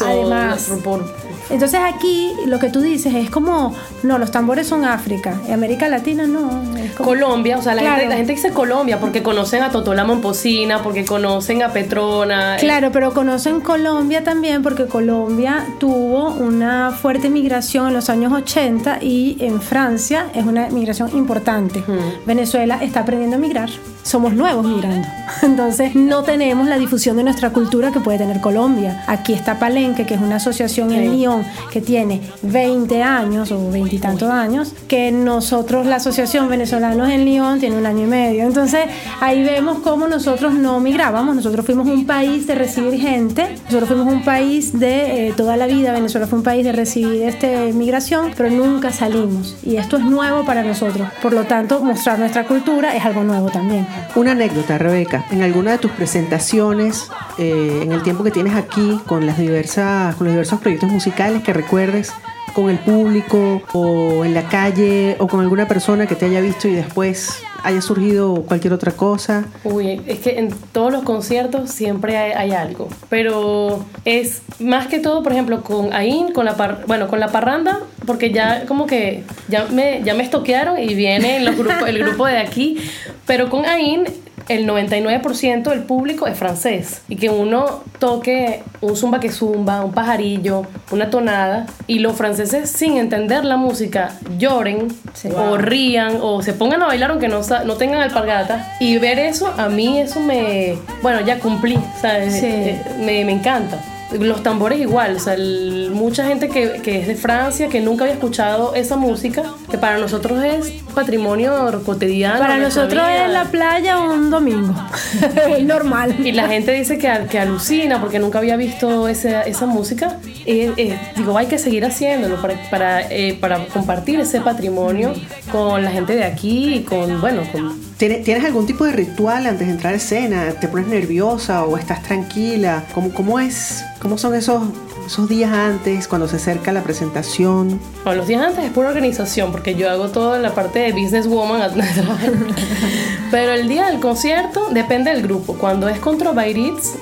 Además. 0.01 0.71
por- 0.85 1.05
Entonces 1.51 1.81
aquí 1.85 2.33
lo 2.47 2.59
que 2.59 2.71
tú 2.71 2.81
dices 2.81 3.15
es 3.15 3.29
como, 3.29 3.75
no, 4.03 4.17
los 4.19 4.31
tambores 4.31 4.67
son 4.67 4.85
África, 4.85 5.39
y 5.47 5.53
América 5.53 5.89
Latina 5.89 6.27
no. 6.27 6.49
Como, 6.97 7.09
Colombia, 7.11 7.59
o 7.59 7.63
sea, 7.63 7.75
la, 7.75 7.83
Claro. 7.83 7.97
gente, 7.97 8.09
la 8.11 8.17
gente 8.17 8.33
dice 8.35 8.51
Colombia 8.51 8.99
porque 9.01 9.23
conocen 9.23 9.63
a 9.63 9.71
Totola 9.71 10.05
Momposina, 10.05 10.83
porque 10.83 11.05
conocen 11.05 11.63
a 11.63 11.71
Petrona. 11.73 12.57
Claro, 12.59 12.91
pero 12.93 13.13
conocen 13.13 13.61
Colombia 13.61 14.25
también 14.25 14.63
porque 14.63 14.87
Colombia 14.87 15.67
tuvo 15.79 16.31
una 16.31 16.91
fuerte 16.93 17.29
migración 17.29 17.89
en 17.89 17.95
los 17.95 18.09
años 18.09 18.33
80 18.33 18.99
y 19.03 19.37
en 19.41 19.61
Francia 19.61 20.27
es 20.35 20.45
una 20.47 20.69
migración 20.69 21.15
importante. 21.17 21.83
Venezuela 22.27 22.79
está 22.83 23.01
aprendiendo 23.01 23.37
a 23.37 23.41
migrar. 23.41 23.69
Somos 24.03 24.35
nuevos 24.35 24.67
migrando. 24.67 25.07
Entonces 25.43 25.95
no 25.95 26.23
tenemos 26.23 26.67
la 26.69 26.79
difusión 26.79 27.17
de 27.17 27.25
nuestra 27.25 27.51
cultura 27.51 27.93
que 27.93 28.01
puede 28.01 28.19
tener 28.19 28.41
Colombia. 28.41 29.05
Aquí 29.07 29.33
está 29.33 29.59
Palenque, 29.59 30.05
que 30.07 30.15
es 30.15 30.21
una 30.21 30.37
asociación 30.37 30.93
en 30.93 31.03
Sí. 31.03 31.17
Lyon 31.17 31.45
que 31.73 31.81
tiene 31.81 32.21
20 32.43 33.03
años 33.03 33.51
o 33.53 33.71
20 33.71 33.97
y 33.97 33.99
tantos 33.99 34.31
años, 34.31 34.75
que 34.89 35.11
nosotros, 35.11 35.87
la 35.87 35.97
Asociación 35.97 36.49
Venezolanos 36.49 37.09
en 37.11 37.25
Lyon, 37.25 37.61
tiene 37.61 37.77
un 37.77 37.87
año 37.87 38.05
y 38.05 38.07
medio. 38.07 38.45
Entonces 38.45 38.87
ahí 39.21 39.43
vemos 39.43 39.79
cómo 39.81 40.07
nosotros 40.09 40.55
no 40.55 40.81
migrábamos, 40.81 41.35
nosotros 41.35 41.65
fuimos 41.65 41.87
un 41.89 42.07
país 42.07 42.47
de 42.47 42.55
recibir 42.55 43.01
gente, 43.01 43.55
nosotros 43.67 43.89
fuimos 43.89 44.13
un 44.13 44.23
país 44.25 44.79
de 44.79 45.29
eh, 45.29 45.35
toda 45.37 45.57
la 45.57 45.67
vida, 45.67 45.93
Venezuela 45.93 46.27
fue 46.27 46.39
un 46.39 46.45
país 46.45 46.65
de 46.65 46.73
recibir 46.73 47.23
este, 47.23 47.73
migración, 47.73 48.33
pero 48.37 48.51
nunca 48.51 48.93
salimos. 48.93 49.57
Y 49.65 49.77
esto 49.77 49.97
es 49.97 50.05
nuevo 50.05 50.45
para 50.45 50.63
nosotros. 50.63 51.09
Por 51.21 51.33
lo 51.33 51.45
tanto, 51.45 51.81
mostrar 51.83 52.19
nuestra 52.19 52.47
cultura 52.47 52.95
es 52.97 53.05
algo 53.05 53.23
nuevo 53.25 53.49
también. 53.51 53.87
Una 54.15 54.33
anécdota, 54.33 54.79
Rebeca. 54.79 55.25
En 55.31 55.43
alguna 55.43 55.73
de 55.73 55.79
tus 55.79 55.91
presentaciones, 55.93 57.11
eh, 57.39 57.81
en 57.83 57.93
el 57.93 58.03
tiempo 58.03 58.25
que 58.25 58.31
tienes 58.31 58.55
aquí, 58.55 59.01
con 59.07 59.27
las 59.27 59.39
diversas, 59.39 60.15
con 60.17 60.27
los 60.27 60.35
diversos 60.35 60.61
proyectos 60.61 60.91
musicales 60.91 61.43
que 61.43 61.53
recuerdes 61.53 62.13
con 62.55 62.69
el 62.69 62.79
público 62.79 63.63
o 63.73 64.25
en 64.25 64.35
la 64.35 64.49
calle 64.49 65.17
o 65.19 65.27
con 65.27 65.41
alguna 65.41 65.67
persona 65.67 66.07
que 66.07 66.15
te 66.15 66.27
haya 66.27 66.41
visto 66.41 66.69
y 66.69 66.75
después 66.75 67.43
haya 67.63 67.81
surgido 67.81 68.43
cualquier 68.43 68.73
otra 68.73 68.93
cosa. 68.93 69.45
Uy, 69.65 70.01
es 70.07 70.21
que 70.21 70.39
en 70.39 70.51
todos 70.73 70.93
los 70.93 71.03
conciertos 71.03 71.71
siempre 71.71 72.17
hay, 72.17 72.53
algo, 72.53 72.89
pero 73.09 73.85
es 74.05 74.43
más 74.59 74.87
que 74.89 74.99
todo, 74.99 75.23
por 75.23 75.33
ejemplo, 75.33 75.63
con 75.63 75.93
Ain, 75.93 76.33
con 76.33 76.45
la 76.45 76.83
bueno, 76.87 77.09
con 77.09 77.21
la 77.21 77.29
parranda, 77.29 77.81
porque 78.07 78.31
ya 78.31 78.67
como 78.67 78.87
que 78.87 79.25
ya 79.49 79.67
me 79.71 80.03
ya 80.05 80.15
me 80.15 80.23
estoquearon 80.23 80.79
y 80.79 80.95
viene 80.95 81.41
los 81.41 81.57
grupos, 81.57 81.89
el 81.89 81.99
grupo 81.99 82.27
de 82.27 82.39
aquí, 82.39 82.79
pero 83.27 83.49
con 83.49 83.65
Ain 83.65 84.05
el 84.53 84.67
99% 84.67 85.63
del 85.65 85.83
público 85.83 86.27
es 86.27 86.39
francés 86.39 87.03
y 87.09 87.17
que 87.17 87.31
uno 87.31 87.83
toque 87.99 88.63
un 88.81 88.97
zumba 88.97 89.21
que 89.21 89.31
zumba, 89.31 89.85
un 89.85 89.93
pajarillo, 89.93 90.67
una 90.91 91.11
tonada 91.11 91.67
y 91.87 91.99
los 91.99 92.17
franceses 92.17 92.71
sin 92.71 92.97
entender 92.97 93.45
la 93.45 93.57
música 93.57 94.13
lloren 94.39 94.89
o 95.37 95.57
rían 95.57 96.19
o 96.21 96.43
se 96.43 96.53
pongan 96.53 96.83
a 96.83 96.87
bailar 96.87 97.11
aunque 97.11 97.29
no, 97.29 97.41
no 97.65 97.77
tengan 97.77 98.03
alpargatas 98.03 98.67
y 98.81 98.99
ver 98.99 99.19
eso 99.19 99.53
a 99.57 99.69
mí 99.69 99.99
eso 99.99 100.21
me 100.21 100.79
bueno 101.03 101.21
ya 101.21 101.39
cumplí 101.39 101.79
¿sabes? 102.01 102.35
Sí. 102.35 102.47
Eh, 102.47 102.83
me, 102.99 103.25
me 103.25 103.33
encanta 103.33 103.79
los 104.19 104.43
tambores 104.43 104.81
igual, 104.81 105.17
o 105.17 105.19
sea, 105.19 105.35
el- 105.35 105.91
mucha 105.93 106.27
gente 106.27 106.49
que, 106.49 106.81
que 106.83 107.01
es 107.01 107.07
de 107.07 107.15
Francia, 107.15 107.69
que 107.69 107.81
nunca 107.81 108.05
había 108.05 108.15
escuchado 108.15 108.75
esa 108.75 108.97
música, 108.97 109.43
que 109.71 109.79
para 109.79 109.99
nosotros 109.99 110.43
es 110.43 110.71
patrimonio 110.95 111.83
cotidiano. 111.85 112.39
Para 112.39 112.59
nosotros 112.59 113.07
vida. 113.07 113.27
es 113.27 113.33
la 113.33 113.45
playa 113.45 113.99
un 113.99 114.31
domingo. 114.31 114.75
Es 115.49 115.65
normal. 115.65 116.15
Y 116.25 116.33
la 116.33 116.49
gente 116.49 116.73
dice 116.73 116.99
que, 116.99 117.11
que 117.31 117.39
alucina 117.39 118.01
porque 118.01 118.19
nunca 118.19 118.39
había 118.39 118.57
visto 118.57 119.09
esa, 119.09 119.43
esa 119.43 119.67
música. 119.67 120.19
Eh, 120.47 120.73
eh, 120.77 120.99
digo, 121.17 121.37
hay 121.37 121.47
que 121.47 121.59
seguir 121.59 121.85
haciéndolo 121.85 122.41
para, 122.41 122.55
para, 122.71 123.01
eh, 123.11 123.37
para 123.41 123.65
compartir 123.67 124.21
ese 124.21 124.41
patrimonio 124.41 125.13
con 125.51 125.83
la 125.85 125.91
gente 125.91 126.15
de 126.15 126.25
aquí 126.25 126.75
y 126.75 126.83
con, 126.83 127.21
bueno, 127.21 127.43
con... 127.53 127.92
¿Tienes, 128.03 128.25
¿Tienes 128.25 128.45
algún 128.45 128.67
tipo 128.67 128.85
de 128.85 128.91
ritual 128.91 129.47
antes 129.47 129.65
de 129.65 129.75
entrar 129.75 129.93
a 129.93 129.97
escena? 129.97 130.51
¿Te 130.61 130.67
pones 130.67 130.89
nerviosa 130.89 131.65
o 131.67 131.77
estás 131.77 132.03
tranquila? 132.03 132.83
¿Cómo, 132.93 133.15
cómo 133.15 133.39
es? 133.39 133.85
¿Cómo 134.01 134.19
son 134.19 134.35
esos, 134.35 134.61
esos 135.07 135.29
días 135.29 135.53
antes 135.53 136.09
cuando 136.09 136.29
se 136.29 136.37
acerca 136.37 136.73
la 136.73 136.83
presentación? 136.83 137.81
Bueno, 138.05 138.19
los 138.19 138.29
días 138.29 138.43
antes 138.45 138.65
es 138.65 138.71
pura 138.71 138.89
organización 138.89 139.53
porque 139.53 139.75
yo 139.75 139.91
hago 139.91 140.09
todo 140.09 140.37
en 140.37 140.43
la 140.43 140.55
parte 140.55 140.81
de 140.81 140.93
businesswoman. 140.93 141.73
Pero 143.31 143.53
el 143.53 143.69
día 143.69 143.87
del 143.87 144.01
concierto 144.01 144.69
depende 144.71 145.11
del 145.11 145.23
grupo. 145.23 145.55
Cuando 145.55 145.89
es 145.89 145.99
contra 145.99 146.33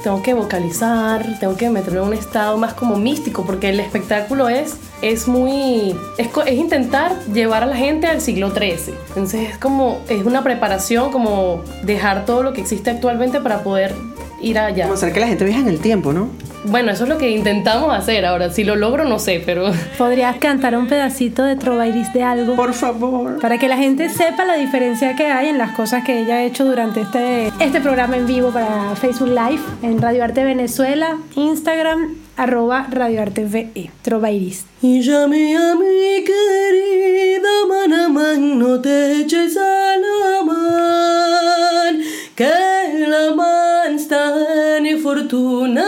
tengo 0.03 0.23
que 0.23 0.35
vocalizar, 0.35 1.39
tengo 1.39 1.57
que 1.57 1.71
meterme 1.71 2.01
en 2.01 2.07
un 2.07 2.15
estado 2.15 2.57
más 2.57 2.75
como 2.75 2.97
místico 2.97 3.45
porque 3.45 3.71
el 3.71 3.81
espectáculo 3.81 4.49
es, 4.49 4.77
es 5.03 5.29
muy. 5.29 5.95
Es, 6.19 6.29
es 6.47 6.59
intentar 6.59 7.19
llevar 7.33 7.63
a 7.63 7.67
la 7.67 7.77
gente 7.77 8.07
al 8.07 8.21
siglo 8.21 8.51
XIII. 8.51 8.95
Entonces 9.09 9.51
es 9.51 9.59
como. 9.59 10.01
Es 10.09 10.25
una 10.25 10.43
preparación, 10.43 11.13
como 11.13 11.63
dejar 11.83 12.25
todo 12.25 12.43
lo 12.43 12.53
que 12.53 12.61
existe 12.61 12.91
actualmente 12.91 13.41
para 13.41 13.63
poder 13.63 13.95
ir 14.41 14.59
allá. 14.59 14.85
Como 14.85 14.95
hacer 14.95 15.13
que 15.13 15.21
la 15.21 15.27
gente 15.27 15.45
viaje 15.45 15.61
en 15.61 15.69
el 15.69 15.81
tiempo, 15.81 16.13
¿no? 16.13 16.29
Bueno, 16.65 16.93
eso 16.93 17.05
es 17.05 17.09
lo 17.09 17.19
que 17.19 17.31
intentamos 17.31 17.95
hacer 17.95 18.25
ahora. 18.27 18.51
Si 18.51 18.65
lo 18.65 18.77
logro, 18.77 19.05
no 19.05 19.19
sé, 19.19 19.43
pero. 19.45 19.73
Podrías 19.99 20.37
cantar 20.37 20.77
un 20.77 20.87
pedacito 20.87 21.43
de 21.43 21.57
Trovairis 21.57 22.13
de 22.13 22.23
algo. 22.23 22.57
Por 22.57 22.75
favor. 22.75 23.41
Para 23.41 23.59
que 23.59 23.69
la 23.69 23.77
gente 23.77 24.09
sepa 24.11 24.45
la 24.45 24.55
diferencia 24.55 25.17
que 25.17 25.27
hay 25.27 25.49
en 25.49 25.59
las 25.59 25.73
cosas 25.73 26.05
que 26.05 26.21
ella 26.21 26.37
ha 26.37 26.43
hecho 26.45 26.65
durante 26.65 27.01
este, 27.01 27.49
este 27.59 27.81
programa 27.81 28.17
en 28.17 28.27
vivo 28.27 28.51
para 28.51 28.95
Facebook 28.97 29.29
Live 29.29 29.61
en 29.83 30.01
Radio 30.01 30.25
Arte 30.25 30.45
Venezuela, 30.45 31.17
Instagram, 31.35 32.17
arroba 32.37 32.87
Radio 32.91 33.23
Arte 33.23 33.45
VE. 33.45 33.91
Trovairis. 34.03 34.65
Y 34.83 35.03
llame 35.03 35.57
a 35.57 35.75
mi 35.75 36.25
querida 36.25 37.49
Manamán, 37.69 38.59
no 38.59 38.81
te 38.81 39.21
eches 39.21 39.57
a 39.57 39.97
la 39.97 40.43
mar, 40.45 41.95
que 42.35 43.07
la 43.07 43.35
man 43.35 43.95
está 43.95 44.79
en 44.79 44.99
fortuna, 45.01 45.85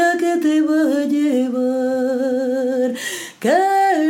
mira 0.00 0.16
que 0.18 0.36
te 0.40 0.60
va 0.62 1.02
a 1.02 1.04
llevar. 1.04 2.94
Que 3.38 3.52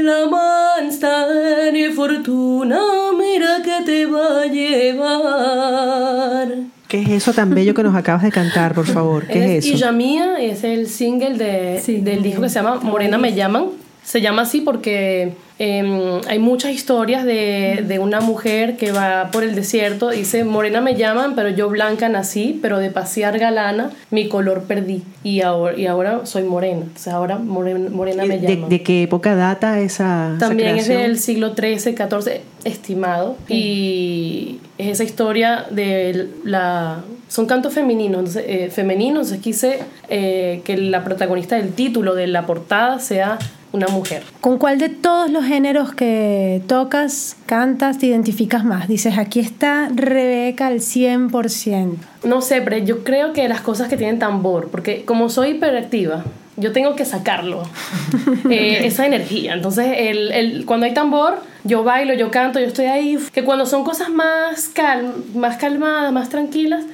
la 0.03 0.26
man 0.31 0.87
está 0.88 1.26
en 1.68 1.92
fortuna, 1.94 2.79
mira 3.18 3.61
que 3.64 3.83
te 3.85 4.07
va 4.07 4.42
a 4.42 4.46
llevar. 4.46 6.48
¿Qué 6.88 7.03
es 7.03 7.09
eso 7.11 7.33
tan 7.33 7.53
bello 7.55 7.74
que 7.74 7.83
nos 7.83 7.94
acabas 7.96 8.22
de 8.22 8.31
cantar, 8.33 8.74
por 8.74 8.87
favor? 8.87 9.26
¿Qué 9.26 9.57
es 9.59 9.66
Y 9.66 9.70
eso? 9.70 9.79
ya 9.79 9.92
mía 9.92 10.40
es 10.40 10.62
el 10.64 10.87
single 10.88 11.37
de, 11.38 11.81
Sí. 11.81 11.98
del 12.00 12.22
disco 12.22 12.42
que 12.42 12.48
se 12.48 12.57
llama 12.57 12.76
Morena 12.76 13.18
me 13.18 13.35
llaman. 13.35 13.66
Se 14.02 14.20
llama 14.20 14.42
así 14.42 14.60
porque 14.60 15.34
em, 15.58 16.20
hay 16.26 16.38
muchas 16.38 16.72
historias 16.72 17.24
de, 17.24 17.84
de 17.86 17.98
una 17.98 18.20
mujer 18.20 18.76
que 18.76 18.92
va 18.92 19.30
por 19.30 19.44
el 19.44 19.54
desierto. 19.54 20.10
Dice, 20.10 20.42
Morena 20.42 20.80
me 20.80 20.96
llaman, 20.96 21.34
pero 21.34 21.50
yo 21.50 21.68
blanca 21.68 22.08
nací, 22.08 22.58
pero 22.60 22.78
de 22.78 22.90
pasear 22.90 23.38
galana 23.38 23.90
mi 24.10 24.28
color 24.28 24.64
perdí. 24.64 25.02
Y 25.22 25.42
ahora, 25.42 25.78
y 25.78 25.86
ahora 25.86 26.24
soy 26.24 26.44
morena. 26.44 26.86
O 26.94 26.98
sea, 26.98 27.14
ahora 27.14 27.38
morena, 27.38 27.90
morena 27.90 28.24
me 28.24 28.38
¿De, 28.38 28.54
llaman. 28.54 28.70
de 28.70 28.82
qué 28.82 29.02
época 29.02 29.34
data 29.36 29.78
esa, 29.80 30.34
esa 30.36 30.38
También 30.38 30.76
es 30.76 30.88
del 30.88 31.18
siglo 31.18 31.54
XIII, 31.54 31.78
XIV, 31.78 32.40
estimado. 32.64 33.36
Y 33.48 34.60
es 34.78 34.88
esa 34.88 35.04
historia 35.04 35.66
de 35.70 36.30
la... 36.44 37.04
Son 37.28 37.46
cantos 37.46 37.72
femeninos, 37.72 38.18
entonces, 38.18 38.44
eh, 38.48 38.70
femeninos. 38.72 39.30
Entonces 39.30 39.40
quise 39.40 39.78
eh, 40.08 40.62
que 40.64 40.76
la 40.76 41.04
protagonista 41.04 41.54
del 41.56 41.74
título 41.74 42.16
de 42.16 42.26
la 42.26 42.44
portada 42.44 42.98
sea 42.98 43.38
una 43.72 43.87
mujer. 43.88 44.22
¿Con 44.40 44.59
cuál 44.59 44.78
de 44.78 44.88
todos 44.88 45.30
los 45.30 45.44
géneros 45.44 45.92
que 45.94 46.61
tocas, 46.66 47.37
cantas, 47.46 47.98
te 47.98 48.06
identificas 48.06 48.64
más? 48.64 48.88
Dices, 48.88 49.16
aquí 49.18 49.40
está 49.40 49.88
Rebeca 49.94 50.66
al 50.66 50.80
100%. 50.80 51.96
No 52.24 52.40
sé, 52.40 52.61
pero 52.62 52.78
yo 52.78 53.04
creo 53.04 53.33
que 53.33 53.48
las 53.48 53.61
cosas 53.61 53.88
que 53.88 53.96
tienen 53.96 54.18
tambor, 54.18 54.68
porque 54.70 55.04
como 55.04 55.28
soy 55.28 55.50
hiperactiva, 55.50 56.24
yo 56.56 56.72
tengo 56.72 56.94
que 56.96 57.04
sacarlo, 57.04 57.62
eh, 58.50 58.80
esa 58.85 59.06
energía. 59.06 59.54
Entonces, 59.54 59.87
el, 59.96 60.33
el- 60.33 60.66
cuando 60.66 60.87
hay 60.87 60.92
tambor, 60.94 61.38
yo 61.64 61.85
bailo, 61.85 62.12
yo 62.14 62.30
canto, 62.30 62.59
yo 62.61 62.66
estoy 62.66 62.87
ahí. 62.87 63.18
Que 63.33 63.44
cuando 63.44 63.66
son 63.66 63.85
cosas 63.85 64.11
más, 64.11 64.68
cal, 64.68 65.14
más 65.35 65.56
calmadas, 65.56 66.12
más 66.12 66.28
tranquilas, 66.28 66.85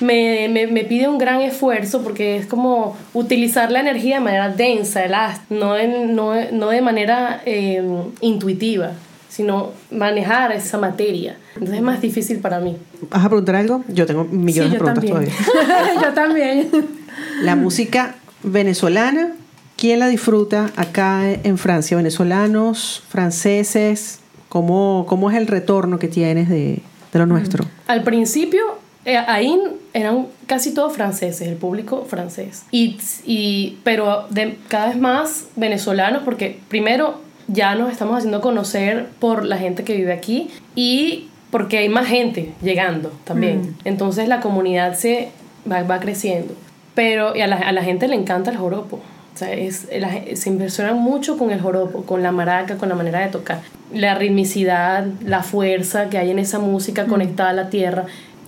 me, 0.00 0.48
me, 0.48 0.66
me 0.66 0.84
pide 0.84 1.08
un 1.08 1.18
gran 1.18 1.40
esfuerzo 1.40 2.02
porque 2.02 2.36
es 2.36 2.46
como 2.46 2.96
utilizar 3.12 3.70
la 3.70 3.80
energía 3.80 4.16
de 4.16 4.24
manera 4.24 4.48
densa, 4.48 5.04
elástica, 5.04 5.54
no, 5.54 5.76
en- 5.76 6.14
no, 6.14 6.32
no 6.52 6.68
de 6.70 6.80
manera 6.82 7.42
eh, 7.46 7.82
intuitiva, 8.20 8.92
sino 9.28 9.70
manejar 9.90 10.52
esa 10.52 10.78
materia. 10.78 11.36
Entonces 11.54 11.76
es 11.76 11.82
más 11.82 12.00
difícil 12.00 12.38
para 12.38 12.60
mí. 12.60 12.76
¿Vas 13.10 13.24
a 13.24 13.28
preguntar 13.28 13.56
algo? 13.56 13.84
Yo 13.88 14.06
tengo 14.06 14.24
millones 14.24 14.72
Sí, 14.72 14.76
de 14.78 14.84
preguntas 14.84 15.04
también. 15.04 15.38
todavía. 15.40 16.02
yo 16.02 16.12
también. 16.14 16.70
La 17.42 17.56
música 17.56 18.14
venezolana, 18.42 19.32
¿quién 19.76 19.98
la 20.00 20.08
disfruta 20.08 20.70
acá 20.76 21.30
en 21.30 21.58
Francia? 21.58 21.96
¿Venezolanos, 21.96 23.02
franceses? 23.08 24.20
¿Cómo, 24.48 25.04
cómo 25.08 25.30
es 25.30 25.36
el 25.36 25.46
retorno 25.48 25.98
que 25.98 26.06
tienes 26.08 26.48
de, 26.48 26.80
de 27.12 27.18
lo 27.18 27.26
nuestro? 27.26 27.64
Al 27.88 28.02
principio, 28.04 28.62
eh, 29.04 29.16
ahí 29.16 29.58
eran 29.92 30.26
casi 30.46 30.72
todos 30.72 30.92
franceses, 30.94 31.46
el 31.46 31.56
público 31.56 32.04
francés. 32.08 32.64
Y, 32.70 32.98
y, 33.24 33.78
pero 33.84 34.26
de, 34.30 34.58
cada 34.68 34.88
vez 34.88 34.98
más 34.98 35.46
venezolanos, 35.56 36.22
porque 36.24 36.58
primero 36.68 37.20
ya 37.48 37.74
nos 37.74 37.92
estamos 37.92 38.16
haciendo 38.16 38.40
conocer 38.40 39.08
por 39.18 39.44
la 39.44 39.58
gente 39.58 39.84
que 39.84 39.94
vive 39.94 40.12
aquí 40.12 40.50
y 40.74 41.28
porque 41.50 41.78
hay 41.78 41.88
más 41.88 42.08
gente 42.08 42.52
llegando 42.62 43.12
también. 43.24 43.76
Entonces 43.84 44.28
la 44.28 44.40
comunidad 44.40 44.94
se 44.94 45.28
va, 45.70 45.82
va 45.82 46.00
creciendo. 46.00 46.54
Pero 46.94 47.36
y 47.36 47.42
a, 47.42 47.46
la, 47.46 47.56
a 47.56 47.72
la 47.72 47.84
gente 47.84 48.08
le 48.08 48.16
encanta 48.16 48.50
el 48.50 48.56
joropo. 48.56 49.00
O 49.34 49.36
sea, 49.36 49.52
es, 49.52 49.88
la 49.92 50.10
se 50.36 50.48
impresionan 50.48 50.96
mucho 50.96 51.36
con 51.36 51.50
el 51.50 51.60
joropo, 51.60 52.04
con 52.04 52.22
la 52.22 52.30
maraca, 52.30 52.76
con 52.76 52.88
la 52.88 52.94
manera 52.94 53.20
de 53.20 53.28
tocar. 53.28 53.60
La 53.92 54.14
ritmicidad, 54.14 55.06
la 55.24 55.42
fuerza 55.42 56.08
que 56.08 56.18
hay 56.18 56.30
en 56.30 56.38
esa 56.38 56.60
música 56.60 57.06
conectada 57.06 57.50
a 57.50 57.52
la 57.52 57.68
tierra. 57.68 58.06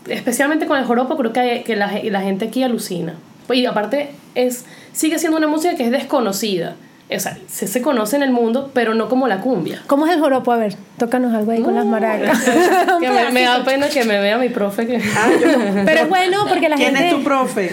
Especialmente 0.09 0.67
con 0.67 0.79
el 0.79 0.85
joropo, 0.85 1.17
creo 1.17 1.33
que, 1.33 1.63
que 1.65 1.77
la, 1.77 1.91
la 2.05 2.21
gente 2.21 2.47
aquí 2.47 2.63
alucina. 2.63 3.15
Y 3.51 3.67
aparte, 3.67 4.11
es, 4.35 4.65
sigue 4.93 5.19
siendo 5.19 5.39
una 5.39 5.47
música 5.47 5.77
que 5.77 5.85
es 5.85 5.91
desconocida. 5.91 6.77
O 7.15 7.21
sea, 7.21 7.39
se, 7.49 7.67
se 7.69 7.83
conoce 7.83 8.17
en 8.17 8.23
el 8.25 8.31
mundo, 8.33 8.71
pero 8.75 8.95
no 8.95 9.09
como 9.09 9.29
la 9.29 9.41
cumbia. 9.41 9.83
¿Cómo 9.87 10.07
es 10.07 10.13
el 10.13 10.19
joropo? 10.21 10.51
A 10.53 10.57
ver, 10.57 10.75
tócanos 10.99 11.33
algo 11.35 11.53
ahí 11.53 11.63
con 11.63 11.75
las 11.75 11.87
maracas. 11.87 12.39
Que 13.01 13.11
me, 13.11 13.31
me 13.31 13.43
da 13.43 13.63
pena 13.65 13.89
que 13.89 14.05
me 14.05 14.19
vea 14.19 14.39
mi 14.39 14.49
profe 14.49 14.87
que... 14.87 14.97
Ah, 14.97 15.29
yo- 15.41 15.49
Pero 15.85 16.01
es 16.03 16.09
bueno 16.09 16.47
porque 16.49 16.69
la 16.69 16.77
¿Quién 16.77 16.97
gente... 16.97 17.09
es 17.11 17.15
tu 17.15 17.23
profe? 17.23 17.71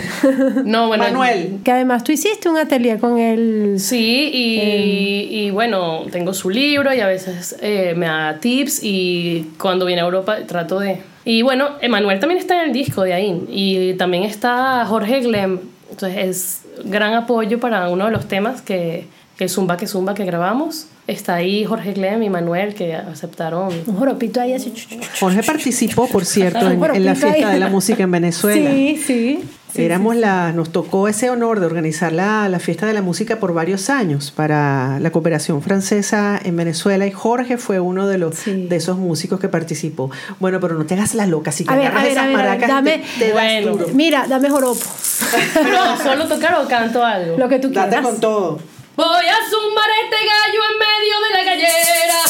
No, 0.65 0.87
bueno, 0.87 1.03
Manuel. 1.05 1.59
Que 1.63 1.71
además 1.71 2.03
tú 2.03 2.11
hiciste 2.11 2.49
un 2.49 2.57
atelier 2.57 2.99
con 2.99 3.17
él. 3.17 3.75
Sí, 3.79 4.29
y, 4.33 4.59
Em. 4.59 5.47
y 5.47 5.51
bueno, 5.51 6.03
tengo 6.11 6.33
su 6.33 6.49
libro 6.49 6.93
y 6.93 6.99
a 6.99 7.07
veces 7.07 7.55
eh, 7.61 7.93
me 7.95 8.05
da 8.07 8.37
tips 8.39 8.81
y 8.83 9.51
cuando 9.59 9.85
viene 9.85 10.01
a 10.01 10.05
Europa 10.05 10.37
trato 10.45 10.79
de... 10.79 11.01
Y 11.25 11.41
bueno, 11.41 11.69
Emanuel 11.81 12.19
también 12.19 12.39
está 12.39 12.61
en 12.61 12.67
el 12.69 12.73
disco 12.73 13.01
de 13.03 13.13
ahí 13.13 13.43
y 13.49 13.93
también 13.93 14.23
está 14.23 14.85
Jorge 14.85 15.21
Glem, 15.21 15.59
entonces 15.89 16.17
es 16.17 16.61
gran 16.85 17.13
apoyo 17.13 17.59
para 17.61 17.87
uno 17.89 18.05
de 18.05 18.11
los 18.11 18.27
temas 18.27 18.61
que, 18.61 19.07
es 19.43 19.53
Zumba 19.53 19.77
que 19.77 19.87
Zumba 19.87 20.13
que 20.13 20.25
grabamos. 20.25 20.87
Está 21.05 21.35
ahí 21.35 21.65
Jorge 21.65 21.91
Glem 21.93 22.23
y 22.23 22.29
Manuel 22.29 22.73
que 22.75 22.95
aceptaron. 22.95 23.69
Un 23.87 23.95
joropito 23.97 24.39
ahí 24.39 24.53
así. 24.53 24.73
Jorge 25.19 25.43
participó, 25.43 26.07
por 26.07 26.25
cierto, 26.25 26.69
en, 26.71 27.05
la 27.05 27.15
fiesta 27.15 27.49
de 27.49 27.59
la 27.59 27.67
música 27.67 28.03
en 28.03 28.11
Venezuela. 28.11 28.69
Sí, 28.71 28.97
sí. 29.05 29.43
sí, 29.73 29.81
Éramos 29.83 30.15
la, 30.15 30.53
nos 30.53 30.71
tocó 30.71 31.09
ese 31.09 31.29
honor 31.29 31.59
de 31.59 31.65
organizar 31.65 32.13
la, 32.13 32.47
la 32.47 32.59
fiesta 32.59 32.85
de 32.85 32.93
la 32.93 33.01
música 33.01 33.37
por 33.41 33.53
varios 33.53 33.89
años 33.89 34.31
para 34.31 34.97
la 35.01 35.11
cooperación 35.11 35.61
francesa 35.61 36.39
en 36.41 36.55
Venezuela 36.55 37.05
y 37.05 37.11
Jorge 37.11 37.57
fue 37.57 37.81
uno 37.81 38.07
de 38.07 38.17
los 38.17 38.35
Sí. 38.35 38.67
de 38.69 38.75
esos 38.77 38.97
músicos 38.97 39.41
que 39.41 39.49
participó. 39.49 40.09
Bueno, 40.39 40.61
pero 40.61 40.75
no 40.75 40.85
te 40.85 40.93
hagas 40.93 41.15
la 41.15 41.27
loca, 41.27 41.51
si 41.51 41.65
te 41.65 41.73
A 41.73 41.75
ver, 41.75 41.87
agarras 41.87 41.99
a 42.01 42.03
ver, 42.03 42.11
esas 42.13 42.23
a 42.23 42.27
ver, 42.27 42.37
maracas 42.37 42.69
dame- 42.69 43.03
te, 43.19 43.25
te 43.25 43.31
das 43.33 43.33
Bueno. 43.33 43.71
duro. 43.75 43.87
Mira, 43.93 44.25
dame 44.29 44.49
joropo. 44.49 44.79
Pero 45.53 45.97
solo 46.01 46.27
tocar 46.29 46.55
o 46.63 46.67
canto 46.69 47.03
algo. 47.03 47.37
Lo 47.37 47.49
que 47.49 47.59
tú 47.59 47.69
Date 47.71 47.89
quieras. 47.89 48.05
con 48.07 48.19
todo. 48.21 48.59
Voy 48.95 49.27
a 49.27 49.49
zumbar 49.49 49.89
este 50.03 50.17
gallo 50.23 50.61
en 50.69 50.77
medio 50.77 51.19
de 51.21 51.29
la 51.31 51.43
gallera. 51.43 52.23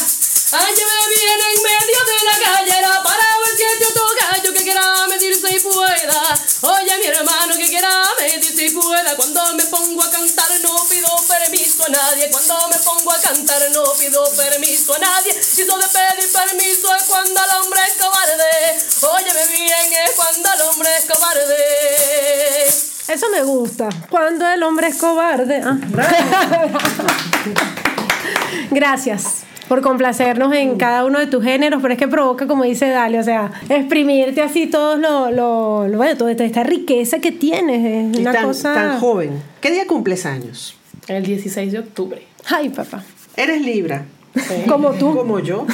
Hállame 0.54 1.08
bien 1.10 1.40
en 1.52 1.62
medio 1.62 2.00
de 2.06 2.26
la 2.26 2.38
gallera 2.40 3.04
para 3.04 3.38
ver 3.40 3.58
si 3.58 3.64
este 3.64 3.86
otro 3.88 4.08
gallo 4.22 4.54
que 4.54 4.64
quiera 4.64 5.08
medirse 5.08 5.56
y 5.56 5.60
pueda. 5.60 6.40
Oye, 6.62 6.98
mi 7.00 7.06
hermano 7.08 7.58
que 7.58 7.68
quiera 7.68 8.04
medirse 8.18 8.64
y 8.64 8.70
pueda. 8.70 9.14
Cuando 9.18 9.54
me 9.56 9.66
pongo 9.66 10.04
a 10.04 10.10
cantar 10.10 10.52
no 10.62 10.88
pido 10.88 11.10
permiso 11.28 11.84
a 11.84 11.90
nadie. 11.90 12.30
Cuando 12.32 12.68
me 12.70 12.78
pongo 12.78 13.12
a 13.12 13.20
cantar 13.20 13.70
no 13.72 13.84
pido 14.00 14.24
permiso 14.34 14.94
a 14.94 15.00
nadie. 15.00 15.34
Y 15.34 15.62
eso 15.62 15.78
de 15.78 15.88
pedir 15.88 16.32
permiso 16.32 16.96
es 16.96 17.04
cuando 17.04 17.44
el 17.44 17.52
hombre 17.58 17.82
es 17.86 18.02
cobarde. 18.02 18.78
Óyeme 19.02 19.48
bien, 19.48 19.94
es 20.06 20.12
cuando 20.16 20.54
el 20.54 20.62
hombre 20.62 20.90
es 20.96 21.06
cobarde. 21.14 22.93
Eso 23.08 23.26
me 23.32 23.44
gusta. 23.44 23.90
Cuando 24.10 24.48
el 24.50 24.64
hombre 24.64 24.88
es 24.88 24.98
cobarde. 24.98 25.62
Ah. 25.64 25.78
Gracias 28.72 29.44
por 29.68 29.82
complacernos 29.82 30.54
en 30.54 30.78
cada 30.78 31.06
uno 31.06 31.20
de 31.20 31.28
tus 31.28 31.44
géneros, 31.44 31.82
pero 31.82 31.94
es 31.94 32.00
que 32.00 32.08
provoca, 32.08 32.48
como 32.48 32.64
dice 32.64 32.90
Dali, 32.90 33.18
o 33.18 33.24
sea, 33.24 33.52
exprimirte 33.70 34.42
así 34.42 34.68
todos 34.68 35.00
lo, 35.00 35.32
lo, 35.32 35.88
lo- 35.88 35.98
bueno, 35.98 36.18
toda 36.18 36.32
esta, 36.32 36.64
riqueza 36.64 37.20
que 37.20 37.32
tienes. 37.32 38.12
Es 38.14 38.18
Y 38.20 38.22
una 38.22 38.34
tan, 38.34 38.46
cosa. 38.46 38.74
tan 38.74 39.00
joven. 39.00 39.42
¿Qué 39.62 39.72
día 39.72 39.88
cumples 39.88 40.26
años? 40.26 40.76
El 41.08 41.24
16 41.26 41.72
de 41.72 41.80
octubre. 41.80 42.22
Ay, 42.50 42.70
papá. 42.70 43.04
Eres 43.36 43.62
Libra. 43.62 44.06
Como 44.68 44.92
tú. 44.92 45.16
Como 45.16 45.40
yo. 45.40 45.66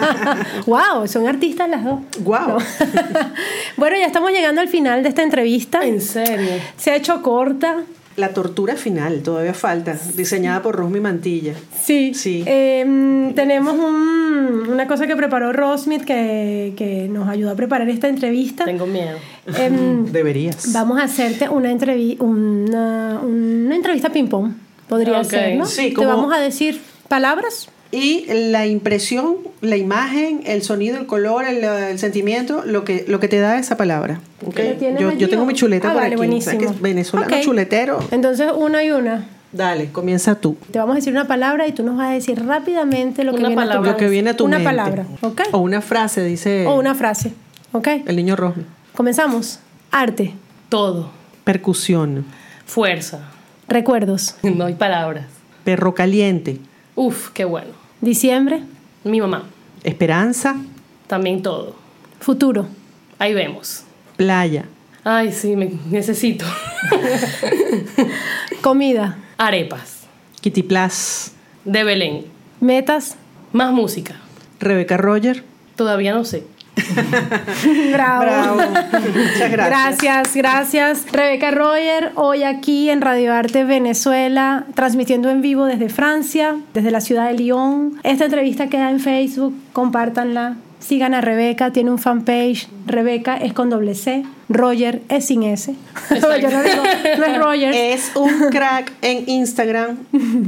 wow, 0.66 1.06
son 1.06 1.26
artistas 1.26 1.68
las 1.68 1.84
dos. 1.84 2.00
Wow. 2.20 2.58
Bueno, 3.76 3.96
ya 3.98 4.06
estamos 4.06 4.30
llegando 4.30 4.60
al 4.60 4.68
final 4.68 5.02
de 5.02 5.08
esta 5.08 5.22
entrevista. 5.22 5.84
En 5.84 6.00
serio. 6.00 6.50
Se 6.76 6.90
ha 6.90 6.96
hecho 6.96 7.20
corta. 7.22 7.78
La 8.16 8.28
tortura 8.28 8.76
final, 8.76 9.22
todavía 9.22 9.54
falta, 9.54 9.96
diseñada 10.14 10.60
por 10.60 10.76
Rosmi 10.76 11.00
Mantilla. 11.00 11.54
Sí. 11.82 12.12
Sí. 12.14 12.44
Eh, 12.46 12.84
mm, 12.86 13.32
tenemos 13.32 13.74
un- 13.74 14.68
una 14.70 14.86
cosa 14.86 15.06
que 15.06 15.16
preparó 15.16 15.52
Rosmith 15.52 16.04
que, 16.04 16.74
que 16.76 17.08
nos 17.08 17.26
ayudó 17.28 17.50
a 17.52 17.54
preparar 17.56 17.88
esta 17.88 18.08
entrevista. 18.08 18.66
Tengo 18.66 18.86
miedo. 18.86 19.16
Em, 19.56 20.04
Deberías. 20.12 20.72
vamos 20.72 21.00
a 21.00 21.04
hacerte 21.04 21.48
una, 21.48 21.72
entrevi- 21.72 22.20
una, 22.20 23.18
una 23.22 23.74
entrevista 23.74 24.10
ping-pong. 24.10 24.52
Podría 24.88 25.24
ser, 25.24 25.56
¿no? 25.56 25.64
Sí, 25.64 25.94
Te 25.98 26.04
vamos 26.04 26.32
a 26.34 26.38
decir 26.38 26.80
palabras. 27.08 27.68
Y 27.92 28.24
la 28.50 28.66
impresión, 28.66 29.36
la 29.60 29.76
imagen, 29.76 30.40
el 30.46 30.62
sonido, 30.62 30.96
el 30.98 31.04
color, 31.06 31.44
el, 31.44 31.62
el 31.62 31.98
sentimiento, 31.98 32.64
lo 32.64 32.84
que, 32.84 33.04
lo 33.06 33.20
que 33.20 33.28
te 33.28 33.38
da 33.38 33.58
esa 33.58 33.76
palabra. 33.76 34.20
¿ok? 34.46 34.58
¿Lo 34.58 34.72
tienes 34.76 35.18
Yo, 35.18 35.28
tengo 35.28 35.42
o- 35.42 35.46
mi 35.46 35.52
chuleta 35.54 35.88
Ah, 35.90 35.92
por 35.92 36.00
vale, 36.02 36.14
aquí. 36.14 36.16
buenísimo. 36.16 36.52
¿sabes 36.54 36.66
que 36.68 36.74
es 36.74 36.80
venezolano 36.80 37.40
chuletero. 37.42 37.98
Entonces, 38.10 38.50
una 38.56 38.82
y 38.82 38.90
una. 38.90 39.26
Dale, 39.52 39.88
comienza 39.92 40.34
tú. 40.36 40.56
Te 40.70 40.78
vamos 40.78 40.94
a 40.94 40.96
decir 40.96 41.12
una 41.12 41.26
palabra 41.28 41.66
y 41.68 41.72
tú 41.72 41.82
nos 41.82 41.98
vas 41.98 42.08
a 42.08 42.12
decir 42.14 42.42
rápidamente 42.46 43.22
lo 43.24 43.32
que 43.32 43.40
Una 43.40 43.48
viene 43.50 43.60
a 43.62 43.64
tu 43.66 43.68
palabra. 43.70 43.90
Lo 43.92 43.96
que 43.98 44.08
viene 44.08 44.30
a 44.30 44.36
tu 44.38 44.44
Una 44.46 44.56
mente. 44.58 44.70
palabra, 44.70 45.06
¿ok? 45.20 45.42
O 45.52 45.58
una 45.58 45.82
frase, 45.82 46.24
dice 46.24 46.66
O 46.66 46.76
una 46.78 46.94
frase, 46.94 47.34
¿ok? 47.72 47.88
el 48.06 48.16
niño 48.16 48.34
Rosmi. 48.36 48.64
Comenzamos. 48.94 49.58
Arte, 49.90 50.32
Todo. 50.70 51.10
Percusión. 51.44 52.24
Fuerza. 52.64 53.28
recuerdos, 53.68 54.36
No 54.42 54.64
hay 54.64 54.74
palabras. 54.74 55.26
Perro 55.64 55.94
caliente. 55.94 56.58
Uf, 56.94 57.28
qué 57.34 57.44
bueno. 57.44 57.81
Diciembre, 58.02 58.62
Mi 59.04 59.20
mamá. 59.20 59.44
Esperanza. 59.82 60.56
También 61.06 61.42
todo. 61.42 61.74
futuro, 62.20 62.66
Ahí 63.18 63.32
vemos. 63.34 63.84
Playa. 64.16 64.64
Ay, 65.04 65.32
sí, 65.32 65.56
me 65.56 65.72
necesito. 65.90 66.44
comida, 68.62 69.18
Arepas. 69.38 70.02
Kitiplas. 70.40 71.32
De 71.64 71.84
Belén. 71.84 72.26
metas. 72.60 73.16
Más 73.52 73.72
música. 73.72 74.16
Rebeca 74.60 74.96
Roger. 74.96 75.44
Todavía 75.76 76.14
no 76.14 76.24
sé. 76.24 76.44
Bravo. 77.92 78.22
Bravo. 78.22 78.56
Muchas 78.56 79.50
gracias. 79.50 79.68
Gracias, 79.68 80.36
gracias. 80.36 81.12
Rebeca 81.12 81.50
Royer, 81.50 82.12
hoy 82.14 82.42
aquí 82.44 82.88
en 82.88 83.00
Radio 83.00 83.34
Arte 83.34 83.64
Venezuela, 83.64 84.64
transmitiendo 84.74 85.30
en 85.30 85.42
vivo 85.42 85.66
desde 85.66 85.88
Francia, 85.88 86.56
desde 86.72 86.90
la 86.90 87.00
ciudad 87.00 87.28
de 87.28 87.34
Lyon. 87.34 88.00
Esta 88.02 88.24
entrevista 88.24 88.68
queda 88.68 88.90
en 88.90 89.00
Facebook, 89.00 89.54
compártanla. 89.72 90.56
Sigan 90.84 91.14
a 91.14 91.20
Rebeca, 91.20 91.70
tiene 91.72 91.90
un 91.90 91.98
fanpage. 91.98 92.68
Rebeca 92.86 93.36
es 93.36 93.52
con 93.52 93.70
doble 93.70 93.94
C, 93.94 94.24
Roger 94.48 95.00
es 95.08 95.26
sin 95.26 95.44
S. 95.44 95.74
Yo 96.10 96.20
no 96.50 96.62
digo, 96.62 96.82
no 97.18 97.24
es 97.24 97.38
Roger. 97.38 97.72
Es 97.74 98.12
un 98.16 98.50
crack 98.50 98.92
en 99.00 99.28
Instagram. 99.28 99.98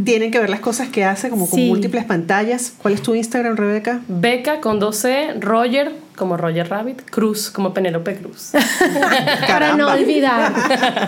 Tienen 0.04 0.30
que 0.32 0.40
ver 0.40 0.50
las 0.50 0.58
cosas 0.60 0.88
que 0.88 1.04
hace, 1.04 1.30
como 1.30 1.48
con 1.48 1.58
Sí. 1.58 1.68
múltiples 1.68 2.04
pantallas. 2.04 2.74
¿Cuál 2.82 2.94
es 2.94 3.02
tu 3.02 3.14
Instagram, 3.14 3.56
Rebeca? 3.56 4.00
Beca 4.08 4.60
con 4.60 4.80
12. 4.80 5.34
Roger 5.40 5.92
como 6.16 6.36
Roger 6.36 6.68
Rabbit. 6.68 7.02
Cruz 7.10 7.50
como 7.50 7.72
Penélope 7.72 8.16
Cruz. 8.16 8.50
para 9.48 9.76
no 9.76 9.88
olvidar. 9.92 10.52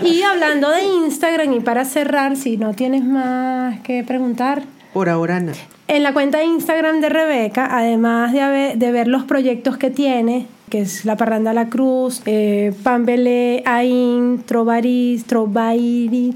Y 0.03 0.21
hablando 0.21 0.69
de 0.69 0.83
Instagram 0.83 1.53
y 1.53 1.59
para 1.59 1.83
cerrar, 1.85 2.37
si 2.37 2.55
no 2.57 2.73
tienes 2.73 3.03
más 3.03 3.79
que 3.81 4.03
preguntar, 4.03 4.63
Por 4.97 5.09
ahora 5.09 5.39
no. 5.39 5.51
En 5.87 6.01
la 6.01 6.11
cuenta 6.11 6.39
de 6.39 6.45
Instagram 6.45 7.01
de 7.01 7.09
Rebeca, 7.09 7.67
además 7.69 8.33
de, 8.33 8.41
haber- 8.41 8.77
de 8.79 8.91
ver 8.91 9.07
los 9.07 9.25
proyectos 9.25 9.77
que 9.77 9.91
tiene, 9.91 10.47
que 10.69 10.81
es 10.81 11.05
La 11.05 11.15
Parranda 11.15 11.53
La 11.53 11.69
Cruz, 11.69 12.23
eh, 12.25 12.73
Pambele, 12.81 13.61
Ain, 13.65 14.41
Trovaris, 14.43 15.23
Trovairi, 15.25 16.33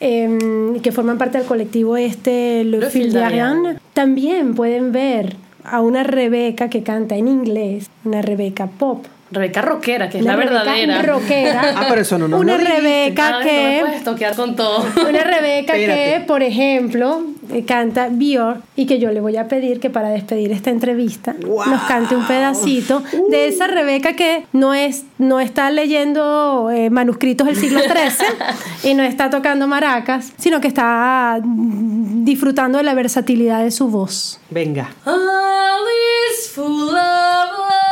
em, 0.00 0.80
que 0.80 0.92
forman 0.92 1.16
parte 1.16 1.38
del 1.38 1.46
colectivo 1.46 1.96
este 1.96 2.62
Le, 2.64 2.78
Le 2.80 2.90
Fil 2.90 3.10
d'Ariane. 3.12 3.78
también 3.94 4.54
pueden 4.54 4.92
ver 4.92 5.36
a 5.64 5.80
una 5.80 6.02
Rebeca 6.02 6.68
que 6.68 6.82
canta 6.82 7.16
en 7.16 7.26
inglés, 7.26 7.88
una 8.04 8.20
Rebeca 8.20 8.66
pop. 8.66 9.06
Rebeca 9.30 9.62
Roquera, 9.62 10.08
que 10.08 10.18
es 10.18 10.24
Una 10.24 10.36
la 10.36 10.42
Rebeca 10.42 10.62
verdadera. 10.64 11.02
rockera. 11.02 11.74
Ah, 11.76 11.86
pero 11.88 12.00
eso 12.02 12.18
no 12.18 12.28
nos 12.28 12.40
Una. 12.40 12.56
Rebeca 12.56 13.38
Ay, 13.38 13.44
que... 13.48 13.56
No 13.56 13.72
me 13.72 13.80
puedes 13.80 14.04
toquear 14.04 14.36
con 14.36 14.54
todo. 14.56 14.86
Una 15.08 15.24
Rebeca 15.24 15.72
que, 15.74 16.22
por 16.26 16.42
ejemplo, 16.42 17.22
eh, 17.52 17.64
canta 17.64 18.08
Bior 18.10 18.58
y 18.76 18.86
que 18.86 18.98
yo 18.98 19.10
le 19.10 19.20
voy 19.20 19.36
a 19.36 19.48
pedir 19.48 19.80
que 19.80 19.90
para 19.90 20.08
despedir 20.10 20.52
esta 20.52 20.70
entrevista 20.70 21.34
¡Wow! 21.44 21.66
nos 21.66 21.82
cante 21.82 22.16
un 22.16 22.26
pedacito 22.26 23.02
de 23.30 23.48
esa 23.48 23.66
Rebeca 23.66 24.14
que 24.14 24.46
no 24.52 24.72
es 24.74 25.04
no 25.18 25.40
está 25.40 25.70
leyendo 25.70 26.70
eh, 26.70 26.90
manuscritos 26.90 27.46
del 27.46 27.56
siglo 27.56 27.80
XIII 27.80 28.90
y 28.90 28.94
no 28.94 29.02
está 29.02 29.30
tocando 29.30 29.66
maracas, 29.66 30.32
sino 30.38 30.60
que 30.60 30.68
está 30.68 31.40
disfrutando 31.42 32.78
de 32.78 32.84
la 32.84 32.94
versatilidad 32.94 33.62
de 33.62 33.70
su 33.70 33.88
voz. 33.88 34.40
Venga. 34.50 34.90
All 35.04 35.84
is 36.30 36.48
full 36.50 36.64
of 36.88 36.92
love. 36.92 37.83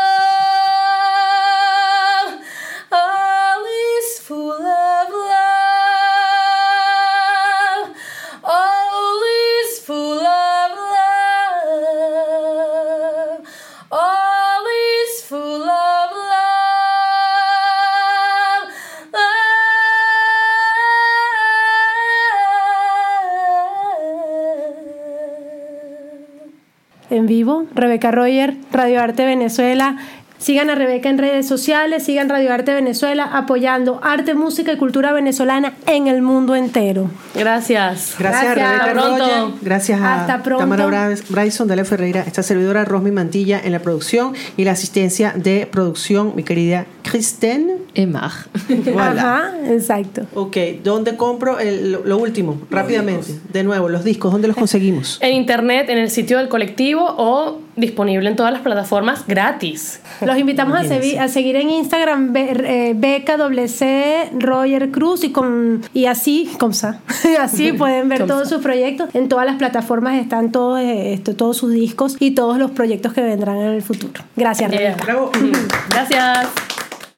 En 27.22 27.26
vivo. 27.26 27.66
Rebeca 27.74 28.10
Roger, 28.10 28.56
Radio 28.72 29.00
Arte 29.00 29.24
Venezuela. 29.24 29.96
Sigan 30.38 30.70
a 30.70 30.74
Rebeca 30.74 31.08
en 31.08 31.18
redes 31.18 31.46
sociales, 31.46 32.02
sigan 32.02 32.28
Radio 32.28 32.52
Arte 32.52 32.74
Venezuela 32.74 33.30
apoyando 33.32 34.00
arte, 34.02 34.34
música 34.34 34.72
y 34.72 34.76
cultura 34.76 35.12
venezolana 35.12 35.74
en 35.86 36.08
el 36.08 36.20
mundo 36.20 36.56
entero. 36.56 37.08
Gracias. 37.36 38.16
Gracias, 38.18 38.42
a 38.42 38.54
Gracias. 38.54 38.56
Rebeca 38.56 38.84
Hasta 38.84 38.92
pronto. 38.92 39.18
Roger. 39.18 39.58
Gracias 39.62 40.00
a 40.00 40.20
Hasta 40.20 40.42
pronto. 40.42 40.64
Tamara 40.64 41.14
Bryson, 41.28 41.68
Dalia 41.68 41.84
Ferreira, 41.84 42.24
esta 42.26 42.42
servidora 42.42 42.84
Rosmi 42.84 43.12
Mantilla 43.12 43.60
en 43.62 43.70
la 43.70 43.78
producción 43.78 44.34
y 44.56 44.64
la 44.64 44.72
asistencia 44.72 45.32
de 45.36 45.68
producción, 45.70 46.32
mi 46.34 46.42
querida 46.42 46.86
Kristen. 47.04 47.81
Emar. 47.94 48.30
Voilà. 48.68 49.10
Ajá, 49.20 49.52
exacto. 49.68 50.22
Ok, 50.34 50.56
¿dónde 50.82 51.16
compro 51.16 51.58
el- 51.58 51.92
lo, 51.92 52.04
lo 52.04 52.18
último? 52.18 52.58
Rápidamente. 52.70 53.34
De 53.52 53.62
nuevo, 53.64 53.88
los 53.88 54.02
discos, 54.04 54.32
¿dónde 54.32 54.48
los 54.48 54.56
conseguimos? 54.56 55.18
En 55.22 55.34
internet, 55.34 55.88
en 55.90 55.98
el 55.98 56.10
sitio 56.10 56.38
del 56.38 56.48
colectivo 56.48 57.04
o 57.18 57.58
disponible 57.76 58.28
en 58.28 58.36
todas 58.36 58.52
las 58.52 58.60
plataformas 58.62 59.24
gratis. 59.26 60.00
Los 60.20 60.36
invitamos 60.38 60.76
a, 60.78 60.82
segui- 60.84 61.18
a 61.18 61.28
seguir 61.28 61.56
en 61.56 61.70
Instagram 61.70 62.32
Be- 62.32 62.50
eh, 62.90 62.94
BKWC 62.94 64.40
Roger 64.42 64.90
Cruz 64.90 65.24
y 65.24 65.32
con 65.32 65.80
y 65.94 66.04
así, 66.06 66.50
como 66.58 66.74
así 67.40 67.72
pueden 67.72 68.08
ver 68.08 68.26
todos 68.26 68.48
sus 68.48 68.60
proyectos. 68.62 69.08
En 69.14 69.28
todas 69.28 69.46
las 69.46 69.56
plataformas 69.56 70.20
están 70.20 70.52
todos, 70.52 70.80
eh, 70.80 71.12
esto, 71.14 71.34
todos 71.34 71.56
sus 71.56 71.72
discos 71.72 72.16
y 72.20 72.32
todos 72.32 72.58
los 72.58 72.70
proyectos 72.72 73.12
que 73.14 73.22
vendrán 73.22 73.56
en 73.58 73.68
el 73.72 73.82
futuro. 73.82 74.22
Gracias, 74.36 74.70
Yeah. 74.70 74.96
Bravo. 75.02 75.30
Gracias. 75.90 76.48